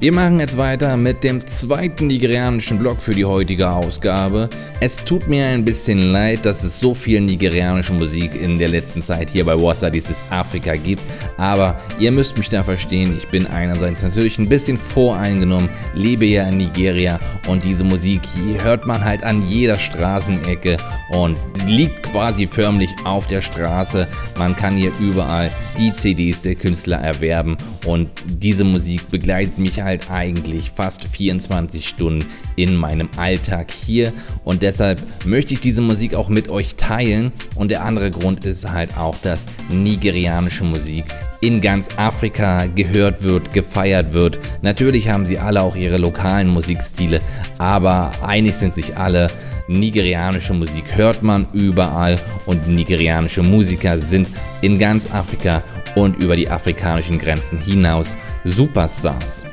Wir 0.01 0.11
machen 0.11 0.39
jetzt 0.39 0.57
weiter 0.57 0.97
mit 0.97 1.23
dem 1.23 1.45
zweiten 1.45 2.07
nigerianischen 2.07 2.79
Blog 2.79 2.99
für 2.99 3.13
die 3.13 3.23
heutige 3.23 3.69
Ausgabe. 3.69 4.49
Es 4.79 4.95
tut 4.95 5.27
mir 5.27 5.45
ein 5.45 5.63
bisschen 5.63 6.11
leid, 6.11 6.43
dass 6.43 6.63
es 6.63 6.79
so 6.79 6.95
viel 6.95 7.21
nigerianische 7.21 7.93
Musik 7.93 8.31
in 8.33 8.57
der 8.57 8.69
letzten 8.69 9.03
Zeit 9.03 9.29
hier 9.29 9.45
bei 9.45 9.55
Wassa 9.55 9.91
dieses 9.91 10.25
Afrika 10.31 10.75
gibt, 10.75 11.03
aber 11.41 11.75
ihr 11.97 12.11
müsst 12.11 12.37
mich 12.37 12.49
da 12.49 12.63
verstehen, 12.63 13.17
ich 13.17 13.27
bin 13.27 13.47
einerseits 13.47 14.03
natürlich 14.03 14.37
ein 14.37 14.47
bisschen 14.47 14.77
voreingenommen, 14.77 15.69
lebe 15.95 16.25
ja 16.25 16.47
in 16.47 16.57
Nigeria 16.57 17.19
und 17.47 17.63
diese 17.63 17.83
Musik 17.83 18.21
hier 18.35 18.63
hört 18.63 18.85
man 18.85 19.03
halt 19.03 19.23
an 19.23 19.47
jeder 19.47 19.79
Straßenecke 19.79 20.77
und 21.09 21.35
liegt 21.65 22.03
quasi 22.03 22.45
förmlich 22.45 22.91
auf 23.05 23.25
der 23.25 23.41
Straße. 23.41 24.07
Man 24.37 24.55
kann 24.55 24.77
hier 24.77 24.91
überall 24.99 25.49
die 25.79 25.95
CDs 25.95 26.43
der 26.43 26.53
Künstler 26.53 26.97
erwerben 26.97 27.57
und 27.85 28.09
diese 28.23 28.63
Musik 28.63 29.07
begleitet 29.09 29.57
mich 29.57 29.81
halt 29.81 30.11
eigentlich 30.11 30.71
fast 30.75 31.05
24 31.05 31.87
Stunden 31.87 32.23
in 32.55 32.75
meinem 32.75 33.09
Alltag 33.17 33.71
hier 33.71 34.13
und 34.43 34.61
deshalb 34.61 35.01
möchte 35.25 35.55
ich 35.55 35.59
diese 35.59 35.81
Musik 35.81 36.13
auch 36.13 36.29
mit 36.29 36.51
euch 36.51 36.75
teilen 36.75 37.31
und 37.55 37.71
der 37.71 37.83
andere 37.83 38.11
Grund 38.11 38.45
ist 38.45 38.69
halt 38.69 38.95
auch, 38.95 39.17
dass 39.23 39.47
nigerianische 39.69 40.63
Musik 40.63 41.05
in 41.41 41.59
ganz 41.59 41.89
Afrika 41.97 42.67
gehört 42.67 43.23
wird, 43.23 43.51
gefeiert 43.51 44.13
wird. 44.13 44.39
Natürlich 44.61 45.09
haben 45.09 45.25
sie 45.25 45.37
alle 45.37 45.61
auch 45.61 45.75
ihre 45.75 45.97
lokalen 45.97 46.47
Musikstile, 46.47 47.19
aber 47.57 48.11
einig 48.25 48.55
sind 48.55 48.73
sich 48.73 48.95
alle, 48.95 49.29
nigerianische 49.67 50.53
Musik 50.53 50.95
hört 50.95 51.23
man 51.23 51.47
überall 51.53 52.19
und 52.45 52.67
nigerianische 52.67 53.43
Musiker 53.43 53.97
sind 53.97 54.27
in 54.61 54.79
ganz 54.79 55.11
Afrika 55.13 55.63
und 55.95 56.17
über 56.17 56.35
die 56.35 56.49
afrikanischen 56.49 57.17
Grenzen 57.17 57.57
hinaus 57.57 58.15
Superstars. 58.43 59.45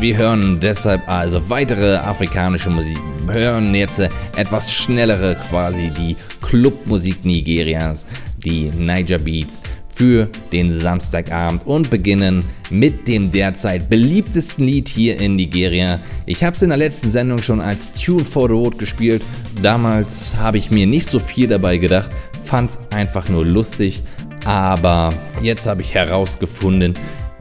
Wir 0.00 0.16
hören 0.16 0.60
deshalb 0.60 1.08
also 1.08 1.50
weitere 1.50 1.96
afrikanische 1.96 2.70
Musik. 2.70 2.98
Wir 3.26 3.34
hören 3.34 3.74
jetzt 3.74 3.98
etwas 4.36 4.72
schnellere 4.72 5.34
quasi 5.34 5.90
die 5.90 6.16
Clubmusik 6.40 7.24
Nigerias, 7.24 8.06
die 8.44 8.70
Niger 8.70 9.18
Beats 9.18 9.60
für 9.92 10.28
den 10.52 10.78
Samstagabend 10.78 11.66
und 11.66 11.90
beginnen 11.90 12.44
mit 12.70 13.08
dem 13.08 13.32
derzeit 13.32 13.90
beliebtesten 13.90 14.64
Lied 14.64 14.88
hier 14.88 15.18
in 15.18 15.34
Nigeria. 15.34 15.98
Ich 16.26 16.44
habe 16.44 16.54
es 16.54 16.62
in 16.62 16.68
der 16.68 16.78
letzten 16.78 17.10
Sendung 17.10 17.42
schon 17.42 17.60
als 17.60 17.92
Tune 17.92 18.24
for 18.24 18.46
the 18.46 18.54
Road 18.54 18.78
gespielt. 18.78 19.24
Damals 19.64 20.32
habe 20.36 20.58
ich 20.58 20.70
mir 20.70 20.86
nicht 20.86 21.10
so 21.10 21.18
viel 21.18 21.48
dabei 21.48 21.76
gedacht, 21.76 22.12
fand 22.44 22.70
es 22.70 22.80
einfach 22.90 23.28
nur 23.28 23.44
lustig, 23.44 24.04
aber 24.44 25.12
jetzt 25.42 25.66
habe 25.66 25.82
ich 25.82 25.92
herausgefunden, 25.92 26.94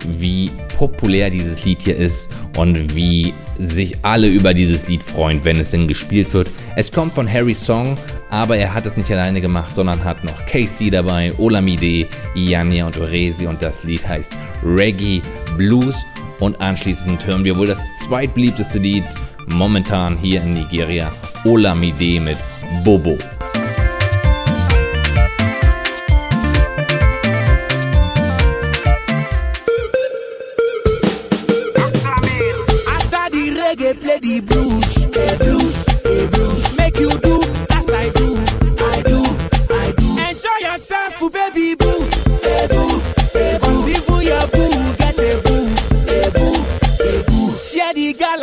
wie 0.05 0.51
populär 0.77 1.29
dieses 1.29 1.65
Lied 1.65 1.81
hier 1.81 1.95
ist 1.95 2.31
und 2.55 2.95
wie 2.95 3.33
sich 3.59 3.97
alle 4.03 4.27
über 4.27 4.53
dieses 4.53 4.87
Lied 4.87 5.01
freuen, 5.01 5.43
wenn 5.43 5.59
es 5.59 5.71
denn 5.71 5.87
gespielt 5.87 6.33
wird. 6.33 6.49
Es 6.75 6.91
kommt 6.91 7.13
von 7.13 7.31
Harry 7.31 7.55
Song, 7.55 7.97
aber 8.29 8.57
er 8.57 8.73
hat 8.73 8.85
es 8.85 8.97
nicht 8.97 9.11
alleine 9.11 9.41
gemacht, 9.41 9.75
sondern 9.75 10.03
hat 10.03 10.23
noch 10.23 10.45
Casey 10.45 10.89
dabei, 10.89 11.33
Olamide, 11.37 12.07
Ianya 12.35 12.85
und 12.85 12.97
Oresi 12.97 13.47
und 13.47 13.61
das 13.61 13.83
Lied 13.83 14.07
heißt 14.07 14.33
Reggae 14.63 15.21
Blues. 15.57 15.95
Und 16.39 16.61
anschließend 16.61 17.25
hören 17.25 17.43
wir 17.43 17.57
wohl 17.57 17.65
das 17.65 17.79
zweitbeliebteste 18.03 18.77
Lied 18.77 19.05
momentan 19.47 20.17
hier 20.17 20.43
in 20.43 20.51
Nigeria, 20.51 21.11
Olamide 21.45 22.21
mit 22.21 22.37
Bobo. 22.83 23.17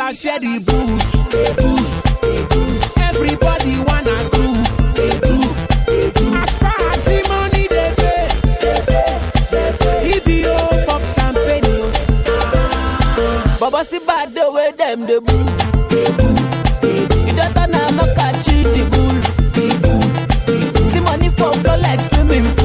Gala, 0.05 0.13
share 0.13 0.39
the 0.39 0.59
booze. 0.59 1.15
Everybody 2.97 3.77
wanna 3.87 4.17
groove. 4.31 4.67
As 6.41 6.51
far 6.59 6.79
as 6.91 7.01
the 7.03 7.17
money 7.29 7.67
they 7.67 7.91
pay, 7.97 8.27
they 8.61 8.79
they 9.51 9.69
pay. 9.79 10.11
EBO 10.13 10.55
pop 10.85 11.01
champagne, 11.15 11.65
oh. 11.67 11.87
Baba 13.59 13.83
si 13.85 13.99
bad 13.99 14.33
the 14.33 14.51
way 14.51 14.71
them 14.77 15.05
the 15.05 15.21
boo. 15.21 15.45
You 17.25 17.33
don't 17.35 17.57
a 17.57 17.67
knock 17.67 18.17
at 18.19 18.47
you 18.47 18.63
the 18.63 18.83
bull. 18.91 19.17
See 20.91 21.01
money 21.01 21.29
for 21.29 21.51
go 21.63 21.73
like 21.77 22.01
swimming. 22.13 22.64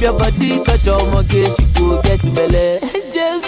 If 0.00 0.04
your 0.04 0.18
body 0.18 0.64
touch 0.64 0.86
mortgage, 1.12 1.58
you 1.58 1.66
go 1.74 2.00
get 2.00 2.22
belle. 2.34 2.80
Jesus. 3.12 3.44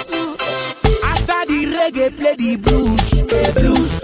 After 1.02 1.46
the 1.46 1.64
reggae, 1.72 2.14
play 2.14 2.36
the 2.36 2.56
blues, 2.56 3.10
the 3.22 3.52
blues. 3.58 4.01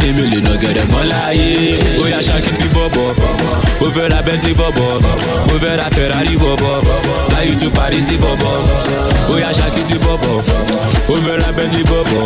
Èmi 0.00 0.22
ò 0.22 0.26
lè 0.32 0.40
nà 0.46 0.52
gẹ̀rẹ̀ 0.62 0.86
mọ́ 0.92 1.02
láyé. 1.10 1.78
Ó 2.02 2.04
yá 2.12 2.18
ṣàkìtì 2.28 2.66
bọ̀bọ̀. 2.74 3.08
Ó 3.80 3.86
fẹ́ 3.94 4.08
ra 4.12 4.22
bentley 4.22 4.54
bọ̀bọ̀. 4.54 5.00
Ó 5.52 5.54
fẹ́ 5.62 5.76
ra 5.78 5.86
ferrari 5.94 6.36
bọ̀bọ̀. 6.42 6.76
Fly 7.28 7.42
you 7.48 7.54
to 7.60 7.70
paris 7.70 8.08
bọ̀bọ̀. 8.22 8.54
Ó 9.32 9.34
yá 9.42 9.50
ṣàkìtì 9.58 9.96
bọ̀bọ̀. 10.04 10.36
Ó 11.12 11.14
fẹ́ 11.24 11.36
ra 11.42 11.48
bentley 11.56 11.84
bọ̀bọ̀. 11.90 12.24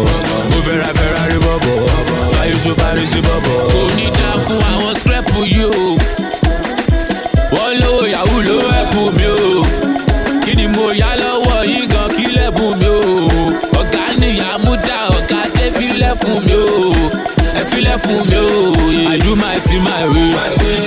Ó 0.57 0.59
fẹ́ 0.67 0.77
ra 0.83 0.91
ferrari 0.99 1.39
bọ̀bọ̀. 1.47 1.79
Fly 2.33 2.47
you 2.51 2.59
to 2.65 2.75
paris 2.81 3.13
bọ̀bọ̀. 3.27 3.59
kò 3.73 3.81
ní 3.97 4.07
dá 4.19 4.29
fún 4.45 4.61
àwọn 4.73 4.95
scrap 5.01 5.27
yìí 5.37 5.65
o. 5.65 5.97
Wọ́n 7.55 7.73
lówó 7.81 8.03
yahoo 8.15 8.41
ló 8.49 8.59
ẹ̀pù 8.81 9.01
mi 9.17 9.27
o. 9.27 9.65
Kí 10.45 10.53
ni 10.59 10.67
mo 10.69 10.87
yá 11.01 11.11
lọ́wọ́ 11.23 11.59
yín 11.71 11.87
gan 11.93 12.09
kí 12.17 12.25
lẹ́bùn 12.37 12.73
mi 12.81 12.87
o? 12.87 13.01
Ọ̀gá 13.81 14.05
nìyá 14.21 14.51
mú 14.65 14.73
dá 14.87 14.99
ọ̀gá 15.19 15.41
dé 15.57 15.65
filẹ̀ 15.77 16.15
fún 16.21 16.39
mi 16.47 16.55
o 16.55 16.96
filẹ̀ 17.71 17.99
fún 18.05 18.21
mi 18.31 18.37
o. 18.37 18.47
I 19.15 19.19
do 19.25 19.33
my 19.37 19.57
thing 19.67 19.83
my 19.83 20.03
way. 20.13 20.31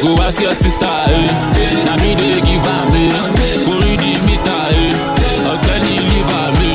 Go 0.03 0.11
ask 0.25 0.39
your 0.41 0.53
sister 0.63 0.95
eh. 1.15 1.85
na 1.87 1.93
me 2.01 2.11
dey 2.19 2.41
give 2.47 2.67
am 2.75 2.93
eh. 3.01 3.11
kò 3.65 3.73
rí 3.83 3.93
di 4.03 4.11
mítà 4.27 4.57
eh. 4.81 5.51
ọ̀gbẹ́ni 5.53 5.93
liver 6.09 6.47
mi 6.59 6.69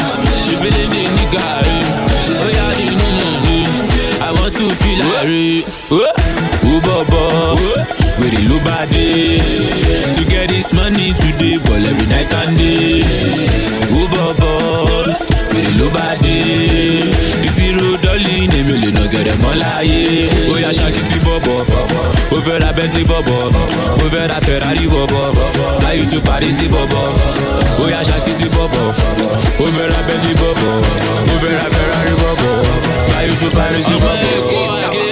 ṣèfẹ́lẹ́ 0.48 0.86
ní 0.93 1.02
nígà 1.16 1.47
eh. 1.72 2.44
ó 2.44 2.47
yá 2.59 2.66
ní 2.78 2.86
nínú 3.01 3.26
mi 3.44 3.59
i 4.26 4.31
want 4.36 4.52
to 4.59 4.66
feel 4.81 5.01
like 5.12 5.66
ó 6.72 6.74
bọ̀bọ̀ 6.86 7.26
wèrè 8.20 8.40
ló 8.48 8.56
bá 8.66 8.78
dé 8.93 9.06
to 10.14 10.22
get 10.31 10.47
this 10.52 10.68
money 10.78 11.09
today 11.20 11.56
ball 11.64 11.85
every 11.90 12.06
night 12.14 12.32
and 12.40 12.55
day. 12.59 13.02
Ó 13.98 14.02
bọ̀bọ̀ 14.12 14.55
wèrè 15.52 15.70
ló 15.78 15.86
bá 15.97 16.06
dé 16.24 16.36
ìṣirò 18.15 18.23
dọ́lì 18.23 18.59
èmi 18.59 18.73
ò 18.73 18.77
lè 18.82 18.91
nà 18.97 19.03
gẹ̀rẹ̀ 19.12 19.36
mọ́ 19.43 19.55
láyé 19.62 20.01
ó 20.53 20.55
yá 20.65 20.70
ṣàkìtì 20.78 21.16
bọ̀bọ̀ 21.27 21.59
ó 22.31 22.36
fẹ́ 22.45 22.57
ra 22.62 22.70
bentley 22.77 23.05
bọ̀bọ̀ 23.11 23.39
ó 24.03 24.07
fẹ́ 24.12 24.28
ra 24.31 24.39
ferrari 24.47 24.86
bọ̀bọ̀ 24.95 25.27
fly 25.81 25.93
you 25.99 26.07
to 26.11 26.19
paris 26.28 26.59
bọ̀bọ̀ 26.74 27.05
ó 27.82 27.85
yá 27.95 28.01
ṣàkìtì 28.09 28.47
bọ̀bọ̀ 28.57 28.86
ó 29.62 29.66
fẹ́ 29.74 29.86
ra 29.93 30.01
bentley 30.09 30.35
bọ̀bọ̀ 30.43 30.73
ó 31.32 31.35
fẹ́ 31.43 31.53
ra 31.59 31.66
ferrari 31.74 32.15
bọ̀bọ̀ 32.23 32.55
fly 33.09 33.23
you 33.28 33.35
to 33.41 33.49
paris 33.57 33.86
bọ̀bọ̀. 34.05 35.03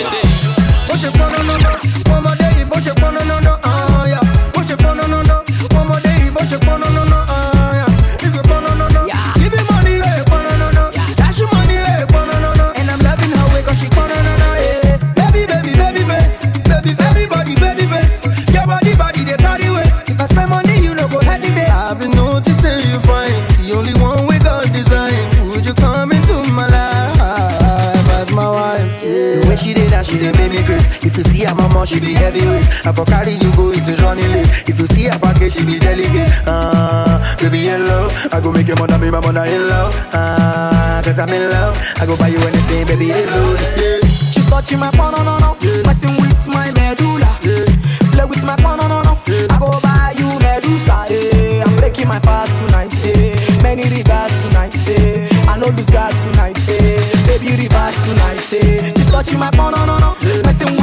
You 31.83 31.99
see 31.99 32.15
her 32.15 32.31
mama, 32.31 32.39
she 32.39 32.41
be 32.41 32.43
heavyweight. 32.43 32.87
I 32.87 32.93
for 32.93 33.05
carry 33.05 33.33
you 33.33 33.51
go 33.57 33.71
into 33.71 33.97
Johnny 33.97 34.23
Lee. 34.23 34.47
If 34.67 34.79
you 34.79 34.87
see 34.89 35.05
her 35.05 35.19
package, 35.19 35.55
she 35.55 35.65
be 35.65 35.79
delicate. 35.79 36.31
Uh, 36.47 37.19
baby 37.39 37.69
in 37.69 37.85
love, 37.85 38.13
I 38.33 38.41
go 38.41 38.53
make 38.53 38.69
your 38.69 38.77
mother 38.77 38.99
be 38.99 39.11
my 39.11 39.21
mother 39.21 39.45
in 39.45 39.67
love. 39.67 39.95
Uh, 40.13 41.03
cause 41.03 41.19
I'm 41.19 41.29
in 41.31 41.51
love, 41.51 41.77
I 42.01 42.07
go 42.07 42.17
buy 42.17 42.29
you 42.29 42.39
anything, 42.39 42.87
baby 42.87 43.11
in 43.11 43.27
love. 43.27 43.61
Yeah. 43.77 43.99
She's 44.33 44.47
touching 44.47 44.79
my 44.79 44.91
phone, 44.93 45.13
no, 45.13 45.23
no, 45.25 45.39
no. 45.39 45.57
Messing 45.87 46.15
with 46.21 46.47
my 46.49 46.71
medulla. 46.73 47.39
Play 47.41 48.27
with 48.27 48.45
my 48.45 48.57
phone, 48.57 48.79
no, 48.79 48.87
no, 48.89 49.03
no. 49.03 49.19
I 49.51 49.59
go 49.59 49.71
buy 49.81 50.15
you 50.19 50.29
Medusa. 50.39 51.07
Yeah. 51.11 51.65
I'm 51.65 51.77
breaking 51.77 52.09
my 52.09 52.21
fast 52.21 52.53
tonight. 52.59 52.93
Yeah. 53.03 53.63
Many 53.63 53.89
regards 53.89 54.35
tonight. 54.47 54.75
Yeah. 54.87 55.51
I 55.51 55.59
know 55.59 55.71
this 55.71 55.89
guy 55.91 56.11
tonight. 56.11 56.59
Yeah. 56.69 57.01
Baby 57.27 57.63
reverse 57.63 57.99
tonight. 58.07 58.41
Yeah. 58.53 58.95
She's 58.95 59.11
touching 59.11 59.39
my 59.39 59.51
phone, 59.53 59.73
no, 59.73 59.87
no, 59.87 59.99
no. 59.99 60.17
Messing 60.43 60.77
with 60.77 60.82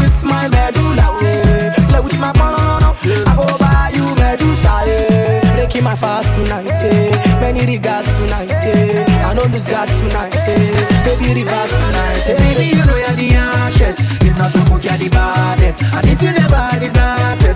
I 3.28 3.36
go 3.36 3.46
buy 3.58 3.92
you 3.94 4.06
Medusa. 4.16 4.84
Breaking 5.56 5.84
my 5.84 5.96
fast 5.96 6.34
tonight. 6.34 6.66
Many 7.42 7.66
regards 7.66 8.08
tonight. 8.18 8.52
I 8.52 9.34
know 9.34 9.44
this 9.52 9.68
guy 9.68 9.86
tonight. 9.86 10.32
Baby 11.04 11.42
reverse 11.42 11.72
tonight. 11.72 12.24
Baby, 12.40 12.78
you 12.78 12.86
know 12.86 12.96
you're 12.96 13.18
the 13.20 13.30
harshest. 13.36 14.00
If 14.22 14.38
not 14.38 14.54
to 14.54 14.64
book, 14.70 14.84
you're 14.84 14.98
the 14.98 15.10
baddest. 15.10 15.82
And 15.82 16.06
if 16.08 16.22
you 16.22 16.32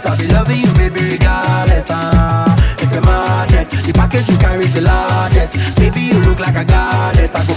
I'll 0.05 0.17
be 0.17 0.27
loving 0.27 0.59
you, 0.59 0.73
baby, 0.73 1.11
regardless. 1.13 1.89
Uh, 1.89 2.45
it's. 2.81 3.69
The 3.87 3.93
package 3.93 4.27
you 4.29 4.37
the 4.73 4.81
largest. 4.81 5.55
Baby, 5.79 6.01
you 6.01 6.19
look 6.19 6.39
like 6.39 6.57
a 6.57 6.65
goddess. 6.65 7.35
I 7.35 7.45
go 7.45 7.53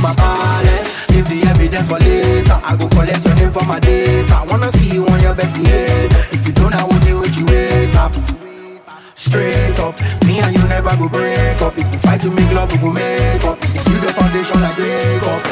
my 0.00 0.14
palace. 0.14 1.08
Leave 1.10 1.28
the 1.28 1.48
evidence 1.48 1.88
for 1.88 1.98
later. 1.98 2.58
I 2.64 2.76
go 2.76 2.88
collect 2.88 3.24
your 3.24 3.34
name 3.36 3.50
for 3.50 3.64
my 3.64 3.78
data. 3.78 4.29
Wanna 4.50 4.70
see 4.72 4.94
you 4.94 5.06
on 5.06 5.20
your 5.22 5.34
best 5.34 5.54
behavior. 5.54 6.18
If 6.32 6.46
you 6.46 6.52
don't, 6.52 6.74
I 6.74 6.82
will 6.84 6.98
deal 7.06 7.20
with 7.20 7.36
you 7.38 7.46
ASAP. 7.46 8.12
Straight 9.14 9.78
up, 9.78 9.94
me 10.26 10.40
and 10.40 10.52
you 10.56 10.62
never 10.68 10.90
go 10.96 11.08
break 11.08 11.60
up. 11.62 11.74
If 11.78 11.92
you 11.92 11.98
fight 11.98 12.20
to 12.22 12.30
make 12.30 12.50
love, 12.52 12.70
we 12.72 12.78
go 12.78 12.90
make 12.90 13.44
up. 13.44 13.58
You 13.88 13.96
the 14.02 14.10
foundation 14.12 14.60
like 14.60 14.76
wake 14.76 15.22
up. 15.34 15.42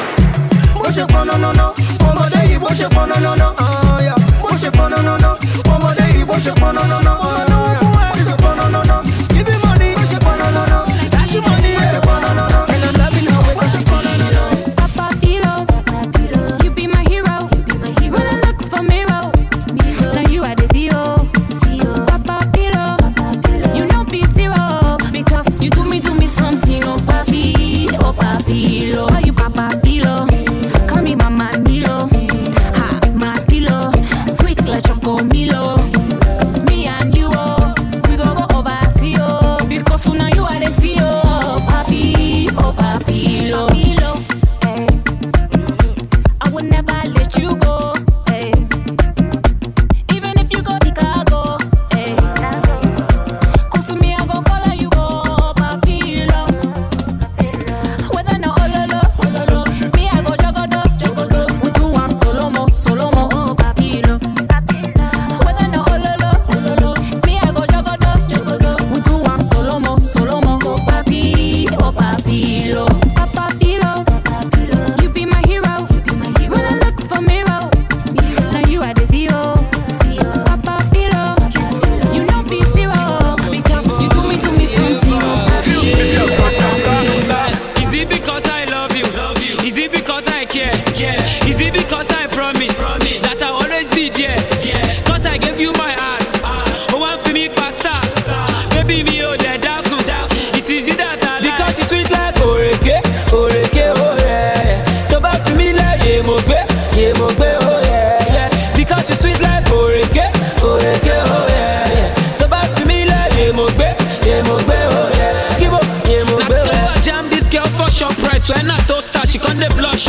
bó 0.89 0.89
ṣe 0.95 1.05
pọn 1.13 1.27
náà 1.27 1.37
náà 1.53 1.67
ọmọdé 2.09 2.39
yìí 2.49 2.57
bó 2.59 2.69
ṣe 2.77 2.87
pọn 2.95 3.09
náà 3.09 3.33
ọ̀ọ́yà 3.53 4.15
bó 4.41 4.49
ṣe 4.61 4.69
pọn 4.77 4.91
náà 4.91 5.17
náà 5.21 5.31
ọmọdé 5.73 6.05
yìí 6.15 6.25
bó 6.29 6.35
ṣe 6.43 6.51
pọn 6.61 6.75
náà 6.75 6.99
náà 7.05 7.48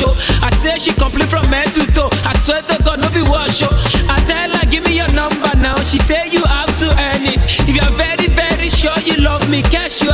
show. 0.00 0.12
I 0.40 0.48
say 0.56 0.78
she 0.78 0.92
complete 0.96 1.28
from 1.28 1.44
head 1.52 1.68
to 1.76 1.84
toe. 1.92 2.08
I 2.24 2.32
swear 2.40 2.62
to 2.62 2.76
God, 2.82 3.00
no 3.00 3.08
be 3.12 3.22
wash 3.28 3.60
show. 3.60 3.68
I 4.08 4.16
tell 4.24 4.48
her, 4.48 4.66
give 4.72 4.84
me 4.88 4.96
your 4.96 5.12
number 5.12 5.52
now. 5.60 5.76
She 5.84 5.98
say 5.98 6.28
you 6.32 6.42
have 6.44 6.72
to 6.80 6.88
earn 6.88 7.22
it. 7.28 7.40
If 7.68 7.74
you 7.76 7.82
are 7.84 7.96
very, 8.00 8.28
very 8.32 8.68
sure 8.70 8.96
you 9.04 9.20
love 9.20 9.44
me, 9.50 9.60
cash 9.62 10.00
you 10.02 10.10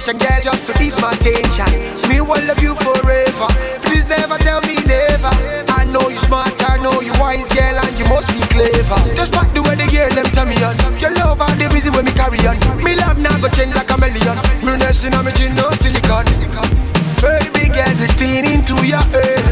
situation, 0.00 0.18
girl, 0.18 0.40
just 0.40 0.66
to 0.66 0.72
ease 0.82 0.96
my 1.00 1.12
tension. 1.20 1.68
Me 2.08 2.20
will 2.20 2.40
love 2.48 2.60
you 2.60 2.74
forever. 2.80 3.48
Please 3.84 4.08
never 4.08 4.36
tell 4.38 4.60
me 4.62 4.76
never. 4.88 5.30
I 5.68 5.84
know 5.92 6.08
you 6.08 6.18
smart, 6.18 6.52
I 6.68 6.78
know 6.80 7.00
you 7.00 7.12
wise, 7.20 7.46
girl, 7.52 7.76
and 7.76 7.94
you 7.98 8.04
must 8.08 8.32
be 8.32 8.40
clever. 8.48 8.98
Just 9.14 9.32
back 9.32 9.52
the 9.52 9.62
way 9.62 9.76
they 9.76 9.88
hear 9.88 10.08
them 10.10 10.24
tell 10.32 10.46
me 10.46 10.56
on. 10.64 10.76
Your 10.98 11.12
love 11.20 11.40
and 11.40 11.60
the 11.60 11.68
reason 11.74 11.92
when 11.92 12.04
me 12.04 12.12
carry 12.12 12.40
on. 12.48 12.56
Me 12.82 12.96
love 12.96 13.20
never 13.20 13.48
change 13.52 13.74
like 13.74 13.90
a 13.90 13.96
million. 14.00 14.36
Realness 14.64 15.04
in 15.04 15.12
me 15.12 15.32
gin, 15.36 15.54
no 15.54 15.68
silicon. 15.76 16.24
Baby, 17.20 17.68
get 17.68 17.92
this 18.00 18.12
thing 18.16 18.44
into 18.48 18.80
your 18.86 19.04
head. 19.12 19.44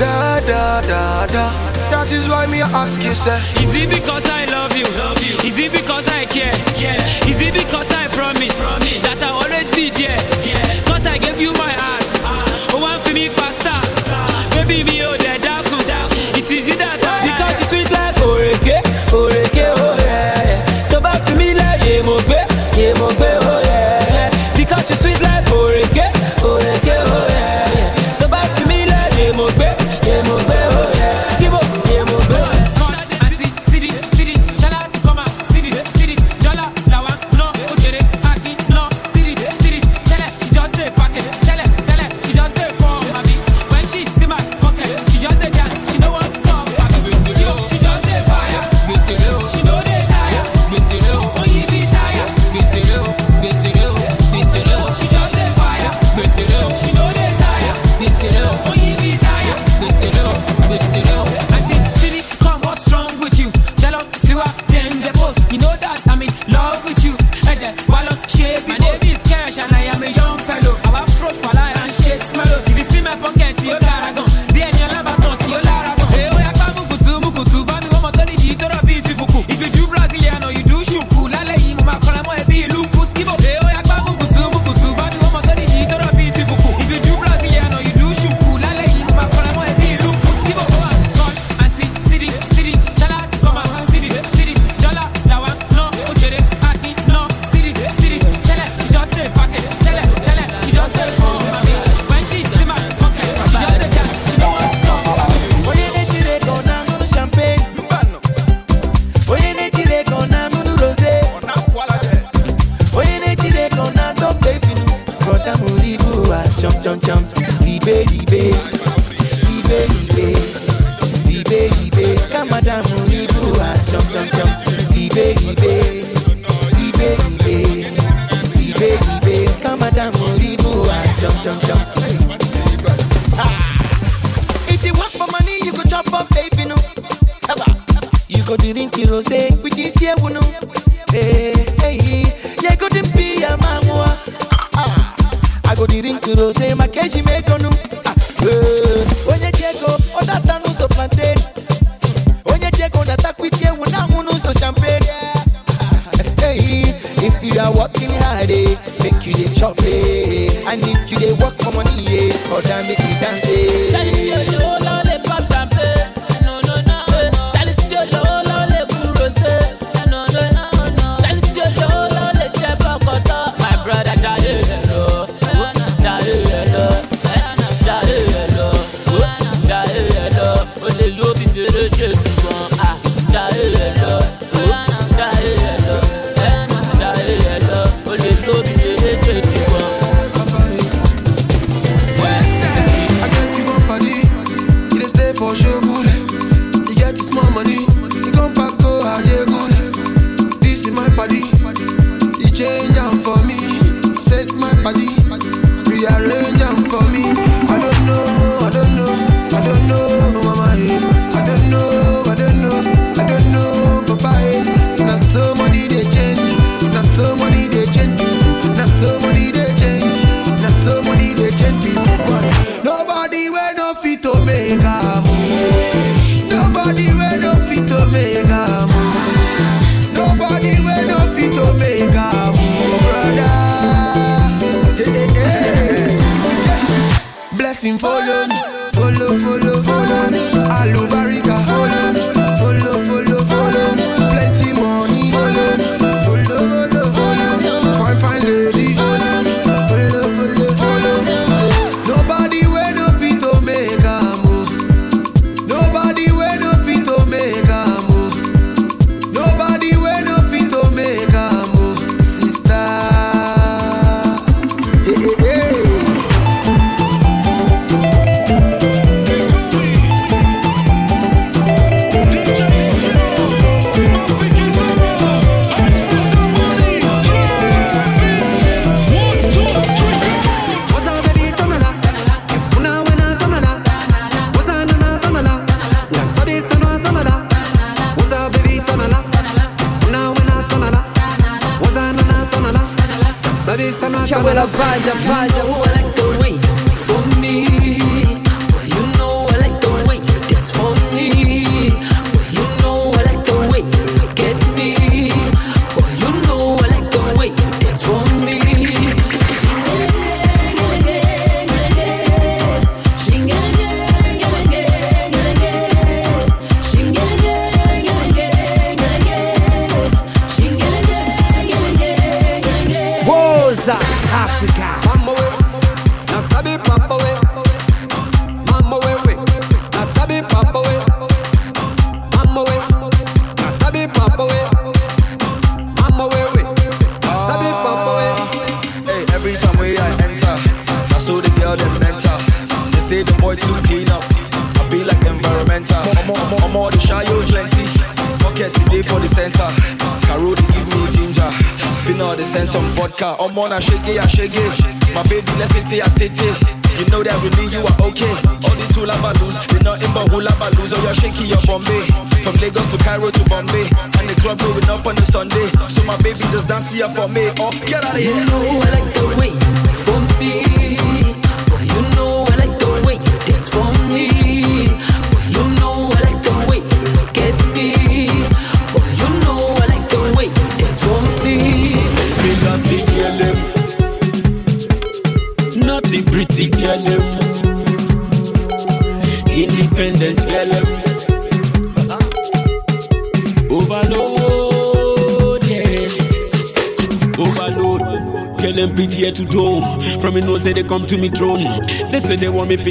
Da 0.00 0.40
da 0.40 0.80
da 0.80 1.26
da. 1.26 1.70
That 1.92 2.08
is 2.10 2.28
why 2.28 2.46
me 2.46 2.62
ask 2.62 3.02
you, 3.02 3.14
sir. 3.14 3.36
Is 3.60 3.74
it 3.74 3.90
because 3.90 4.24
I 4.30 4.46
love 4.46 4.72
you? 4.76 4.86
Love 4.96 5.20
you. 5.20 5.36
Is 5.44 5.58
it 5.58 5.72
because 5.72 6.08
I 6.08 6.24
care? 6.24 6.54
care? 6.78 6.96
Is 7.28 7.42
it 7.42 7.52
because 7.52 7.90
I 7.92 8.08
promise, 8.16 8.54
promise. 8.56 9.02
that 9.04 9.20
I 9.20 9.29
vivió 14.70 15.19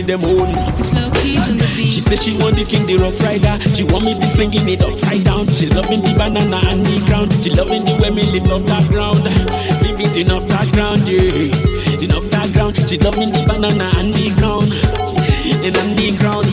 them 0.10 0.26
own. 0.26 0.50
She 1.78 2.02
says 2.02 2.24
she 2.24 2.34
want 2.42 2.58
the 2.58 2.66
king, 2.66 2.82
the 2.90 2.98
rough 2.98 3.22
rider. 3.22 3.62
She 3.78 3.86
want 3.86 4.06
me 4.06 4.18
be 4.18 4.26
flinging 4.34 4.66
it 4.66 4.82
upside 4.82 5.22
down. 5.24 5.46
She 5.46 5.70
loving 5.70 6.02
the 6.02 6.18
banana 6.18 6.58
and 6.66 6.82
the 6.82 6.98
ground. 7.06 7.30
She 7.46 7.54
loving 7.54 7.86
the 7.86 7.94
way 8.02 8.10
me 8.10 8.26
lift 8.34 8.50
off 8.50 8.66
that 8.74 8.90
ground. 8.90 9.22
Leave 9.86 10.02
it 10.02 10.18
enough 10.26 10.50
that 10.50 10.66
ground, 10.74 11.06
yeah. 11.06 11.54
Enough 12.02 12.26
that 12.34 12.50
ground. 12.58 12.74
She 12.90 12.98
loving 12.98 13.30
the 13.30 13.46
banana 13.46 13.86
and 14.02 14.10
the 14.18 14.34
ground. 14.42 14.74
And 15.62 15.78
on 15.78 15.94
the 15.94 16.10
ground. 16.18 16.50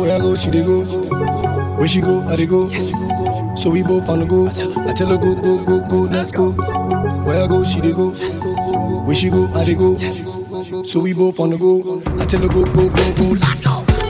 Where 0.00 0.16
I 0.16 0.18
go, 0.18 0.34
she 0.34 0.48
they 0.48 0.64
go. 0.64 0.80
Where 1.76 1.88
she 1.88 2.00
go, 2.00 2.24
I 2.24 2.36
they 2.36 2.46
go. 2.46 2.68
Yes. 2.72 2.88
So 3.60 3.68
we 3.68 3.82
both 3.82 4.08
on 4.08 4.20
the 4.20 4.26
go. 4.26 4.48
I 4.88 4.96
tell 4.96 5.12
her 5.12 5.18
go, 5.20 5.36
go. 5.36 5.61
Go. 9.62 9.94
So 10.82 10.98
we 10.98 11.14
both 11.14 11.38
on 11.38 11.54
the 11.54 11.56
go. 11.56 12.02
I 12.18 12.26
tell 12.26 12.42
her 12.42 12.50
go, 12.50 12.66
go, 12.74 12.90
go, 12.90 13.06
go. 13.14 13.38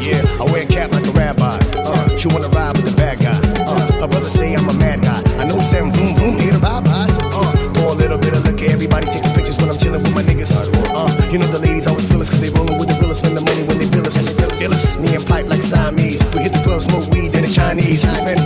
Yeah, 0.01 0.19
I 0.41 0.49
wear 0.49 0.65
a 0.65 0.67
cap 0.67 0.91
like 0.97 1.05
a 1.05 1.13
rabbi. 1.13 1.45
Uh, 1.77 2.09
she 2.17 2.27
wanna 2.33 2.49
ride 2.57 2.73
with 2.75 2.89
the 2.89 2.97
bad 2.97 3.21
guy. 3.21 3.37
Uh, 3.69 4.01
her 4.01 4.09
brother 4.09 4.27
say 4.33 4.57
I'm 4.57 4.65
a 4.65 4.75
mad 4.81 5.05
guy. 5.05 5.15
I 5.39 5.45
know 5.45 5.61
Sam 5.61 5.93
Vroom 5.93 6.17
boom 6.19 6.35
nigga, 6.41 6.57
the 6.57 6.63
vibe 6.65 6.89
high. 6.89 7.07
Uh, 7.37 7.53
pour 7.79 7.93
a 7.93 7.97
little 8.01 8.17
bit 8.19 8.33
of 8.33 8.43
liquor, 8.49 8.65
everybody 8.65 9.07
taking 9.13 9.31
pictures 9.37 9.61
when 9.61 9.71
I'm 9.71 9.79
chilling 9.79 10.03
with 10.03 10.17
my 10.17 10.25
niggas. 10.27 10.51
Uh, 10.57 11.07
you 11.31 11.39
know 11.39 11.47
the 11.47 11.61
ladies 11.61 11.87
always 11.87 12.09
feel 12.09 12.25
us 12.25 12.33
cause 12.33 12.43
they 12.43 12.51
rollin' 12.59 12.81
with 12.81 12.89
the 12.89 12.97
villas, 12.99 13.23
spend 13.23 13.37
the 13.39 13.45
money 13.47 13.63
when 13.69 13.79
they 13.79 13.87
feel 13.93 14.03
us. 14.09 14.19
Illest, 14.59 14.99
me 14.99 15.15
and 15.15 15.23
Pipe 15.29 15.47
like 15.47 15.63
Siamese. 15.63 16.19
We 16.35 16.43
hit 16.43 16.57
the 16.59 16.63
club, 16.67 16.83
smoke 16.83 17.07
weed, 17.15 17.31
then 17.37 17.47
the 17.47 17.53
Chinese. 17.53 18.03
Spend 18.03 18.42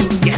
Yes. 0.00 0.31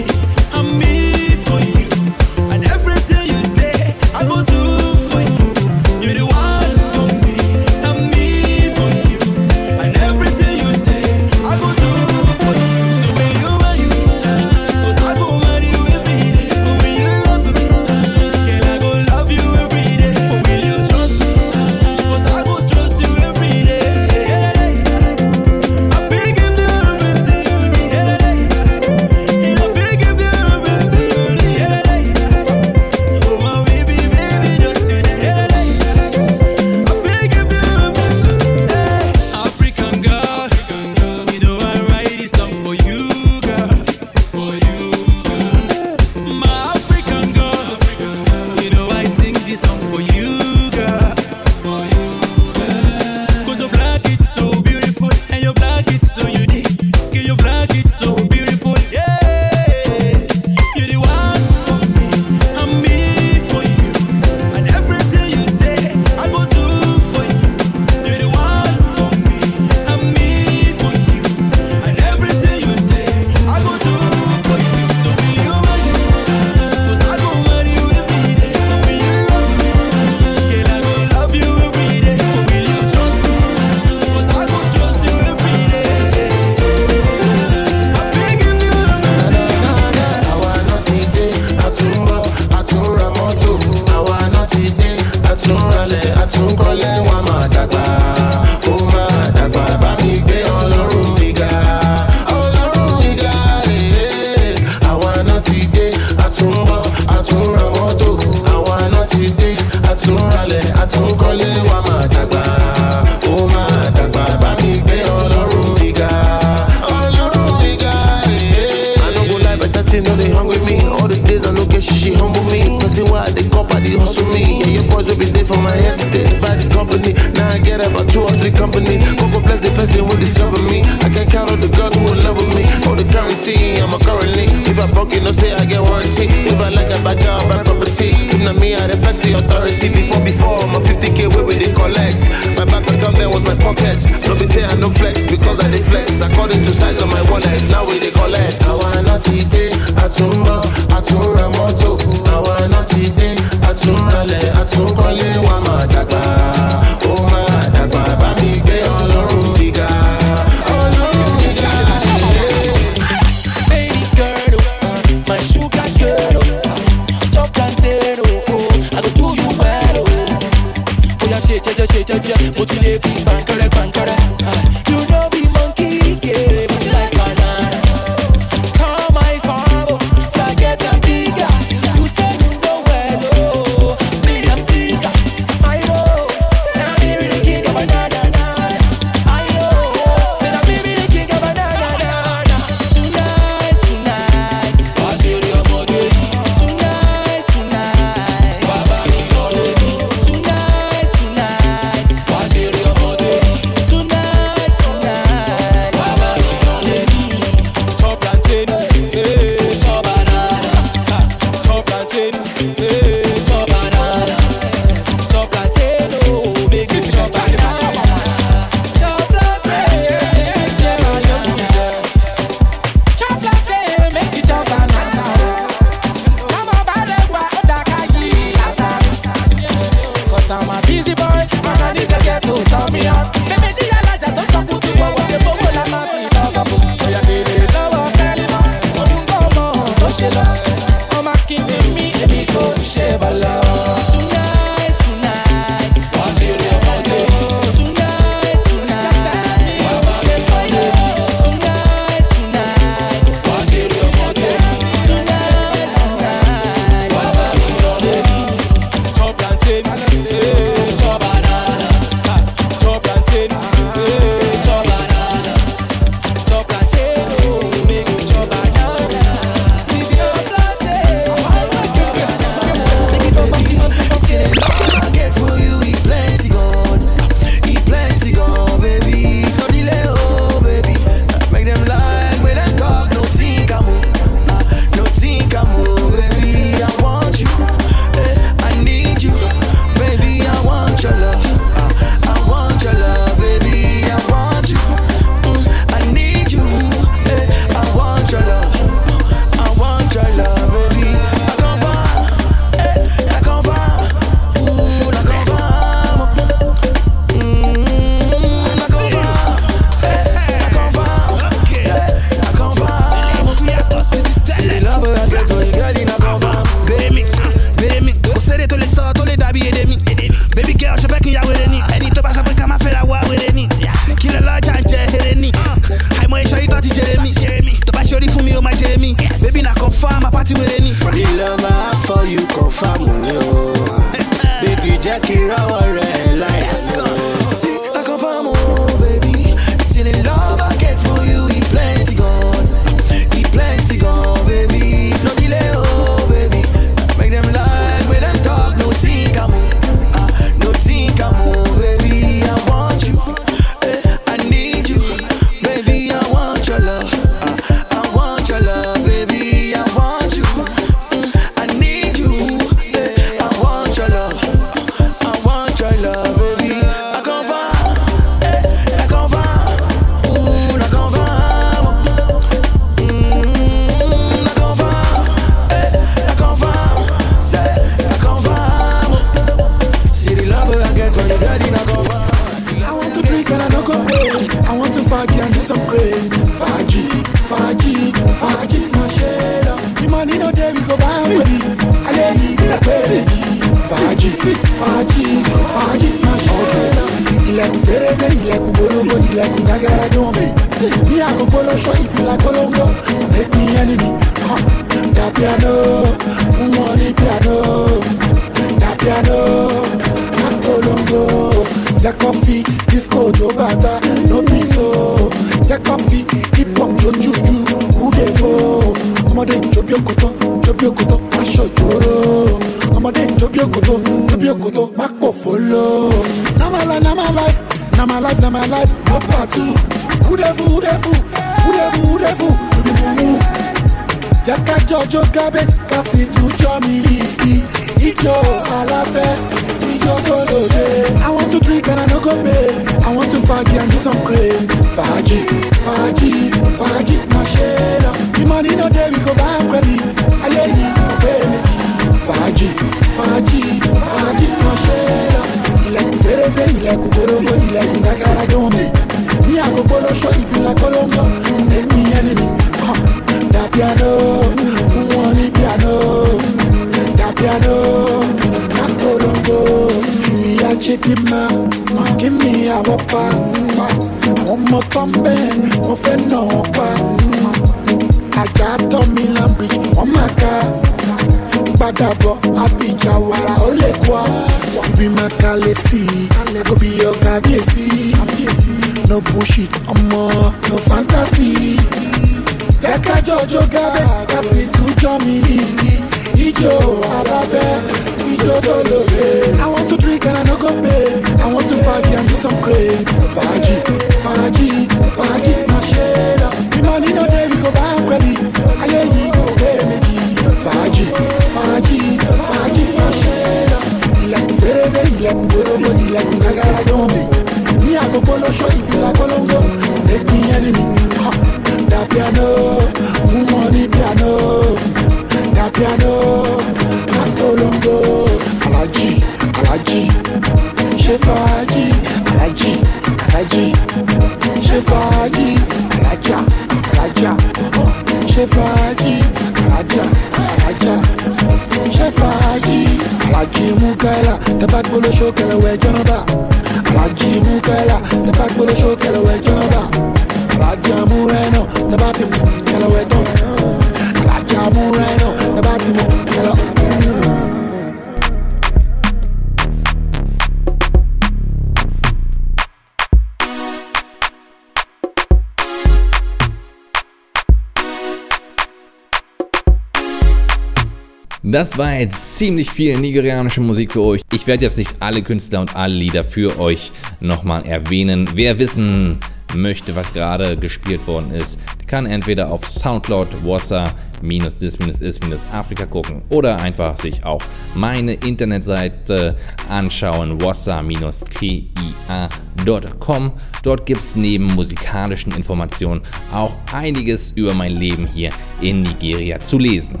Das 571.48 571.78
war 571.78 571.94
jetzt 571.94 572.38
ziemlich 572.38 572.72
viel 572.72 572.98
nigerianische 572.98 573.60
Musik 573.60 573.92
für 573.92 574.02
euch. 574.02 574.22
Ich 574.32 574.48
werde 574.48 574.64
jetzt 574.64 574.78
nicht 574.78 574.96
alle 574.98 575.22
Künstler 575.22 575.60
und 575.60 575.76
alle 575.76 575.94
Lieder 575.94 576.24
für 576.24 576.58
euch 576.58 576.90
nochmal 577.20 577.64
erwähnen. 577.68 578.28
Wer 578.34 578.58
wissen 578.58 579.20
möchte, 579.54 579.94
was 579.94 580.12
gerade 580.12 580.56
gespielt 580.56 581.06
worden 581.06 581.32
ist, 581.32 581.60
kann 581.86 582.04
entweder 582.04 582.50
auf 582.50 582.66
Soundcloud 582.66 583.28
Wasser 583.44 583.94
minus 584.20 584.56
this 584.56 584.80
minus 584.80 585.00
is 585.00 585.20
minus 585.20 585.44
Afrika 585.52 585.86
gucken 585.86 586.22
oder 586.30 586.58
einfach 586.58 586.96
sich 586.96 587.24
auch 587.24 587.42
meine 587.76 588.14
Internetseite 588.14 589.36
anschauen 589.68 590.42
wasser-tia.com. 590.42 593.32
Dort 593.62 593.86
gibt 593.86 594.00
es 594.00 594.16
neben 594.16 594.46
musikalischen 594.46 595.30
Informationen 595.30 596.00
auch 596.32 596.56
einiges 596.72 597.30
über 597.30 597.54
mein 597.54 597.76
Leben 597.76 598.04
hier 598.04 598.30
in 598.60 598.82
Nigeria 598.82 599.38
zu 599.38 599.60
lesen. 599.60 600.00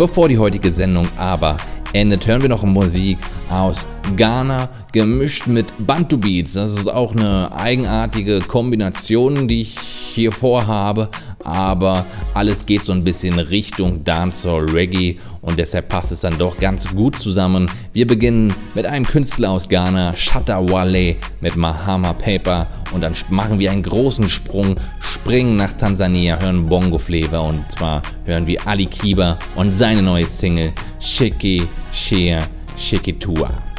Bevor 0.00 0.30
die 0.30 0.38
heutige 0.38 0.72
Sendung 0.72 1.06
aber 1.18 1.58
endet, 1.92 2.26
hören 2.26 2.40
wir 2.40 2.48
noch 2.48 2.62
Musik 2.62 3.18
aus 3.50 3.84
Ghana, 4.16 4.70
gemischt 4.92 5.46
mit 5.46 5.66
Bantu 5.86 6.16
Beats. 6.16 6.54
Das 6.54 6.72
ist 6.72 6.88
auch 6.88 7.14
eine 7.14 7.52
eigenartige 7.54 8.40
Kombination, 8.40 9.46
die 9.46 9.60
ich 9.60 9.78
hier 9.78 10.32
vorhabe 10.32 11.10
aber 11.44 12.04
alles 12.34 12.66
geht 12.66 12.82
so 12.82 12.92
ein 12.92 13.04
bisschen 13.04 13.38
Richtung 13.38 14.04
Dancehall 14.04 14.70
Reggae 14.70 15.16
und 15.40 15.58
deshalb 15.58 15.88
passt 15.88 16.12
es 16.12 16.20
dann 16.20 16.36
doch 16.38 16.58
ganz 16.58 16.88
gut 16.94 17.16
zusammen. 17.16 17.70
Wir 17.92 18.06
beginnen 18.06 18.52
mit 18.74 18.86
einem 18.86 19.06
Künstler 19.06 19.50
aus 19.50 19.68
Ghana, 19.68 20.14
Shatta 20.16 20.68
Wale 20.68 21.16
mit 21.40 21.56
Mahama 21.56 22.12
Paper 22.12 22.66
und 22.92 23.02
dann 23.02 23.14
machen 23.30 23.58
wir 23.58 23.70
einen 23.70 23.82
großen 23.82 24.28
Sprung, 24.28 24.76
springen 25.00 25.56
nach 25.56 25.72
Tansania, 25.72 26.38
hören 26.40 26.66
Bongo 26.66 26.98
Flavor 26.98 27.48
und 27.48 27.70
zwar 27.70 28.02
hören 28.24 28.46
wir 28.46 28.66
Ali 28.66 28.86
Kiba 28.86 29.38
und 29.54 29.72
seine 29.72 30.02
neue 30.02 30.26
Single 30.26 30.72
Shiki 30.98 31.62
Shea 31.92 32.40
Shikitua. 32.76 33.69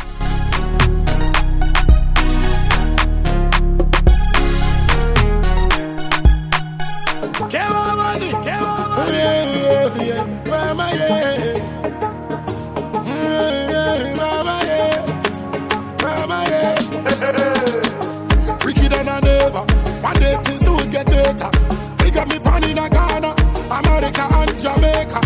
Jamaica. 24.62 25.20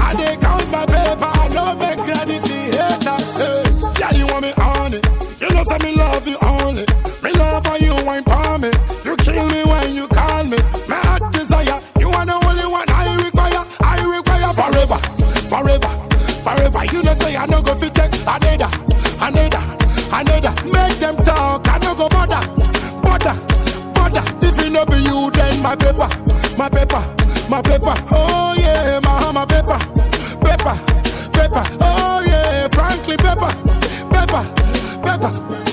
I 0.00 0.14
they 0.16 0.36
count 0.40 0.64
my 0.72 0.86
paper, 0.86 1.28
I 1.28 1.48
no 1.52 1.74
make 1.76 1.98
credit 2.04 2.42
to 2.42 2.56
hater. 2.72 3.18
Hey, 3.36 3.62
yeah, 4.00 4.12
you 4.16 4.26
want 4.26 4.42
me 4.42 4.52
on 4.56 4.94
it. 4.94 5.04
You 5.40 5.48
know 5.52 5.64
say 5.68 5.78
me 5.84 5.94
love 5.96 6.26
you 6.26 6.38
only. 6.42 6.84
Me 7.22 7.30
love 7.32 7.66
how 7.66 7.76
you 7.76 7.94
wine 8.06 8.24
for 8.24 8.58
me. 8.58 8.70
You 9.04 9.14
kill 9.16 9.44
me 9.48 9.64
when 9.64 9.94
you 9.94 10.08
call 10.08 10.44
me. 10.44 10.56
My 10.88 10.96
heart 11.04 11.22
desire. 11.32 11.78
You 12.00 12.08
are 12.10 12.24
the 12.24 12.32
only 12.48 12.66
one 12.66 12.88
I 12.88 13.12
require. 13.20 13.62
I 13.84 14.00
require 14.00 14.52
forever, 14.56 14.98
forever, 15.52 15.92
forever. 16.40 16.84
You 16.92 17.02
know 17.02 17.14
say 17.20 17.36
I 17.36 17.44
no 17.46 17.60
go 17.60 17.74
fit 17.74 17.94
take 17.94 18.14
another, 18.24 18.70
another, 19.20 19.62
another. 20.16 20.52
Make 20.64 20.96
them 20.98 21.16
talk. 21.22 21.68
I 21.68 21.76
no 21.84 21.94
go 21.94 22.08
bother, 22.08 22.40
bother, 23.04 23.36
bother. 23.92 24.24
If 24.46 24.58
it 24.64 24.72
no 24.72 24.86
be 24.86 24.96
you, 25.04 25.30
then 25.32 25.62
my 25.62 25.76
paper, 25.76 26.08
my 26.56 26.68
paper, 26.70 27.02
my 27.48 27.62
paper. 27.62 27.94
Oh 28.10 28.54
yeah, 28.56 29.00
my 29.04 29.32
my 29.32 29.44
paper, 29.46 29.78
paper, 30.44 30.74
paper. 31.32 31.62
Oh 31.80 32.22
yeah, 32.26 32.68
frankly 32.68 33.16
paper, 33.16 33.50
paper, 34.10 34.44
paper. 35.02 35.67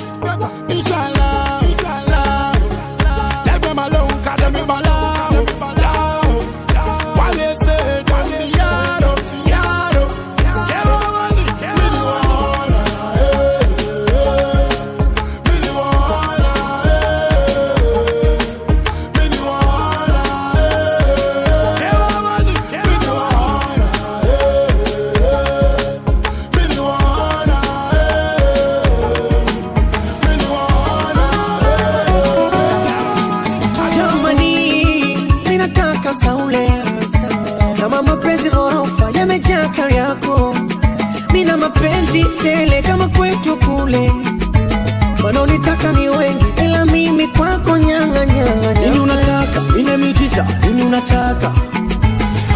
Nina. 50.35 50.67
Nini 50.67 50.81
unataka? 50.83 51.51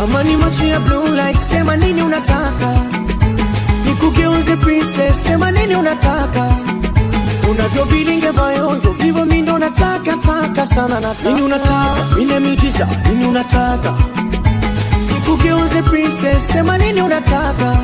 Ama 0.04 0.24
ni 0.24 0.36
macho 0.36 0.66
ya 0.66 0.80
blue 0.80 1.10
light, 1.16 1.38
sema 1.52 1.76
nini 1.78 2.02
unataka? 2.02 2.74
Nikugeuze 3.86 4.56
princess, 4.56 5.24
sema 5.28 5.52
nini 5.52 5.76
unataka? 5.76 6.50
unavyobilinge 7.52 8.32
bayondo 8.32 8.92
hivyo 8.92 9.06
vivo 9.06 9.26
mindo 9.26 9.58
nataka 9.60 10.18
taka 10.18 10.66
sana 10.66 11.00
nataka 11.00 11.30
nini 11.30 11.42
unataka 11.42 12.16
mine 12.18 12.40
miujiza 12.40 12.88
nini 13.10 13.26
unataka 13.26 13.94
nikugeuze 15.14 15.82
princess 15.82 16.48
sema 16.52 16.78
nini 16.78 17.02
unataka 17.02 17.78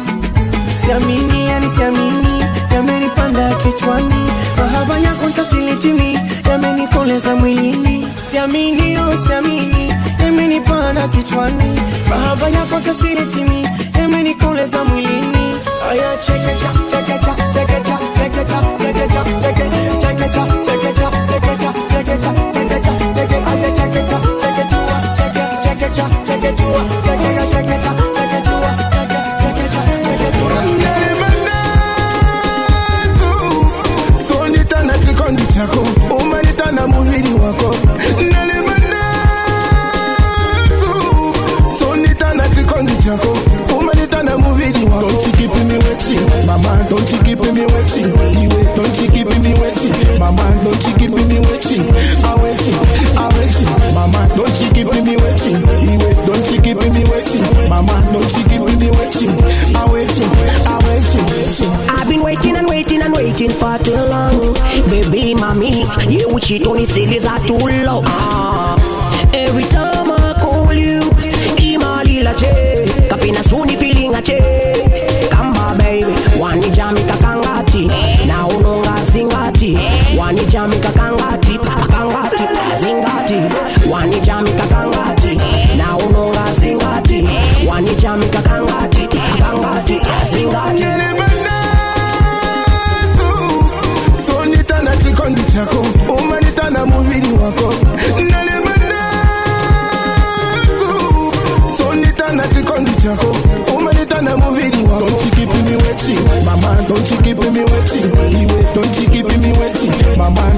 siamini 0.86 1.48
yani 1.48 1.70
siamini 1.76 2.46
yamenipanda 2.74 3.56
kichwani 3.56 4.30
mahaba 4.58 4.98
yako 5.00 5.30
ntasilitimi 5.30 6.20
yamenikoleza 6.50 7.36
mwilini 7.36 8.05
usiamini, 8.36 8.98
usiamini, 9.00 9.94
amini 10.28 10.62
pana 10.62 11.08
kichwani, 11.08 11.80
baba 12.10 12.50
yako 12.50 12.80
kasiri 12.86 13.26
timi, 13.26 13.68
amini 14.04 14.36
kule 14.36 14.66
za 14.66 14.84
mwilini. 14.84 15.56
Aya, 15.92 16.18
chekecha, 16.18 16.70
chekecha, 16.92 17.36
chekecha, 17.54 18.00
chekecha, 18.18 18.62
chekecha, 18.78 19.24
chekecha 19.42 19.95
Don't 58.16 58.38
you 58.38 58.44
keep 58.46 58.80
me 58.80 58.90
waiting, 58.92 59.30
I 59.76 59.92
waiting, 59.92 60.32
I 60.64 60.80
waiting, 60.88 61.26
waiting. 61.36 61.90
I've 61.90 62.08
been 62.08 62.24
waiting 62.24 62.56
and 62.56 62.66
waiting 62.66 63.02
and 63.02 63.14
waiting 63.14 63.50
for 63.50 63.78
too 63.80 63.92
long. 63.92 64.54
Baby, 64.90 65.36
mommy, 65.36 65.84
you 66.08 66.40
cheat 66.40 66.66
on 66.66 66.78
the 66.78 66.86
sillies 66.86 67.26
are 67.26 67.42
too 67.42 67.58
low. 67.58 68.04
Ah. 68.06 68.78
Every 69.34 69.64
time 69.64 69.95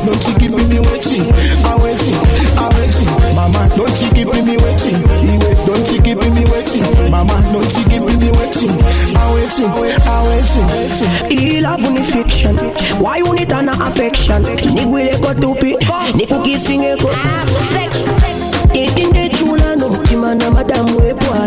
don't 0.07 0.23
you 0.27 0.33
keep 0.39 0.51
me 0.55 0.79
waiting. 0.87 1.27
I'm 1.67 1.81
waiting, 1.83 2.15
I'm 2.55 2.71
waiting. 2.79 3.11
Mama, 3.35 3.67
don't 3.75 3.91
you 4.01 4.09
keep 4.15 4.27
me 4.31 4.55
waiting. 4.55 4.99
He 5.19 5.35
wait, 5.43 5.57
Don't 5.67 5.87
you 5.91 5.99
keep 6.01 6.17
me 6.23 6.43
waiting. 6.47 7.11
Mama, 7.11 7.35
don't 7.51 7.67
you 7.75 7.83
keep 7.91 8.03
me 8.07 8.15
waiting. 8.31 8.71
I'm 9.19 9.33
waiting, 9.35 9.67
I'm 9.67 10.23
waiting. 10.31 11.37
He 11.37 11.59
love 11.61 11.83
une 11.83 12.03
fiction. 12.03 12.55
Why 13.03 13.17
you 13.17 13.33
need 13.33 13.51
an 13.51 13.67
affection? 13.69 14.43
Nigwile 14.43 15.17
ko 15.21 15.33
tupi, 15.33 15.75
nikukisinge 16.15 16.95
ko. 17.01 17.09
Tete 18.73 19.05
nde 19.05 19.29
chula 19.29 19.75
no 19.75 19.89
mtima 19.89 20.35
na 20.35 20.51
madamu 20.51 20.97
wepwa. 20.97 21.46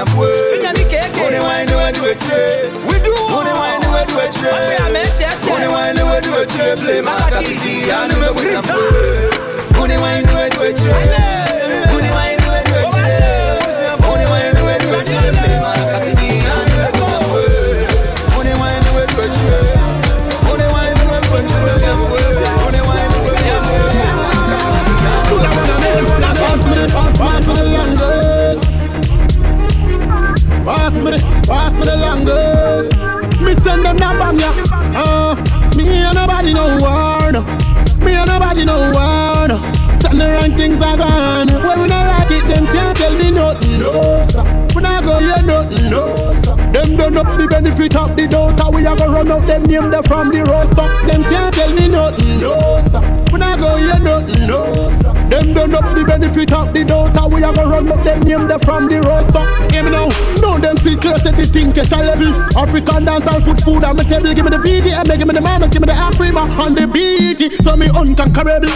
na 0.00 0.06
fue 0.06 0.26
One 1.20 1.38
wine 1.44 1.66
we 1.68 1.92
do 1.92 2.04
a 2.06 2.14
tree 2.14 2.70
We 2.88 2.96
do. 3.04 3.12
One 3.28 3.52
wine 3.60 3.80
we 3.92 4.00
do 4.08 4.16
a 4.18 4.28
tree 4.32 4.48
One 5.50 5.68
wine 5.72 5.96
we 5.96 6.20
do 6.24 6.32
a 6.36 6.46
tree 6.46 6.74
Play 6.82 7.00
my 7.02 7.16
capiti 7.30 7.90
and 7.92 8.12
we 8.14 8.28
win 8.36 8.52
na 8.54 8.62
fue 8.62 9.30
One 9.78 10.00
wine 10.00 10.24
we 10.24 10.48
do 10.48 10.62
a 10.62 10.72
tree 10.72 11.19
Me 38.60 38.66
no. 38.66 38.92
Send 40.00 40.20
the 40.20 40.28
wrong 40.28 40.54
things 40.54 40.76
are 40.84 40.96
gone. 40.96 41.48
When 41.48 41.80
we 41.80 41.88
not 41.88 42.04
like 42.12 42.30
it, 42.30 42.44
them 42.44 42.66
can't 42.66 42.94
tell 42.94 43.16
me 43.16 43.30
nothing. 43.30 43.80
No 43.80 44.20
sir. 44.28 44.44
We 44.76 44.82
not 44.82 45.02
go 45.02 45.16
hear 45.16 45.40
nothing. 45.48 45.88
No 45.88 46.12
sir. 46.44 46.56
Them 46.68 46.96
done 46.96 47.16
up 47.16 47.38
the 47.38 47.48
benefit 47.48 47.96
of 47.96 48.14
the 48.16 48.28
doubt. 48.28 48.60
How 48.60 48.70
we 48.70 48.84
a 48.84 48.94
go 48.94 49.08
run 49.08 49.32
out 49.32 49.46
them 49.46 49.64
name 49.64 49.90
them 49.90 50.02
from 50.02 50.28
the 50.28 50.44
roster. 50.44 50.88
Them 51.08 51.22
can't 51.24 51.54
tell 51.54 51.72
me 51.72 51.88
nothing. 51.88 52.40
No 52.40 52.52
sir. 52.84 53.00
We 53.32 53.38
not 53.38 53.58
go 53.60 53.76
hear 53.80 53.98
nothing. 53.98 54.46
No 54.46 54.68
sir. 55.00 55.12
Them 55.32 55.54
done 55.54 55.74
up 55.74 55.96
the 55.96 56.04
benefit 56.04 56.52
of 56.52 56.74
the 56.74 56.84
doubt. 56.84 57.14
How 57.16 57.28
we 57.32 57.42
a 57.42 57.50
go 57.54 57.64
run 57.64 57.88
out 57.88 58.04
them 58.04 58.20
name 58.20 58.46
them 58.46 58.60
from 58.60 58.88
the 58.92 59.00
roster. 59.00 59.72
Hear 59.72 59.84
me 59.84 59.90
now. 59.90 60.12
No 60.44 60.58
them 60.58 60.76
see 60.76 60.96
close 60.96 61.24
at 61.24 61.32
the 61.36 61.46
thing 61.48 61.72
catch 61.72 61.92
a 61.92 62.04
level. 62.04 62.28
African 62.60 63.08
dance 63.08 63.26
I'll 63.26 63.40
put 63.40 63.64
food 63.64 63.84
on 63.84 63.96
my 63.96 64.04
table. 64.04 64.34
Give 64.34 64.44
me 64.44 64.50
the 64.52 64.60
VTM, 64.60 65.08
give 65.16 65.26
me 65.26 65.32
the 65.32 65.40
give 66.30 66.46
me 66.58 66.74
the 66.74 66.86
BT. 66.86 67.62
So 67.62 67.76
me 67.76 67.86
unconquerable. 67.86 68.68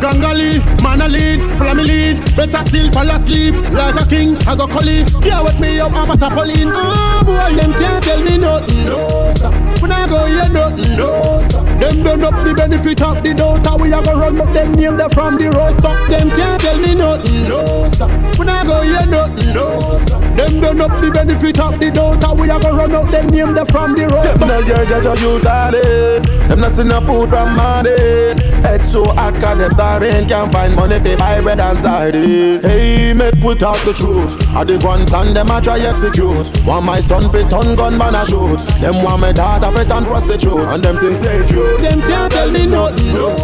Gangali, 0.00 0.60
man 0.82 1.00
a 1.00 1.08
lead, 1.08 1.40
me 1.40 1.82
lead. 1.82 2.36
Better 2.36 2.64
still 2.68 2.90
fall 2.92 3.10
asleep 3.10 3.54
like 3.72 4.00
a 4.00 4.06
king. 4.06 4.36
I 4.46 4.54
go 4.54 4.66
collie. 4.66 5.04
Yeah, 5.24 5.42
with 5.42 5.58
me 5.58 5.80
up, 5.80 5.92
I'm 5.92 6.10
a 6.10 6.14
tapolin. 6.14 6.70
Ah, 6.74 7.22
boy, 7.24 7.56
them 7.56 7.72
can't 7.72 8.04
tell 8.04 8.22
me 8.22 8.38
nothing. 8.38 8.84
No, 8.84 9.32
sir. 9.34 9.50
When 9.80 9.92
I 9.92 10.06
go 10.06 10.26
hear 10.26 10.48
nothing. 10.52 10.96
No, 10.96 11.22
sir. 11.50 11.62
Them 11.78 12.02
done 12.02 12.24
up 12.24 12.46
the 12.46 12.54
benefit 12.54 13.02
of 13.02 13.22
the 13.22 13.34
doubt. 13.34 13.66
How 13.66 13.78
we 13.78 13.92
a 13.92 14.02
go 14.02 14.18
run 14.18 14.40
up 14.40 14.52
them 14.52 14.72
name 14.74 14.96
them 14.96 15.10
from 15.10 15.36
the 15.36 15.50
roster. 15.50 15.94
Them 16.10 16.30
can't 16.30 16.60
tell 16.60 16.78
me 16.78 16.94
nothing. 16.94 17.48
No, 17.48 17.88
sir. 17.90 18.08
When 18.36 18.48
I 18.48 18.64
go 18.64 18.82
hear 18.82 19.06
nothing. 19.06 19.54
No, 19.54 19.98
sir. 20.06 20.27
Them 20.38 20.60
done 20.60 20.80
up 20.80 21.02
the 21.02 21.10
benefit 21.10 21.58
of 21.58 21.80
the 21.80 21.90
doubt. 21.90 22.22
How 22.22 22.32
we 22.32 22.48
a 22.48 22.60
go 22.60 22.70
run 22.70 22.94
up 22.94 23.10
them 23.10 23.26
name 23.26 23.54
them 23.54 23.66
from 23.66 23.98
the 23.98 24.06
roster. 24.06 24.38
Them 24.38 24.46
no 24.46 24.62
hear 24.62 24.86
get 24.86 25.04
a 25.04 25.18
youth 25.18 25.42
in. 25.42 26.22
Them 26.48 26.60
not 26.60 26.70
see 26.70 26.84
no 26.84 27.00
food 27.00 27.28
from 27.28 27.56
morning. 27.58 28.38
Head 28.62 28.86
so 28.86 29.02
hot 29.18 29.34
'cause 29.34 29.58
them 29.58 29.70
starving. 29.72 30.28
Can't 30.28 30.52
find 30.52 30.76
money 30.76 31.00
for 31.00 31.16
buy 31.16 31.40
bread 31.40 31.58
and 31.58 31.80
sardine. 31.80 32.62
Hey, 32.62 33.12
make 33.14 33.40
put 33.40 33.64
out 33.64 33.82
the 33.84 33.92
truth. 33.92 34.38
I 34.54 34.62
the 34.62 34.78
one 34.86 35.06
plan 35.06 35.34
them 35.34 35.50
a 35.50 35.60
try 35.60 35.80
execute. 35.80 36.46
Want 36.64 36.84
my 36.86 37.00
son 37.00 37.28
fit 37.32 37.50
ton 37.50 37.74
gun 37.74 37.98
man 37.98 38.14
a 38.14 38.24
shoot. 38.24 38.60
Them 38.80 39.02
want 39.02 39.20
my 39.20 39.32
daughter 39.32 39.72
fit 39.72 39.90
and 39.90 40.06
prostitute. 40.06 40.68
And 40.70 40.80
them 40.84 40.98
things 40.98 41.18
say 41.18 41.44
cute. 41.48 41.80
Them 41.80 42.00
can't 42.00 42.30
tell 42.30 42.50
me 42.50 42.64
nothing. 42.66 43.12
No, 43.12 43.34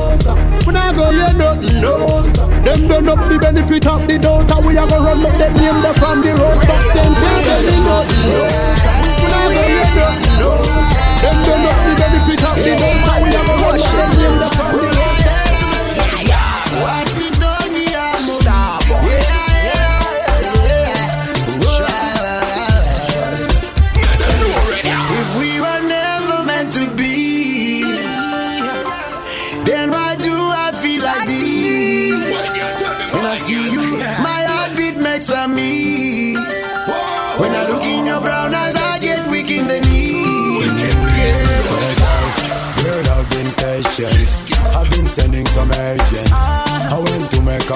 I 0.76 0.92
go 0.92 1.10
hear 1.10 1.32
nothing. 1.34 1.80
No. 1.80 2.22
Them 2.64 2.88
done 2.88 3.08
up 3.08 3.28
the 3.28 3.38
benefit 3.38 3.86
of 3.86 4.06
the 4.08 4.18
doubt. 4.18 4.50
How 4.50 4.60
we 4.66 4.76
a 4.76 4.86
go 4.86 4.98
run 4.98 5.24
up 5.24 5.38
them 5.38 5.52
name 5.54 5.82
them 5.82 5.94
from 5.94 6.22
the 6.22 6.32
roster. 6.34 6.78
Them 6.96 7.12
can't 7.14 7.44
tell 7.44 7.62
me 7.62 7.76
nothing. 7.84 8.24
No, 8.32 8.42
when 9.20 9.32
I 9.32 9.44
go 9.52 9.62
hear 9.68 9.88
nothing. 9.94 10.38
No, 10.40 10.50
them 11.20 11.36
done 11.44 11.66
up 11.68 11.78
the 11.84 11.92
benefit 12.00 12.44
of 12.44 12.56
the 12.56 12.72
doubt. 12.78 12.93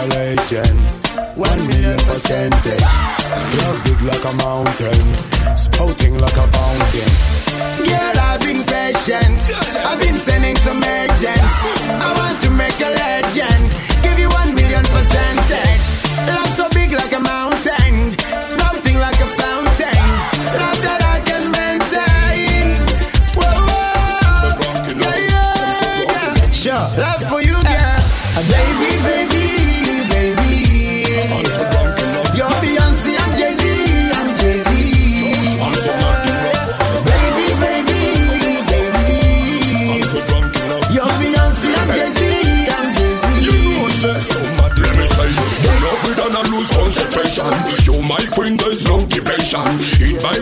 Legend. 0.08 0.78
One 1.36 1.66
million 1.68 1.98
percentage. 2.08 2.82
Love 3.62 3.78
big 3.84 4.00
like 4.02 4.24
a 4.24 4.32
mountain. 4.44 5.02
Spouting 5.56 6.18
like 6.18 6.36
a 6.36 6.46
fountain. 6.54 7.10
Girl, 7.86 8.18
I've 8.28 8.40
been 8.40 8.62
patient. 8.64 9.38
I've 9.86 10.00
been 10.00 10.18
sending 10.18 10.56
some 10.56 10.82
agents. 10.82 11.56
I 12.04 12.14
want 12.18 12.40
to 12.42 12.50
make 12.50 12.78
a 12.80 12.97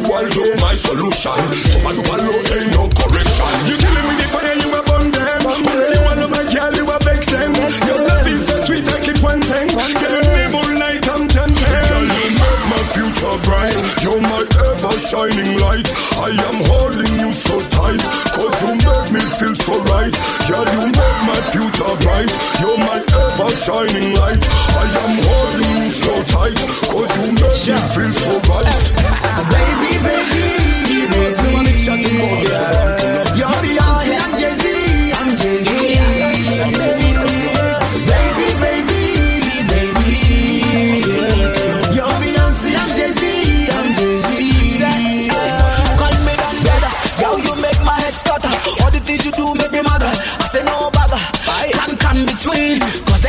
world 0.02 0.36
of 0.36 0.60
my 0.60 0.74
solution. 0.74 1.32
Super 1.52 2.45
shining 14.98 15.58
light. 15.60 15.88
I 16.16 16.32
am 16.48 16.64
holding 16.72 17.20
you 17.20 17.32
so 17.32 17.60
tight, 17.76 18.00
cause 18.32 18.56
you 18.62 18.72
make 18.80 19.12
me 19.12 19.22
feel 19.36 19.54
so 19.54 19.76
right. 19.92 20.12
Yeah, 20.48 20.64
you 20.72 20.88
make 20.88 21.18
my 21.28 21.40
future 21.52 21.92
bright. 22.00 22.30
You're 22.60 22.78
my 22.78 23.00
ever 23.12 23.50
shining 23.56 24.14
light. 24.16 24.40
I 24.40 24.86
am 25.04 25.14
holding 25.26 25.70
you 25.84 25.90
so 25.90 26.14
tight, 26.32 26.56
cause 26.88 27.12
you 27.18 27.32
make 27.36 27.60
yeah. 27.66 27.76
me 27.76 27.88
feel 27.94 28.12
so 28.12 28.32
right. 28.48 28.86
baby, 29.52 30.00
baby, 30.00 30.46
baby, 30.88 31.36
baby. 31.36 31.86
baby. 31.86 32.48
Yeah. 32.48 33.75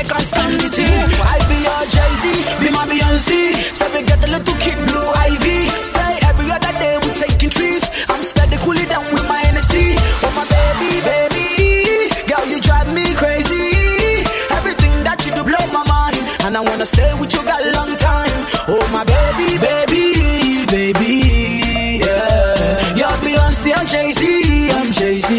like 0.07 0.21
a 0.21 0.23
scandality. 0.23 0.85
I 0.85 1.37
be 1.49 1.57
your 1.67 1.83
Jay 1.91 2.11
Z, 2.21 2.23
be 2.61 2.67
my 2.71 2.85
Beyonce. 2.87 3.75
So 3.75 3.85
we 3.93 4.03
get 4.03 4.23
a 4.23 4.27
little 4.27 4.57
kid 4.59 4.77
blue 4.87 5.09
ivy. 5.15 5.67
Say 5.83 6.19
every 6.29 6.49
other 6.51 6.73
day 6.79 6.95
we 7.03 7.09
taking 7.13 7.49
trips. 7.49 7.87
I'm 8.09 8.23
steady 8.23 8.57
cool 8.63 8.77
it 8.77 8.89
down 8.89 9.05
with 9.13 9.27
my 9.27 9.39
Hennessy. 9.45 9.95
Oh 10.23 10.31
my 10.35 10.45
baby, 10.47 10.91
baby, 11.03 11.47
girl 12.27 12.45
you 12.47 12.59
drive 12.61 12.89
me 12.93 13.05
crazy. 13.15 13.67
Everything 14.57 15.03
that 15.03 15.23
you 15.25 15.31
do 15.35 15.43
blow 15.43 15.65
my 15.73 15.83
mind, 15.87 16.23
and 16.45 16.55
I 16.57 16.61
wanna 16.61 16.85
stay 16.85 17.13
with 17.19 17.33
you 17.33 17.43
got 17.43 17.61
a 17.63 17.71
long 17.75 17.91
time. 17.97 18.37
Oh 18.67 18.83
my 18.91 19.03
baby, 19.03 19.57
baby, 19.59 20.65
baby, 20.67 21.11
yeah. 22.03 22.95
You're 22.95 23.17
Beyonce, 23.23 23.73
I'm 23.75 23.87
Jay 23.87 24.11
Z, 24.13 24.21
I'm 24.71 24.91
Jay 24.91 25.19
Z, 25.19 25.29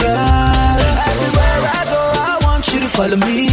yeah. 0.00 0.76
Everywhere 1.10 1.60
I 1.78 1.82
go, 1.92 2.02
I 2.30 2.38
want 2.44 2.72
you 2.72 2.80
to 2.80 2.86
follow 2.88 3.16
me. 3.16 3.45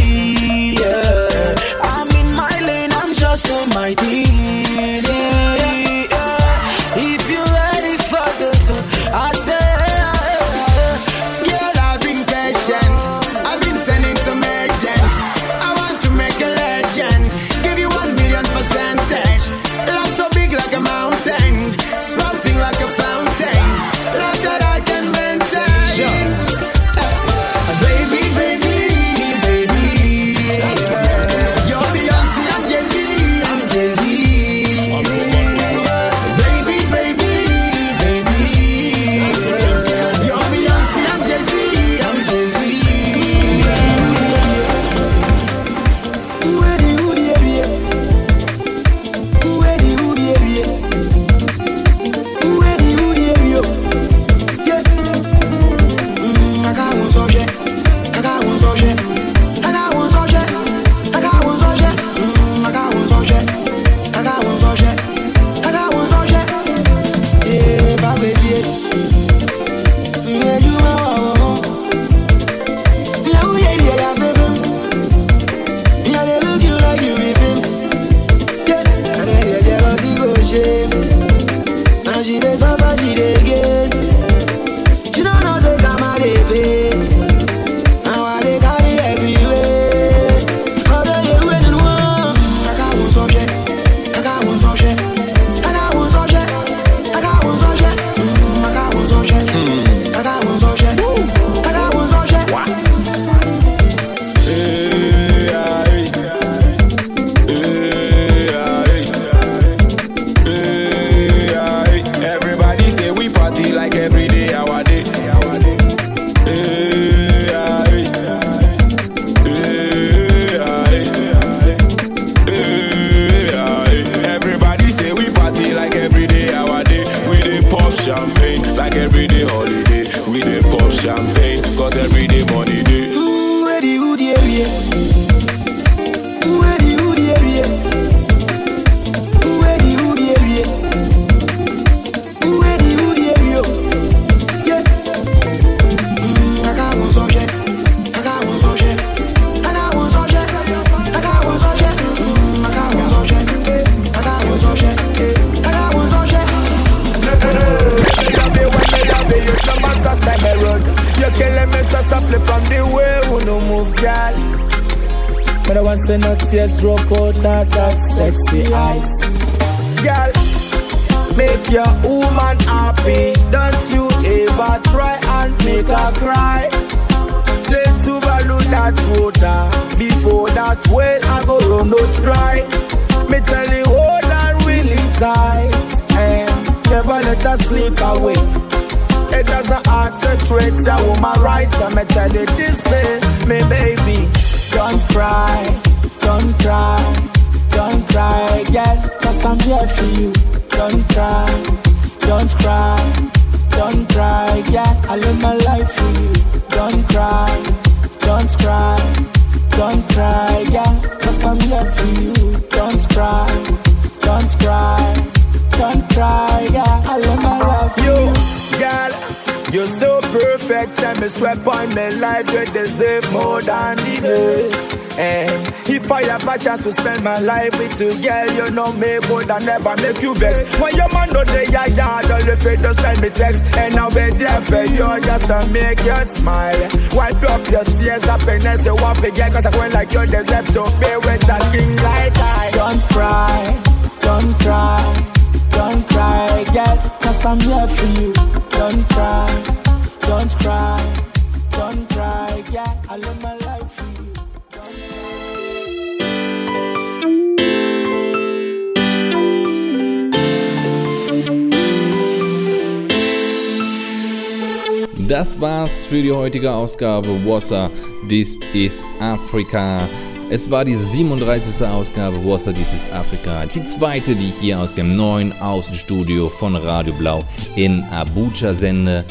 Für 266.14 266.22
die 266.22 266.30
heutige 266.30 266.72
Ausgabe 266.72 267.44
Wassa 267.44 267.90
This 268.28 268.56
is 268.72 269.04
Africa. 269.18 270.08
Es 270.48 270.70
war 270.70 270.84
die 270.84 270.94
37. 270.94 271.84
Ausgabe 271.84 272.36
Wassa 272.46 272.72
This 272.72 272.94
is 272.94 273.12
Africa. 273.12 273.66
Die 273.66 273.82
zweite, 273.82 274.36
die 274.36 274.50
ich 274.50 274.54
hier 274.60 274.78
aus 274.78 274.94
dem 274.94 275.16
neuen 275.16 275.52
Außenstudio 275.60 276.48
von 276.50 276.76
Radio 276.76 277.12
Blau 277.14 277.42
in 277.74 278.04
Abuja 278.12 278.74
sende. 278.74 279.24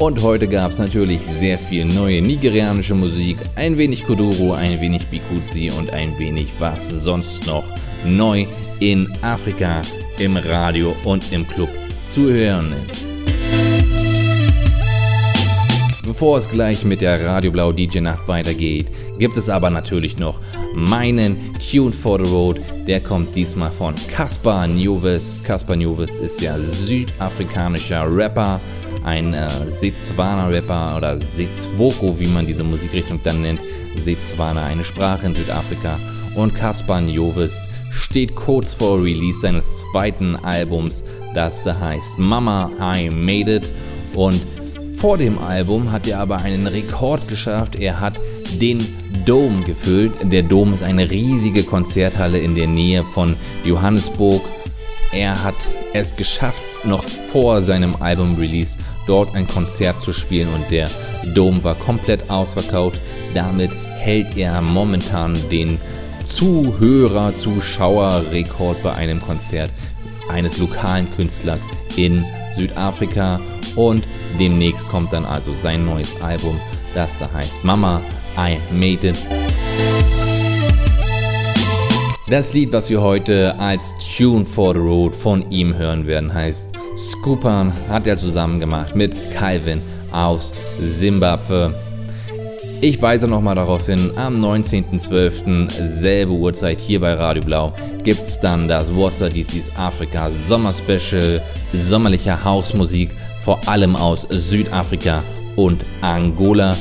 Und 0.00 0.20
heute 0.20 0.48
gab 0.48 0.72
es 0.72 0.78
natürlich 0.78 1.20
sehr 1.22 1.58
viel 1.58 1.84
neue 1.84 2.20
nigerianische 2.20 2.96
Musik, 2.96 3.36
ein 3.54 3.78
wenig 3.78 4.04
Kodoro, 4.04 4.54
ein 4.54 4.80
wenig 4.80 5.06
Bikuzi 5.06 5.70
und 5.70 5.92
ein 5.92 6.18
wenig 6.18 6.48
was 6.58 6.88
sonst 6.88 7.46
noch 7.46 7.66
neu 8.04 8.46
in 8.80 9.08
Afrika 9.22 9.82
im 10.18 10.36
Radio 10.38 10.96
und 11.04 11.32
im 11.32 11.46
Club 11.46 11.70
zu 12.08 12.28
hören 12.28 12.74
ist. 12.90 13.11
Bevor 16.22 16.38
es 16.38 16.48
gleich 16.48 16.84
mit 16.84 17.00
der 17.00 17.26
Radio 17.26 17.50
Blau 17.50 17.72
DJ 17.72 17.98
Nacht 17.98 18.28
weitergeht, 18.28 18.92
gibt 19.18 19.36
es 19.36 19.48
aber 19.48 19.70
natürlich 19.70 20.18
noch 20.18 20.38
meinen 20.72 21.36
Tune 21.58 21.90
for 21.90 22.24
the 22.24 22.30
Road. 22.30 22.60
Der 22.86 23.00
kommt 23.00 23.34
diesmal 23.34 23.72
von 23.72 23.96
Caspar 24.06 24.68
Newest. 24.68 25.42
Caspar 25.42 25.74
Newest 25.74 26.20
ist 26.20 26.40
ja 26.40 26.56
südafrikanischer 26.56 28.06
Rapper, 28.08 28.60
ein 29.02 29.34
äh, 29.34 29.48
Setswana-Rapper 29.68 30.96
oder 30.98 31.20
Setswoko, 31.20 32.16
wie 32.20 32.28
man 32.28 32.46
diese 32.46 32.62
Musikrichtung 32.62 33.18
dann 33.24 33.42
nennt. 33.42 33.60
Setswana, 33.96 34.66
eine 34.66 34.84
Sprache 34.84 35.26
in 35.26 35.34
Südafrika. 35.34 35.98
Und 36.36 36.54
Caspar 36.54 37.00
Newest 37.00 37.62
steht 37.90 38.36
kurz 38.36 38.74
vor 38.74 39.02
Release 39.02 39.40
seines 39.40 39.80
zweiten 39.90 40.36
Albums, 40.36 41.02
das 41.34 41.64
da 41.64 41.76
heißt 41.76 42.16
Mama 42.16 42.70
I 42.80 43.10
Made 43.10 43.56
It. 43.56 43.72
Und 44.14 44.40
vor 45.02 45.18
dem 45.18 45.40
Album 45.40 45.90
hat 45.90 46.06
er 46.06 46.20
aber 46.20 46.36
einen 46.36 46.68
Rekord 46.68 47.26
geschafft. 47.26 47.74
Er 47.74 47.98
hat 47.98 48.20
den 48.60 48.86
Dome 49.24 49.58
gefüllt. 49.64 50.12
Der 50.22 50.44
Dome 50.44 50.74
ist 50.74 50.84
eine 50.84 51.10
riesige 51.10 51.64
Konzerthalle 51.64 52.38
in 52.38 52.54
der 52.54 52.68
Nähe 52.68 53.02
von 53.02 53.36
Johannesburg. 53.64 54.42
Er 55.10 55.42
hat 55.42 55.56
es 55.92 56.14
geschafft, 56.14 56.62
noch 56.84 57.02
vor 57.02 57.62
seinem 57.62 57.96
Album-Release 57.98 58.78
dort 59.08 59.34
ein 59.34 59.48
Konzert 59.48 60.00
zu 60.02 60.12
spielen 60.12 60.54
und 60.54 60.70
der 60.70 60.88
Dome 61.34 61.64
war 61.64 61.74
komplett 61.74 62.30
ausverkauft. 62.30 63.00
Damit 63.34 63.72
hält 63.96 64.36
er 64.36 64.62
momentan 64.62 65.36
den 65.50 65.80
Zuhörer, 66.22 67.34
Zuschauerrekord 67.34 68.80
bei 68.84 68.92
einem 68.94 69.20
Konzert 69.20 69.72
eines 70.28 70.58
lokalen 70.58 71.12
Künstlers 71.16 71.66
in 71.96 72.24
Südafrika 72.54 73.40
und 73.76 74.06
demnächst 74.38 74.88
kommt 74.88 75.12
dann 75.12 75.24
also 75.24 75.54
sein 75.54 75.84
neues 75.84 76.20
Album, 76.20 76.60
das 76.94 77.18
da 77.18 77.30
heißt 77.32 77.64
Mama, 77.64 78.00
I 78.36 78.58
Made 78.72 79.08
It. 79.08 79.16
Das 82.28 82.54
Lied, 82.54 82.72
was 82.72 82.88
wir 82.88 83.02
heute 83.02 83.58
als 83.58 83.94
Tune 84.16 84.46
for 84.46 84.72
the 84.72 84.80
Road 84.80 85.14
von 85.14 85.50
ihm 85.50 85.74
hören 85.74 86.06
werden, 86.06 86.32
heißt 86.32 86.70
Scoopan, 86.96 87.72
hat 87.90 88.06
er 88.06 88.16
zusammen 88.16 88.58
gemacht 88.58 88.96
mit 88.96 89.14
Calvin 89.34 89.82
aus 90.12 90.52
Simbabwe. 90.78 91.74
Ich 92.80 93.00
weise 93.00 93.28
nochmal 93.28 93.54
darauf 93.54 93.86
hin, 93.86 94.10
am 94.16 94.42
19.12. 94.42 95.86
selbe 95.86 96.32
Uhrzeit 96.32 96.80
hier 96.80 97.00
bei 97.00 97.12
Radio 97.14 97.42
Blau 97.44 97.72
gibt 98.02 98.22
es 98.22 98.40
dann 98.40 98.66
das 98.66 98.92
Wasser 98.92 99.28
DC's 99.28 99.70
Afrika 99.76 100.30
Sommerspecial, 100.30 101.40
sommerliche 101.72 102.42
Hausmusik, 102.42 103.10
vor 103.44 103.60
allem 103.66 103.96
aus 103.96 104.26
Südafrika 104.30 105.22
und 105.56 105.84
Angola. 106.00 106.76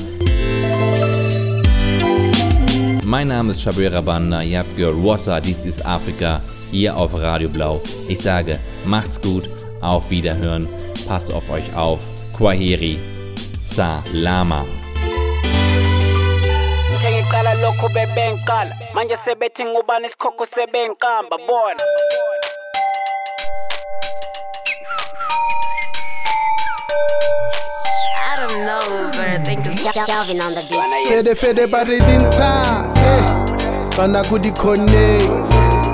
Mein 3.03 3.27
Name 3.27 3.51
ist 3.51 3.61
Shabira 3.61 4.01
Banda, 4.01 4.41
ihr 4.41 4.59
habt 4.59 4.75
gehört 4.77 5.03
Wasser, 5.03 5.41
dies 5.41 5.65
ist 5.65 5.85
Afrika, 5.85 6.41
hier 6.71 6.95
auf 6.95 7.13
Radio 7.17 7.49
Blau. 7.49 7.81
Ich 8.07 8.19
sage, 8.19 8.59
macht's 8.85 9.19
gut, 9.21 9.49
auf 9.81 10.09
Wiederhören, 10.09 10.67
passt 11.07 11.31
auf 11.31 11.49
euch 11.49 11.73
auf, 11.75 12.09
Kwaheri, 12.33 12.99
Salama. 13.59 14.65
lokhu 17.61 17.89
bebengiqala 17.93 18.75
manje 18.93 19.15
sebethi 19.15 19.65
ngubani 19.65 20.07
isikhokho 20.07 20.45
sebengiqamba 20.45 21.37
bona 21.47 21.83
rolling 28.51 28.69
over, 28.69 29.45
think 29.45 29.65
it's 29.67 29.81
Calvin 30.07 30.41
on 30.41 30.53
the 30.53 30.61
beat. 30.61 31.07
Fede 31.07 31.35
fede 31.37 31.67
baridinta, 31.69 32.63
eh. 32.97 33.21
bana 33.97 34.21
gudi 34.23 34.51
kone, 34.51 35.19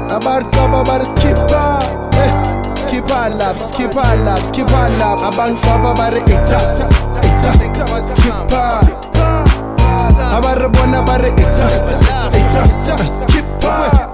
abar 0.10 0.44
kaba 0.52 0.84
bar 0.84 1.04
skipper, 1.04 1.80
eh. 2.18 2.32
Skipa 2.76 3.30
lap, 3.38 3.56
skipa 3.58 4.16
lap, 4.26 4.40
skipa 4.40 4.90
lap, 5.00 5.20
Abang 5.34 5.58
kaba 5.62 5.94
bar 5.94 6.16
ita, 6.16 6.60
ita, 7.24 7.52
skipa. 8.02 8.82
abar 10.38 10.70
bona 10.72 11.02
bar 11.04 11.26
ita, 11.26 11.68
ita, 12.34 12.96
skipper. 13.10 14.08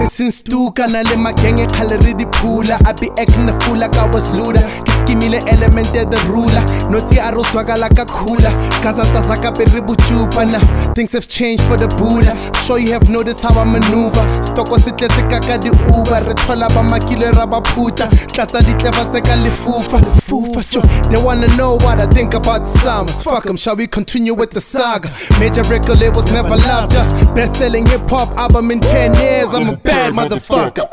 Hey, 0.00 0.06
sinstuka 0.06 0.86
nale 0.86 1.16
magenge 1.16 1.66
khale 1.76 1.98
re 2.02 2.14
diphula. 2.14 2.80
I 2.86 2.92
be 2.94 3.10
acting 3.20 3.48
a 3.50 3.60
fool 3.60 3.76
like 3.76 3.94
i 3.96 4.06
was 4.06 4.30
luda 4.30 4.62
ke 4.84 4.92
skimile 5.00 5.40
element 5.46 5.88
of 5.94 6.10
the 6.10 6.18
ruler. 6.26 6.64
Nothi 6.88 7.18
a 7.20 7.34
ro 7.36 7.42
swakala 7.42 7.94
ka 7.94 8.06
khula 8.06 8.50
gazata 8.80 9.20
saka 9.20 9.52
pe 9.52 9.64
re 9.74 9.80
buchupa 9.80 10.50
na. 10.50 10.58
Things 10.94 11.12
have 11.12 11.28
changed 11.28 11.62
for 11.64 11.76
the 11.76 11.88
buddha 12.00 12.32
sure 12.64 12.78
you 12.78 12.92
have 12.92 13.10
noticed 13.10 13.40
how 13.40 13.52
i 13.60 13.64
maneuver. 13.64 14.24
Stoko 14.48 14.80
se 14.80 14.90
tletse 14.92 15.20
ka 15.28 15.38
ka 15.38 15.58
di 15.58 15.68
uber 15.68 16.24
re 16.24 16.34
thola 16.34 16.68
ba 16.70 16.82
makile 16.82 17.30
ra 17.36 17.44
ba 17.44 17.60
phuta. 17.60 18.08
Tlatsa 18.32 18.60
ditleva 18.64 19.04
tse 19.12 19.20
ka 19.20 19.36
lefufa. 19.36 20.00
Fufa 20.24 20.64
jo 20.70 20.80
they 21.10 21.22
wanna 21.22 21.48
know 21.56 21.74
what 21.74 21.98
i 21.98 22.06
think 22.06 22.34
about 22.34 22.60
the 22.60 22.78
summers 22.78 23.20
fuck 23.20 23.42
them 23.42 23.56
shall 23.56 23.74
we 23.74 23.86
continue 23.86 24.32
with 24.32 24.50
the 24.52 24.60
saga? 24.60 25.10
Major 25.40 25.62
record 25.64 25.98
labels 25.98 26.30
never 26.30 26.56
loved 26.56 26.94
us. 26.94 27.24
Best 27.34 27.56
selling 27.56 27.84
hip 27.86 28.08
hop 28.08 28.30
album 28.38 28.70
in 28.70 28.80
10 28.80 29.14
years. 29.14 29.52
I'm 29.52 29.68
a 29.68 29.76
bad 29.90 30.12
motherfucker. 30.14 30.88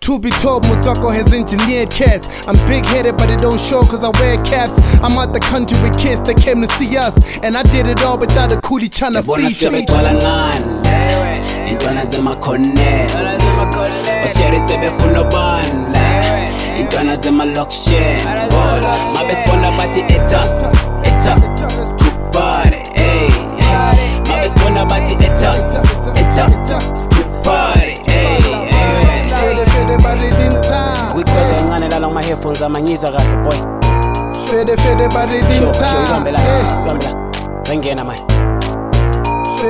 To 0.00 0.18
be 0.18 0.30
told, 0.42 0.64
Mutoko 0.64 1.12
has 1.14 1.32
engineered 1.32 1.90
cats. 1.90 2.26
I'm 2.46 2.56
big 2.66 2.84
headed, 2.84 3.16
but 3.16 3.30
it 3.30 3.40
don't 3.40 3.60
show 3.60 3.82
cause 3.82 4.04
I 4.04 4.10
wear 4.20 4.36
caps. 4.44 4.74
I'm 5.02 5.16
out 5.18 5.32
the 5.32 5.40
country 5.40 5.80
with 5.82 5.96
kids 5.98 6.20
that 6.22 6.36
came 6.36 6.60
to 6.62 6.68
see 6.74 6.96
us. 6.96 7.14
And 7.38 7.56
I 7.56 7.62
did 7.62 7.86
it 7.86 8.02
all 8.02 8.18
without 8.18 8.52
a 8.52 8.56
coolie 8.56 8.90
trying 8.90 9.14
to 9.14 9.22
Bona 9.22 9.48
feature 9.48 9.70
me. 9.70 9.86
sebegcwala 9.86 10.12
ngani 10.14 11.70
intwana 11.70 12.04
zemakhonela 12.06 13.38
bajeri 14.24 14.60
sebefuna 14.68 15.24
bandla 15.24 16.02
intwana 16.80 17.16
zemalokisheni 17.16 18.22
bona 18.50 18.92
mabe 19.14 19.34
sibona 19.34 19.70
bathi 19.78 20.00
eta 20.00 20.42
eta 21.04 21.36
skubare 21.90 22.82
ey 22.94 23.30
mabe 24.28 24.50
sibona 24.50 24.84
bathi 24.84 25.14
eta 25.14 25.54
eta 26.14 26.80
skubare 26.94 27.81
headphones 32.32 32.62
amanyizwa 32.62 33.12
kahle 33.12 33.36
boy. 33.36 33.56
Fede 34.50 34.76
fede 34.76 35.08
baridinta 35.08 35.52
sure, 35.52 35.74
sure, 35.74 36.06
ibambela 36.08 36.38
ibambela. 36.82 37.14
Zangena 37.62 38.04
manje 38.04 38.22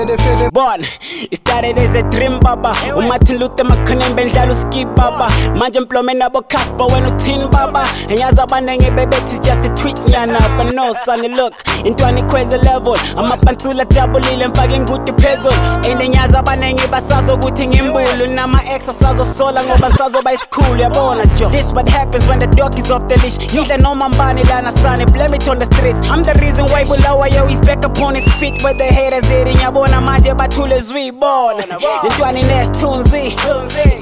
fede 0.07 0.21
fede. 0.23 0.51
Bon, 0.53 0.81
it 0.81 1.37
started 1.37 1.79
as 1.79 1.95
a 1.95 2.03
dream 2.11 2.41
baba. 2.41 2.75
Umartin 2.97 3.39
luther 3.39 3.65
makhonembe 3.65 4.25
ndlala 4.25 4.53
uski 4.53 4.87
baba. 4.87 5.31
Manje 5.57 5.81
mplome 5.81 6.15
nabo 6.15 6.43
casper 6.43 6.87
wena 6.87 7.09
uthini 7.09 7.47
baba. 7.47 7.85
Enyazi 8.09 8.41
abanenge 8.41 8.91
bebethi 8.91 9.39
just 9.43 9.65
a 9.65 9.75
tweet 9.75 9.97
nyana. 10.09 10.39
But 10.57 10.75
no 10.75 10.93
sonny 11.05 11.29
look. 11.29 11.55
Intwana 11.85 12.19
ikhweze 12.19 12.57
level. 12.57 12.97
Amapansula 13.17 13.83
ajabulile 13.83 14.49
mfake 14.49 14.77
ingudi 14.77 15.13
phezulu. 15.13 15.55
And 15.91 16.03
enyazi 16.03 16.37
abanenge 16.37 16.87
basazokuthi 16.87 17.67
ngimbulu. 17.67 18.27
Nama-ex 18.35 18.89
asazosola 18.89 19.65
ngoba 19.65 19.91
sazoba 19.99 20.33
isikhulu. 20.33 20.81
Yabona 20.81 21.27
jo? 21.39 21.49
This 21.51 21.73
what 21.73 21.89
happens 21.89 22.27
when 22.27 22.39
the 22.39 22.47
dog 22.47 22.79
is 22.79 22.91
off 22.91 23.09
the 23.09 23.17
leash. 23.17 23.39
Ngidle 23.39 23.77
noma 23.79 24.09
mbani 24.09 24.45
lana 24.45 24.73
sane 24.73 25.07
blame 25.07 25.35
it 25.35 25.49
on 25.49 25.59
the 25.59 25.67
streets. 25.67 26.11
I'm 26.11 26.23
the 26.25 26.35
reason 26.35 26.65
why 26.67 26.85
bulawa 26.85 27.29
yo 27.35 27.47
is 27.47 27.61
back 27.61 27.85
upon 27.85 28.15
his 28.15 28.29
feet. 28.35 28.63
Where 28.63 28.75
the 28.75 28.85
haters 28.85 29.25
eating 29.31 29.57
yabona 29.57 29.92
manje 30.01 30.35
bathule 30.35 30.81
zwibona 30.81 31.65
intwana 32.05 32.41
inesithunzi 32.41 33.37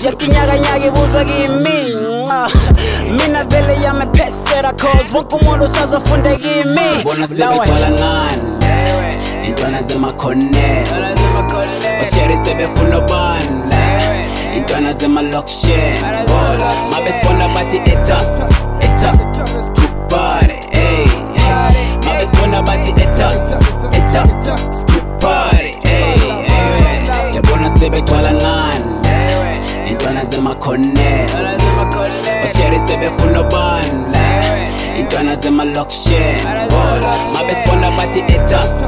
yakinyakanyaka 0.04 0.86
ibuzwa 0.86 1.24
kimi. 1.24 1.96
Mina 3.10 3.44
vele 3.44 3.82
yamephesera 3.84 4.72
cause 4.72 5.12
wonke 5.14 5.36
umuntu 5.36 5.64
usazofunda 5.64 6.36
kimi. 6.36 6.90
Intwana 9.46 9.82
zemakhonela 9.82 11.16
bajeri 12.00 12.36
sebefuna 12.36 12.96
obandla 12.98 13.78
intwana 14.56 14.92
zemalokisheni 14.92 16.02
bona. 16.28 16.74
Mabesibona 16.90 17.48
bathi 17.48 17.76
eta 17.76 18.20
eta 18.80 19.12
skupare 19.62 20.58
ey 20.72 21.06
mabesibona 22.06 22.62
bathi 22.62 22.90
eta 22.90 23.30
eta 23.92 24.26
skupare 24.72 25.59
sebe 27.80 28.02
twala 28.02 28.32
nani 28.32 28.84
intwana 29.90 30.24
zemakhonela 30.24 31.58
batyeri 32.42 32.78
sebefuna 32.78 33.40
obandla 33.40 34.20
intwana 34.98 35.34
zemalokishen 35.34 36.44
mabesibona 37.34 37.90
bathi 37.90 38.20
etap 38.20 38.78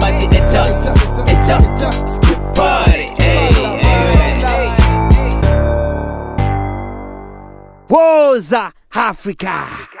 bathi 0.00 0.24
etap 0.24 0.86
etap 1.26 1.64
skupare 2.08 3.06
woza 7.90 8.72
africa. 8.90 9.91